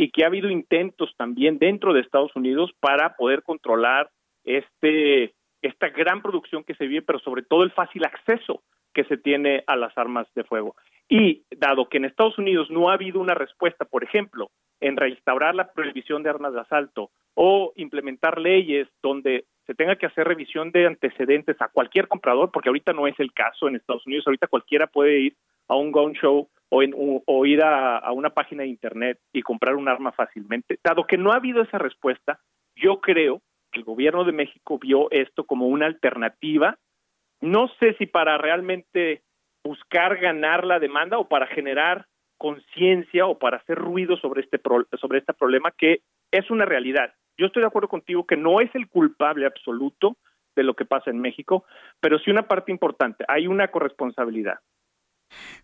[0.00, 4.10] y que ha habido intentos también dentro de Estados Unidos para poder controlar
[4.44, 8.62] este esta gran producción que se vive, pero sobre todo el fácil acceso
[8.94, 10.74] que se tiene a las armas de fuego.
[11.06, 14.50] Y dado que en Estados Unidos no ha habido una respuesta, por ejemplo,
[14.80, 20.06] en restaurar la prohibición de armas de asalto o implementar leyes donde se tenga que
[20.06, 24.04] hacer revisión de antecedentes a cualquier comprador, porque ahorita no es el caso en Estados
[24.04, 25.36] Unidos, ahorita cualquiera puede ir
[25.68, 29.42] a un gun show o, en, o ir a, a una página de internet y
[29.42, 30.80] comprar un arma fácilmente.
[30.82, 32.40] Dado que no ha habido esa respuesta,
[32.74, 36.76] yo creo que el gobierno de México vio esto como una alternativa,
[37.40, 39.22] no sé si para realmente
[39.62, 42.06] buscar ganar la demanda o para generar
[42.38, 44.60] conciencia o para hacer ruido sobre este
[44.98, 46.00] sobre este problema que
[46.32, 47.14] es una realidad.
[47.40, 50.18] Yo estoy de acuerdo contigo que no es el culpable absoluto
[50.54, 51.64] de lo que pasa en México,
[51.98, 54.58] pero sí una parte importante, hay una corresponsabilidad.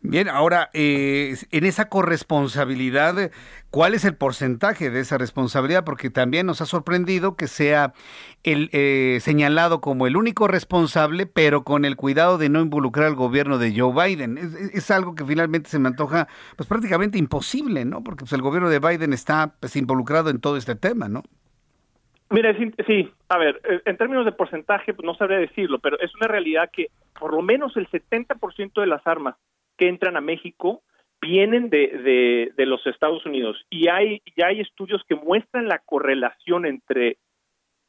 [0.00, 3.30] Bien, ahora, eh, en esa corresponsabilidad,
[3.70, 5.84] ¿cuál es el porcentaje de esa responsabilidad?
[5.84, 7.92] Porque también nos ha sorprendido que sea
[8.42, 13.16] el eh, señalado como el único responsable, pero con el cuidado de no involucrar al
[13.16, 14.38] gobierno de Joe Biden.
[14.72, 18.02] Es, algo que finalmente se me antoja, pues prácticamente imposible, ¿no?
[18.04, 21.22] Porque pues, el gobierno de Biden está pues, involucrado en todo este tema, ¿no?
[22.30, 26.14] Mira, sí, a ver, eh, en términos de porcentaje, pues no sabría decirlo, pero es
[26.16, 26.88] una realidad que
[27.18, 29.36] por lo menos el 70% de las armas
[29.76, 30.82] que entran a México
[31.20, 36.66] vienen de, de, los Estados Unidos y hay ya hay estudios que muestran la correlación
[36.66, 37.16] entre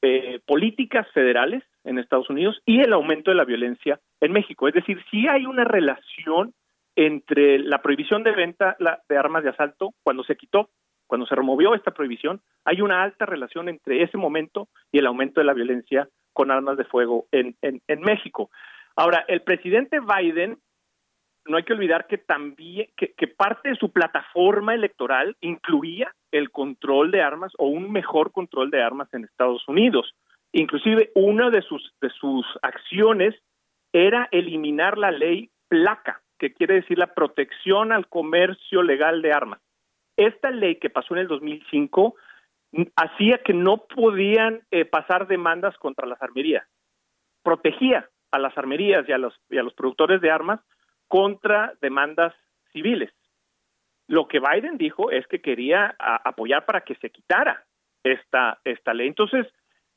[0.01, 4.67] eh, políticas federales en Estados Unidos y el aumento de la violencia en México.
[4.67, 6.53] Es decir, sí hay una relación
[6.95, 10.69] entre la prohibición de venta de armas de asalto cuando se quitó,
[11.07, 15.39] cuando se removió esta prohibición, hay una alta relación entre ese momento y el aumento
[15.39, 17.55] de la violencia con armas de fuego en,
[18.01, 18.51] México.
[18.95, 20.59] Ahora, el presidente Biden
[21.45, 27.09] no hay que olvidar que también que, parte de su plataforma electoral incluía el control
[27.09, 30.13] de armas o un mejor control de armas en Estados Unidos.
[30.51, 33.33] Inclusive una de sus de sus acciones
[33.93, 39.59] era eliminar la ley placa, que quiere decir la protección al comercio legal de armas.
[40.17, 42.15] Esta ley que pasó en el 2005
[42.95, 46.67] hacía que no podían eh, pasar demandas contra las armerías.
[47.43, 50.59] Protegía a las armerías y a los, y a los productores de armas
[51.07, 52.33] contra demandas
[52.73, 53.11] civiles.
[54.07, 57.65] Lo que Biden dijo es que quería apoyar para que se quitara
[58.03, 59.07] esta, esta ley.
[59.07, 59.47] Entonces,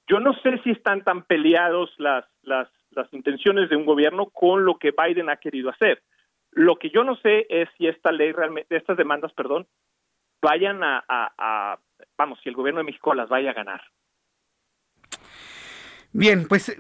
[0.09, 4.65] yo no sé si están tan peleados las, las, las intenciones de un gobierno con
[4.65, 6.03] lo que Biden ha querido hacer.
[6.51, 9.69] Lo que yo no sé es si esta ley realmente, estas demandas, perdón,
[10.43, 11.79] vayan a,
[12.17, 13.83] vamos, si el gobierno de México las vaya a ganar.
[16.13, 16.77] Bien, pues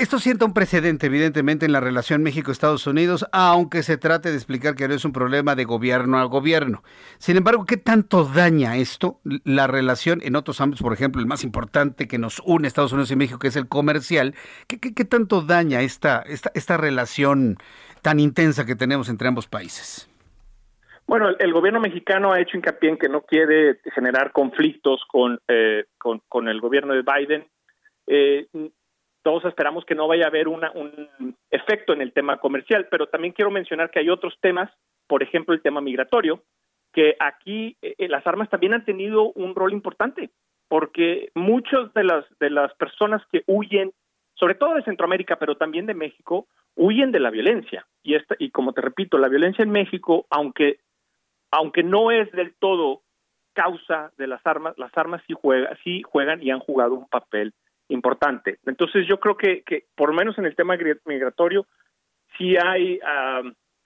[0.00, 4.74] esto sienta un precedente, evidentemente, en la relación México-Estados Unidos, aunque se trate de explicar
[4.74, 6.82] que no es un problema de gobierno a gobierno.
[7.18, 11.44] Sin embargo, ¿qué tanto daña esto la relación en otros ámbitos, por ejemplo, el más
[11.44, 14.34] importante que nos une Estados Unidos y México, que es el comercial?
[14.66, 17.58] ¿Qué, qué, tanto daña esta, esta, esta relación
[18.02, 20.11] tan intensa que tenemos entre ambos países?
[21.12, 25.84] Bueno, el, gobierno mexicano ha hecho hincapié en que no quiere generar conflictos con, eh,
[25.98, 27.46] con, con el gobierno de Biden
[28.06, 28.46] eh,
[29.22, 33.34] todos esperamos que no vaya a haber un efecto en el tema comercial, pero también
[33.34, 34.70] quiero mencionar que hay otros temas,
[35.06, 36.44] por ejemplo, el tema migratorio,
[36.94, 40.30] que aquí eh, las armas también han tenido un rol importante,
[40.66, 43.92] porque muchas de las de las personas que huyen,
[44.32, 47.86] sobre todo de Centroamérica, pero también de México, huyen de la violencia.
[48.02, 50.78] Y esta, y como te repito, la violencia en México, aunque
[51.52, 53.02] aunque no es del todo
[53.52, 57.54] causa de las armas, las armas sí juegan, sí juegan y han jugado un papel
[57.88, 58.58] importante.
[58.66, 61.66] Entonces yo creo que, que por lo menos en el tema migratorio
[62.38, 62.98] sí hay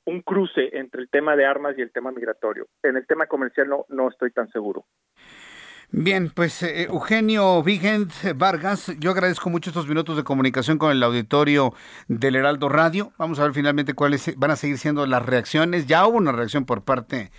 [0.04, 2.68] un cruce entre el tema de armas y el tema migratorio.
[2.82, 4.86] En el tema comercial no, no estoy tan seguro.
[5.90, 11.02] Bien, pues eh, Eugenio Vigent Vargas, yo agradezco mucho estos minutos de comunicación con el
[11.02, 11.74] auditorio
[12.08, 13.12] del Heraldo Radio.
[13.18, 15.86] Vamos a ver finalmente cuáles van a seguir siendo las reacciones.
[15.86, 17.30] Ya hubo una reacción por parte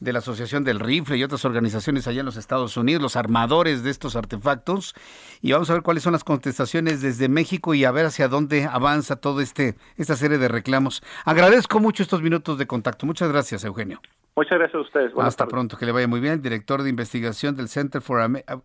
[0.00, 3.90] la Asociación del Rifle y otras organizaciones allá en los Estados Unidos, los armadores de
[3.90, 4.94] estos artefactos.
[5.40, 8.64] Y vamos a ver cuáles son las contestaciones desde México y a ver hacia dónde
[8.64, 11.02] avanza todo este esta serie de reclamos.
[11.24, 13.06] Agradezco mucho estos minutos de contacto.
[13.06, 14.00] Muchas gracias, Eugenio.
[14.36, 15.12] Muchas gracias a ustedes.
[15.18, 16.42] Hasta pronto, que le vaya muy bien.
[16.42, 18.20] Director de investigación del Center for,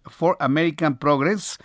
[0.10, 1.58] for American Progress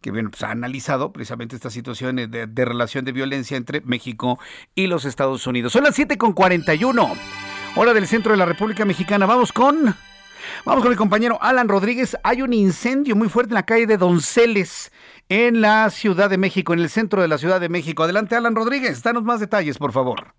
[0.00, 4.38] que bien, pues, ha analizado precisamente esta situación de, relación de violencia entre México
[4.74, 5.72] y los Estados Unidos.
[5.72, 7.12] Son las 7 con 41
[7.76, 9.26] hora del centro de la República Mexicana.
[9.26, 9.94] Vamos con.
[10.64, 12.16] Vamos con el compañero Alan Rodríguez.
[12.24, 14.90] Hay un incendio muy fuerte en la calle de Donceles,
[15.28, 18.02] en la Ciudad de México, en el centro de la Ciudad de México.
[18.02, 19.02] Adelante, Alan Rodríguez.
[19.02, 20.32] Danos más detalles, por favor.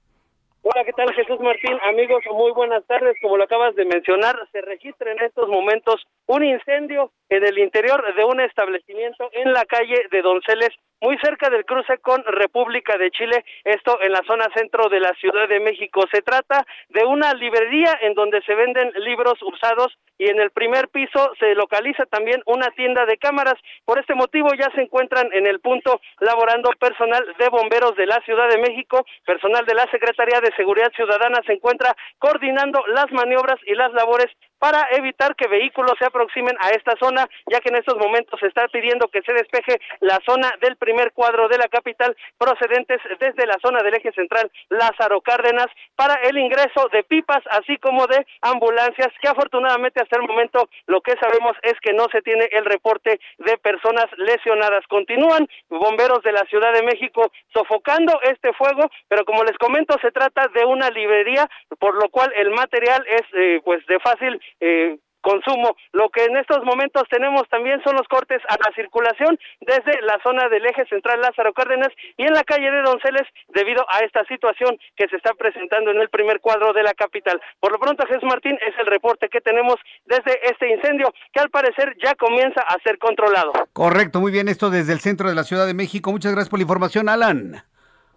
[0.64, 1.78] Hola, ¿qué tal Jesús Martín?
[1.90, 3.16] Amigos, muy buenas tardes.
[3.22, 6.02] Como lo acabas de mencionar, se registra en estos momentos
[6.32, 10.70] un incendio en el interior de un establecimiento en la calle de Donceles,
[11.02, 15.12] muy cerca del cruce con República de Chile, esto en la zona centro de la
[15.20, 16.04] Ciudad de México.
[16.12, 20.88] Se trata de una librería en donde se venden libros usados y en el primer
[20.88, 23.56] piso se localiza también una tienda de cámaras.
[23.84, 28.22] Por este motivo ya se encuentran en el punto laborando personal de bomberos de la
[28.24, 33.60] Ciudad de México, personal de la Secretaría de Seguridad Ciudadana se encuentra coordinando las maniobras
[33.66, 34.28] y las labores
[34.62, 38.46] para evitar que vehículos se aproximen a esta zona, ya que en estos momentos se
[38.46, 43.48] está pidiendo que se despeje la zona del primer cuadro de la capital procedentes desde
[43.48, 45.66] la zona del eje central Lázaro Cárdenas
[45.96, 51.02] para el ingreso de pipas así como de ambulancias que afortunadamente hasta el momento lo
[51.02, 54.86] que sabemos es que no se tiene el reporte de personas lesionadas.
[54.88, 60.12] Continúan bomberos de la Ciudad de México sofocando este fuego, pero como les comento se
[60.12, 64.98] trata de una librería por lo cual el material es eh, pues de fácil eh,
[65.22, 65.76] consumo.
[65.94, 70.20] Lo que en estos momentos tenemos también son los cortes a la circulación desde la
[70.24, 74.26] zona del eje central Lázaro Cárdenas y en la calle de Donceles debido a esta
[74.26, 77.40] situación que se está presentando en el primer cuadro de la capital.
[77.60, 79.76] Por lo pronto, Jesús Martín, es el reporte que tenemos
[80.06, 83.54] desde este incendio que al parecer ya comienza a ser controlado.
[83.74, 86.12] Correcto, muy bien, esto desde el centro de la Ciudad de México.
[86.12, 87.71] Muchas gracias por la información, Alan.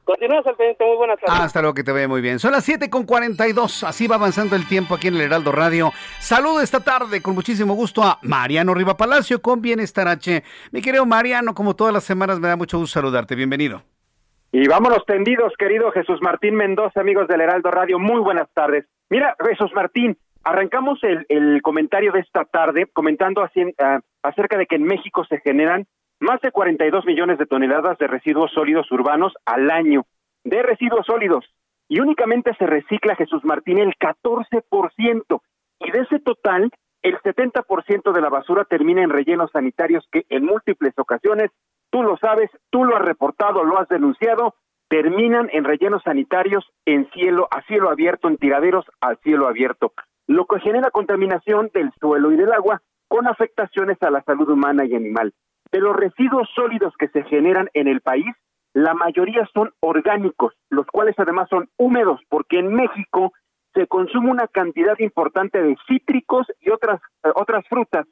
[0.05, 1.41] Continúas al pendiente, muy buenas tardes.
[1.41, 2.39] Hasta luego, que te vea muy bien.
[2.39, 5.93] Son las 7 con 42, así va avanzando el tiempo aquí en el Heraldo Radio.
[6.21, 10.43] Saludo esta tarde con muchísimo gusto a Mariano Riva Palacio con Bienestar H.
[10.73, 13.83] Mi querido Mariano, como todas las semanas me da mucho gusto saludarte, bienvenido.
[14.53, 18.85] Y vámonos tendidos, querido Jesús Martín Mendoza, amigos del Heraldo Radio, muy buenas tardes.
[19.09, 24.67] Mira, Jesús Martín, arrancamos el, el comentario de esta tarde comentando así, uh, acerca de
[24.67, 25.87] que en México se generan
[26.25, 30.07] más de 42 millones de toneladas de residuos sólidos urbanos al año,
[30.43, 31.45] de residuos sólidos,
[31.87, 35.41] y únicamente se recicla, Jesús Martín, el 14%,
[35.81, 36.73] y de ese total,
[37.03, 41.51] el 70% de la basura termina en rellenos sanitarios que en múltiples ocasiones,
[41.91, 44.55] tú lo sabes, tú lo has reportado, lo has denunciado,
[44.89, 49.93] terminan en rellenos sanitarios en cielo, a cielo abierto, en tiraderos a cielo abierto,
[50.27, 54.87] lo que genera contaminación del suelo y del agua con afectaciones a la salud humana
[54.87, 55.35] y animal.
[55.75, 58.33] De los residuos sólidos que se generan en el país,
[58.75, 63.33] la mayoría son orgánicos, los cuales además son húmedos, porque en México
[63.75, 68.07] se consume una cantidad importante de cítricos y otras, eh, otras frutas.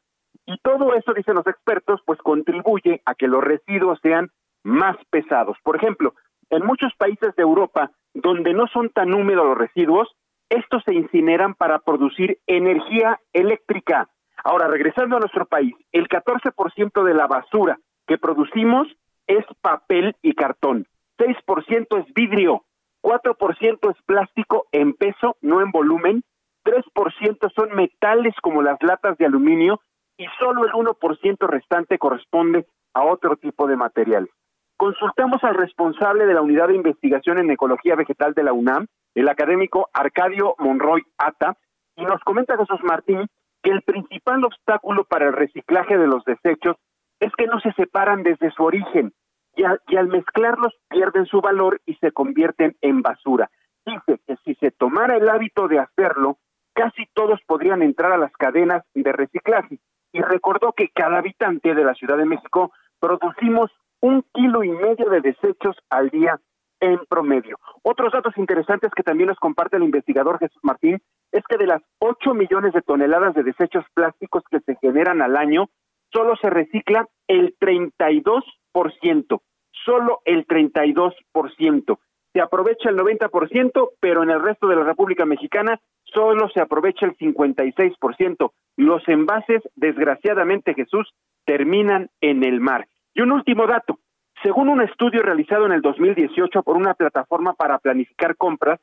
[0.45, 4.33] Y todo eso, dicen los expertos, pues contribuye a que los residuos sean
[4.65, 5.57] más pesados.
[5.63, 6.15] Por ejemplo,
[6.51, 10.09] en muchos países de Europa, donde no son tan húmedos los residuos,
[10.49, 14.09] estos se incineran para producir energía eléctrica.
[14.45, 18.89] Ahora, regresando a nuestro país, el 14% de la basura que producimos
[19.27, 20.87] es papel y cartón,
[21.19, 22.65] 6% es vidrio,
[23.03, 26.25] 4% es plástico en peso, no en volumen,
[26.65, 29.81] 3% son metales como las latas de aluminio
[30.17, 34.29] y solo el 1% restante corresponde a otro tipo de material.
[34.77, 39.29] Consultamos al responsable de la Unidad de Investigación en Ecología Vegetal de la UNAM, el
[39.29, 41.57] académico Arcadio Monroy Ata,
[41.97, 43.29] y nos comenta Jesús Martín
[43.63, 46.77] que el principal obstáculo para el reciclaje de los desechos
[47.21, 49.13] es que no se separan desde su origen
[49.55, 53.51] y, y al mezclarlos pierden su valor y se convierten en basura.
[53.87, 56.39] Dice que si se tomara el hábito de hacerlo,
[56.73, 59.79] casi todos podrían entrar a las cadenas de reciclaje.
[60.13, 63.71] Y recordó que cada habitante de la Ciudad de México producimos
[64.01, 66.41] un kilo y medio de desechos al día
[66.83, 67.59] en promedio.
[67.83, 71.01] Otros datos interesantes que también nos comparte el investigador Jesús Martín
[71.31, 75.37] es que de las 8 millones de toneladas de desechos plásticos que se generan al
[75.37, 75.71] año,
[76.13, 79.41] solo se recicla el 32%,
[79.85, 81.99] solo el 32%.
[82.33, 87.07] Se aprovecha el 90%, pero en el resto de la República Mexicana solo se aprovecha
[87.07, 88.53] el 56%.
[88.77, 91.15] Los envases, desgraciadamente Jesús,
[91.45, 92.89] terminan en el mar.
[93.15, 93.99] Y un último dato,
[94.43, 98.81] según un estudio realizado en el 2018 por una plataforma para planificar compras,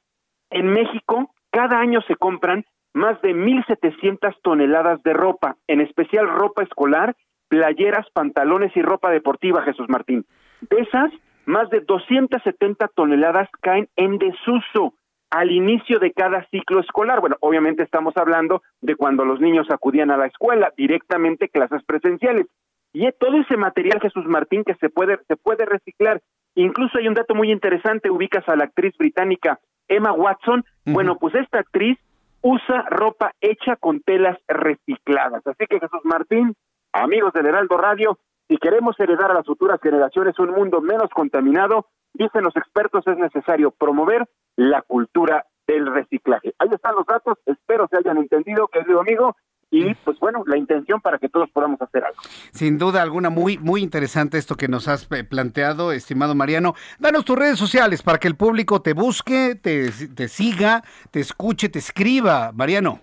[0.49, 6.63] en México cada año se compran más de 1.700 toneladas de ropa, en especial ropa
[6.63, 7.15] escolar,
[7.47, 10.25] playeras, pantalones y ropa deportiva, Jesús Martín.
[10.61, 11.11] De esas,
[11.45, 14.93] más de 270 toneladas caen en desuso
[15.29, 17.19] al inicio de cada ciclo escolar.
[17.21, 22.47] Bueno, obviamente estamos hablando de cuando los niños acudían a la escuela, directamente clases presenciales.
[22.93, 26.21] Y todo ese material, Jesús Martín, que se puede, se puede reciclar.
[26.55, 30.63] Incluso hay un dato muy interesante, ubicas a la actriz británica Emma Watson.
[30.85, 31.97] Bueno, pues esta actriz
[32.41, 35.45] usa ropa hecha con telas recicladas.
[35.45, 36.55] Así que Jesús Martín,
[36.93, 38.17] amigos del Heraldo Radio,
[38.47, 43.17] si queremos heredar a las futuras generaciones un mundo menos contaminado, dicen los expertos, es
[43.17, 44.25] necesario promover
[44.55, 46.53] la cultura del reciclaje.
[46.57, 49.35] Ahí están los datos, espero se hayan entendido, querido amigo,
[49.71, 52.19] y pues bueno, la intención para que todos podamos hacer algo.
[52.51, 56.73] Sin duda alguna, muy, muy interesante esto que nos has eh, planteado, estimado Mariano.
[56.99, 61.69] Danos tus redes sociales para que el público te busque, te, te siga, te escuche,
[61.69, 63.01] te escriba, Mariano.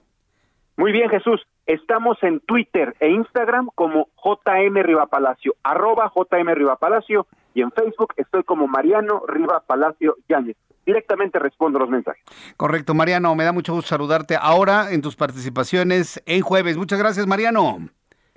[0.76, 1.40] Muy bien, Jesús.
[1.66, 8.44] Estamos en Twitter e Instagram como JM Rivapalacio, arroba JM Rivapalacio, y en Facebook estoy
[8.44, 10.56] como Mariano Riva Palacio Yáñez.
[10.87, 12.23] Directamente respondo los mensajes.
[12.57, 16.77] Correcto, Mariano, me da mucho gusto saludarte ahora en tus participaciones en jueves.
[16.77, 17.79] Muchas gracias, Mariano.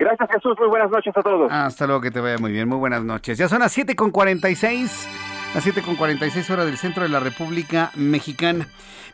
[0.00, 0.56] Gracias, Jesús.
[0.58, 1.52] Muy buenas noches a todos.
[1.52, 2.68] Hasta luego, que te vaya muy bien.
[2.68, 3.38] Muy buenas noches.
[3.38, 5.08] Ya son las 7.46,
[5.54, 8.66] las 7.46 horas del centro de la República Mexicana.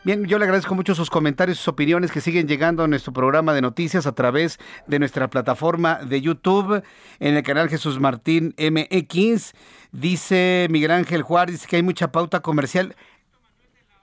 [0.03, 3.53] Bien, yo le agradezco mucho sus comentarios, sus opiniones que siguen llegando a nuestro programa
[3.53, 6.81] de noticias a través de nuestra plataforma de YouTube
[7.19, 9.53] en el canal Jesús Martín MX.
[9.91, 12.95] Dice Miguel Ángel Juárez que hay mucha pauta comercial.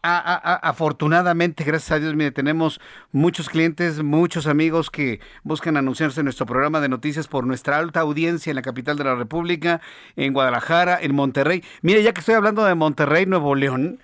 [0.05, 6.47] Afortunadamente, gracias a Dios, mire, tenemos muchos clientes, muchos amigos que buscan anunciarse en nuestro
[6.47, 9.81] programa de noticias por nuestra alta audiencia en la capital de la República,
[10.17, 11.65] en Guadalajara, en Monterrey.
[11.83, 13.99] Mire, ya que estoy hablando de Monterrey, Nuevo León,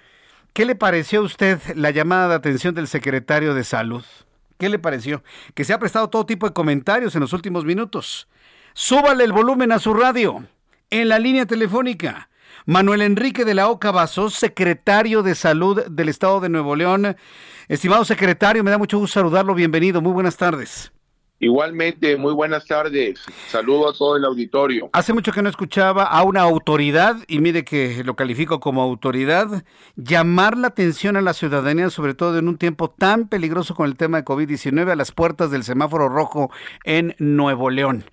[0.52, 4.04] ¿Qué le pareció a usted la llamada de atención del secretario de Salud?
[4.58, 5.22] ¿Qué le pareció?
[5.54, 8.28] Que se ha prestado todo tipo de comentarios en los últimos minutos.
[8.74, 10.44] Súbale el volumen a su radio.
[10.90, 12.29] En la línea telefónica.
[12.70, 17.16] Manuel Enrique de la Oca Vasos, secretario de Salud del Estado de Nuevo León.
[17.66, 19.56] Estimado secretario, me da mucho gusto saludarlo.
[19.56, 20.00] Bienvenido.
[20.00, 20.92] Muy buenas tardes.
[21.40, 23.22] Igualmente, muy buenas tardes.
[23.48, 24.88] Saludo a todo el auditorio.
[24.92, 29.64] Hace mucho que no escuchaba a una autoridad, y mire que lo califico como autoridad,
[29.96, 33.96] llamar la atención a la ciudadanía, sobre todo en un tiempo tan peligroso con el
[33.96, 36.52] tema de COVID-19, a las puertas del semáforo rojo
[36.84, 38.04] en Nuevo León.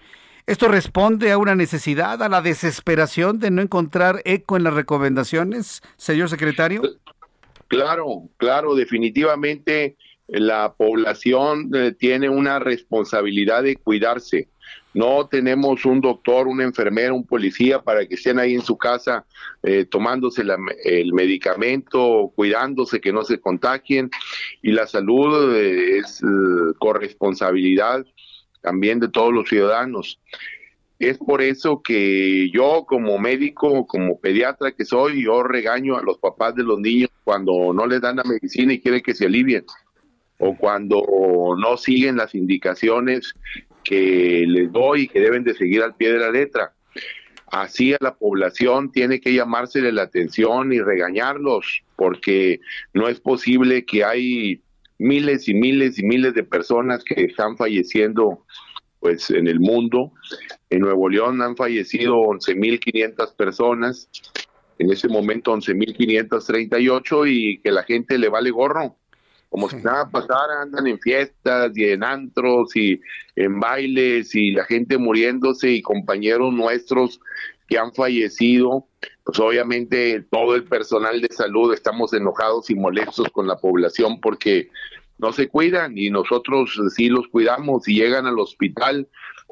[0.47, 5.81] ¿Esto responde a una necesidad, a la desesperación de no encontrar eco en las recomendaciones,
[5.97, 6.83] señor secretario?
[7.67, 9.97] Claro, claro, definitivamente
[10.29, 14.47] la población eh, tiene una responsabilidad de cuidarse.
[14.93, 19.25] No tenemos un doctor, una enfermera, un policía para que estén ahí en su casa
[19.63, 20.43] eh, tomándose
[20.85, 24.09] el medicamento, cuidándose que no se contagien.
[24.61, 26.21] Y la salud eh, es
[26.79, 28.05] corresponsabilidad
[28.61, 30.19] también de todos los ciudadanos.
[30.99, 36.17] Es por eso que yo como médico, como pediatra que soy, yo regaño a los
[36.17, 39.63] papás de los niños cuando no les dan la medicina y quieren que se alivien
[40.39, 41.03] o cuando
[41.57, 43.33] no siguen las indicaciones
[43.83, 46.73] que les doy y que deben de seguir al pie de la letra.
[47.47, 52.59] Así a la población tiene que llamársele la atención y regañarlos, porque
[52.93, 54.61] no es posible que hay
[54.99, 58.43] miles y miles y miles de personas que están falleciendo
[58.99, 60.11] pues en el mundo.
[60.69, 64.09] En Nuevo León han fallecido 11.500 personas,
[64.79, 68.95] en ese momento 11.538 y que la gente le vale gorro.
[69.49, 72.99] Como si nada pasara, andan en fiestas y en antros y
[73.35, 77.21] en bailes y la gente muriéndose y compañeros nuestros
[77.69, 78.87] que han fallecido,
[79.27, 84.69] pues obviamente todo el personal de salud estamos enojados y molestos con la población porque
[85.17, 89.05] no se cuidan y nosotros sí los cuidamos y llegan al hospital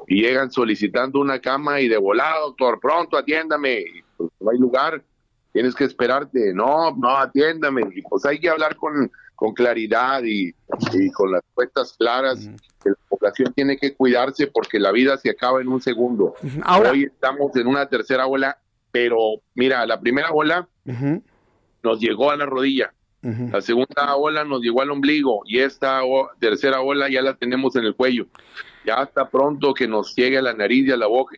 [0.08, 3.84] y llegan solicitando una cama y de volado, doctor, pronto atiéndame,
[4.16, 5.04] pues no hay lugar,
[5.52, 10.52] tienes que esperarte, no, no atiéndame, y pues hay que hablar con con claridad y,
[11.12, 12.48] con las respuestas claras
[12.82, 16.34] que la población tiene que cuidarse porque la vida se acaba en un segundo.
[16.90, 18.58] Hoy estamos en una tercera ola,
[18.96, 20.66] pero mira, la primera ola
[21.82, 22.94] nos llegó a la rodilla.
[23.20, 26.00] La segunda ola nos llegó al ombligo y esta
[26.38, 28.26] tercera ola ya la tenemos en el cuello.
[28.86, 31.36] Ya está pronto que nos llegue a la nariz y a la boca.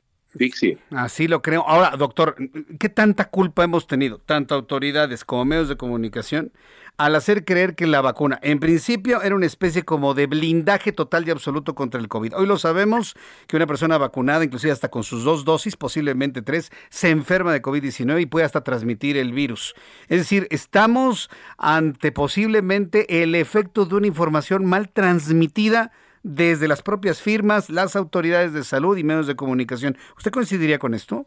[0.90, 1.64] Así lo creo.
[1.66, 2.36] Ahora, doctor,
[2.78, 6.52] ¿qué tanta culpa hemos tenido, tanto autoridades como medios de comunicación,
[6.98, 11.26] al hacer creer que la vacuna, en principio, era una especie como de blindaje total
[11.26, 12.34] y absoluto contra el COVID.
[12.34, 13.14] Hoy lo sabemos
[13.46, 17.62] que una persona vacunada, inclusive hasta con sus dos dosis, posiblemente tres, se enferma de
[17.62, 19.74] COVID-19 y puede hasta transmitir el virus.
[20.08, 25.92] Es decir, estamos ante posiblemente el efecto de una información mal transmitida
[26.22, 29.96] desde las propias firmas, las autoridades de salud y medios de comunicación.
[30.16, 31.26] ¿Usted coincidiría con esto?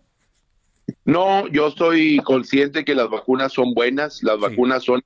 [1.05, 5.01] No, yo estoy consciente que las vacunas son buenas, las vacunas son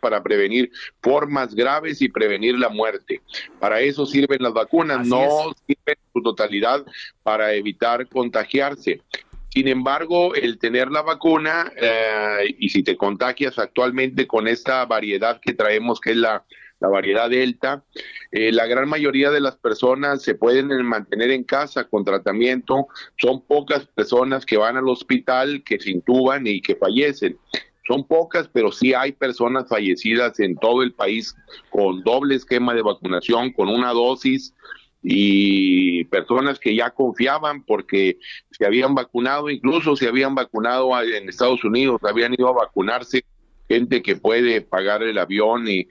[0.00, 0.70] para prevenir
[1.02, 3.22] formas graves y prevenir la muerte.
[3.58, 6.84] Para eso sirven las vacunas, no sirven en su totalidad
[7.22, 9.02] para evitar contagiarse.
[9.48, 15.40] Sin embargo, el tener la vacuna eh, y si te contagias actualmente con esta variedad
[15.40, 16.44] que traemos, que es la,
[16.86, 17.82] variedad Delta,
[18.30, 22.86] eh, la gran mayoría de las personas se pueden mantener en casa con tratamiento.
[23.16, 27.36] Son pocas personas que van al hospital, que se intuban y que fallecen.
[27.88, 31.34] Son pocas, pero sí hay personas fallecidas en todo el país
[31.70, 34.54] con doble esquema de vacunación, con una dosis
[35.02, 38.18] y personas que ya confiaban porque
[38.50, 43.24] se habían vacunado, incluso se habían vacunado en Estados Unidos, habían ido a vacunarse
[43.68, 45.86] gente que puede pagar el avión y,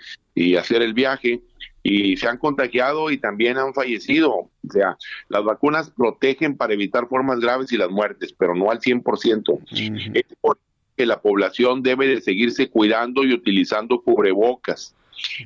[0.55, 1.41] hacer el viaje
[1.83, 4.31] y se han contagiado y también han fallecido.
[4.31, 4.97] O sea,
[5.29, 10.13] las vacunas protegen para evitar formas graves y las muertes, pero no al 100%.
[10.13, 10.57] Es por
[10.97, 14.95] que la población debe de seguirse cuidando y utilizando cubrebocas.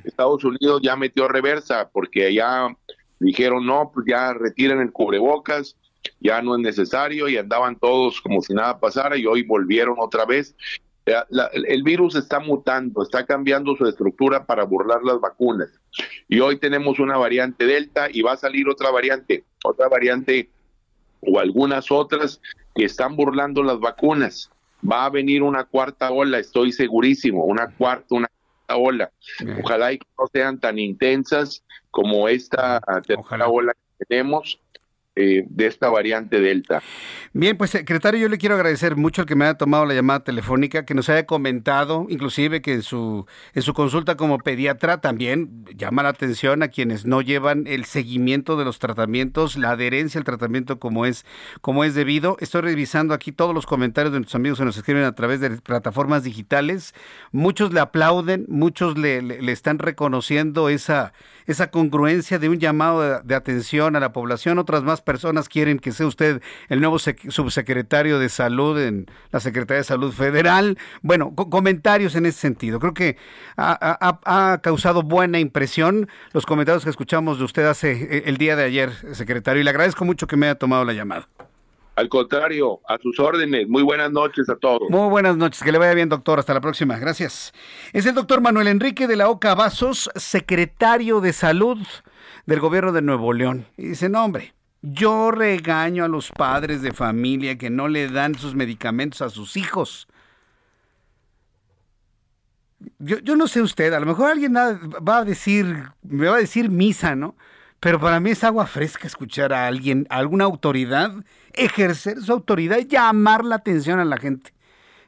[0.02, 2.74] Estados Unidos ya metió reversa porque allá
[3.20, 5.76] dijeron, no, pues ya retiren el cubrebocas,
[6.20, 10.24] ya no es necesario y andaban todos como si nada pasara y hoy volvieron otra
[10.24, 10.56] vez.
[11.04, 15.68] El virus está mutando, está cambiando su estructura para burlar las vacunas.
[16.28, 20.48] Y hoy tenemos una variante Delta y va a salir otra variante, otra variante
[21.20, 22.40] o algunas otras
[22.74, 24.50] que están burlando las vacunas.
[24.88, 28.28] Va a venir una cuarta ola, estoy segurísimo, una cuarta, una
[28.68, 29.10] ola.
[29.62, 34.58] Ojalá y que no sean tan intensas como esta tercera ola que tenemos
[35.14, 36.82] eh, de esta variante Delta.
[37.34, 40.24] Bien, pues secretario, yo le quiero agradecer mucho el que me haya tomado la llamada
[40.24, 45.66] telefónica, que nos haya comentado, inclusive que en su, en su consulta como pediatra también
[45.76, 50.24] llama la atención a quienes no llevan el seguimiento de los tratamientos, la adherencia al
[50.24, 51.26] tratamiento como es,
[51.60, 52.38] como es debido.
[52.40, 55.50] Estoy revisando aquí todos los comentarios de nuestros amigos que nos escriben a través de
[55.60, 56.94] plataformas digitales.
[57.32, 61.12] Muchos le aplauden, muchos le, le están reconociendo esa
[61.46, 64.58] esa congruencia de un llamado de, atención a la población.
[64.58, 69.78] Otras más personas quieren que sea usted el nuevo subsecretario de Salud en la Secretaría
[69.78, 70.78] de Salud Federal.
[71.02, 72.80] Bueno, comentarios en ese sentido.
[72.80, 73.16] Creo que
[73.56, 78.64] ha, causado buena impresión los comentarios que escuchamos de usted hace eh, el día de
[78.64, 81.28] ayer, secretario, y le agradezco mucho que me haya tomado la llamada.
[81.94, 83.68] Al contrario, a sus órdenes.
[83.68, 84.88] Muy buenas noches a todos.
[84.88, 85.62] Muy buenas noches.
[85.62, 86.38] Que le vaya bien, doctor.
[86.38, 86.98] Hasta la próxima.
[86.98, 87.52] Gracias.
[87.92, 91.78] Es el doctor Manuel Enrique de la Oca Vasos, secretario de Salud
[92.46, 93.66] del gobierno de Nuevo León.
[93.76, 98.34] Y dice, no, hombre, yo regaño a los padres de familia que no le dan
[98.34, 100.08] sus medicamentos a sus hijos.
[102.98, 106.40] Yo, yo no sé usted, a lo mejor alguien va a decir, me va a
[106.40, 107.36] decir misa, ¿no?
[107.78, 111.12] Pero para mí es agua fresca escuchar a alguien, a alguna autoridad,
[111.52, 114.52] ejercer su autoridad y llamar la atención a la gente.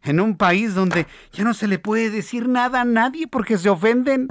[0.02, 3.68] En un país donde ya no se le puede decir nada a nadie porque se
[3.68, 4.26] ofenden.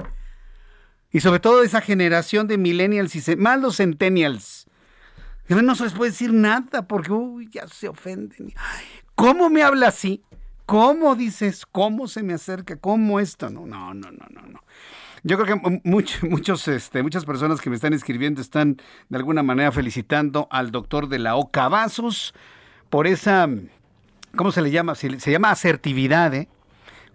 [1.10, 4.63] Y sobre todo esa generación de millennials y más los centennials.
[5.48, 8.54] No se les puede decir nada porque uy, ya se ofenden.
[9.14, 10.22] ¿Cómo me habla así?
[10.66, 11.66] ¿Cómo dices?
[11.66, 12.76] ¿Cómo se me acerca?
[12.76, 13.50] ¿Cómo esto?
[13.50, 14.60] No, no, no, no, no.
[15.22, 18.76] Yo creo que muchos, este, muchas personas que me están escribiendo están
[19.08, 22.34] de alguna manera felicitando al doctor de la OCA Vasos
[22.90, 23.48] por esa,
[24.36, 24.94] ¿cómo se le llama?
[24.94, 26.48] Se, se llama asertividad, ¿eh?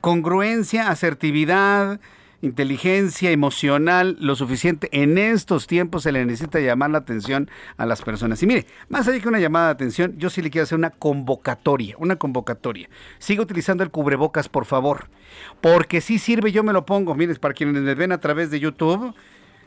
[0.01, 1.99] Congruencia, asertividad,
[2.41, 4.89] inteligencia emocional lo suficiente.
[4.91, 8.41] En estos tiempos se le necesita llamar la atención a las personas.
[8.43, 10.91] Y mire, más allá que una llamada de atención, yo sí le quiero hacer una
[10.91, 12.89] convocatoria, una convocatoria.
[13.17, 15.09] Siga utilizando el cubrebocas, por favor,
[15.61, 17.15] porque si sirve, yo me lo pongo.
[17.15, 19.13] Mire, para quienes me ven a través de YouTube,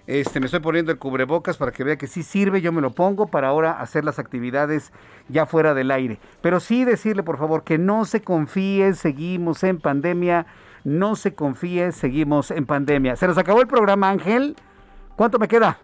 [0.07, 2.93] este, me estoy poniendo el cubrebocas para que vea que sí sirve, yo me lo
[2.93, 4.93] pongo para ahora hacer las actividades
[5.29, 6.19] ya fuera del aire.
[6.41, 10.47] Pero sí decirle, por favor, que no se confíe, seguimos en pandemia
[10.85, 13.17] no se confíe, seguimos en pandemia.
[13.17, 14.57] Se nos acabó el programa, Ángel.
[15.17, 15.79] ¿Cuánto me queda?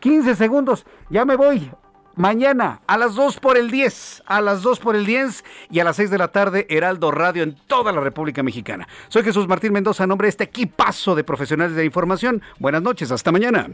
[0.00, 0.86] 15 segundos.
[1.10, 1.70] Ya me voy.
[2.16, 5.84] Mañana a las 2 por el 10, a las 2 por el 10 y a
[5.84, 8.88] las 6 de la tarde, Heraldo Radio en toda la República Mexicana.
[9.08, 12.40] Soy Jesús Martín Mendoza, en nombre de este equipazo de profesionales de información.
[12.58, 13.68] Buenas noches, hasta mañana.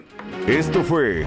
[0.49, 1.25] Esto fue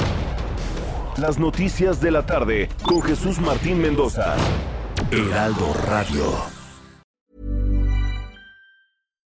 [1.17, 4.35] Las Noticias de la Tarde con Jesús Martín Mendoza.
[5.09, 6.64] Heraldo Radio.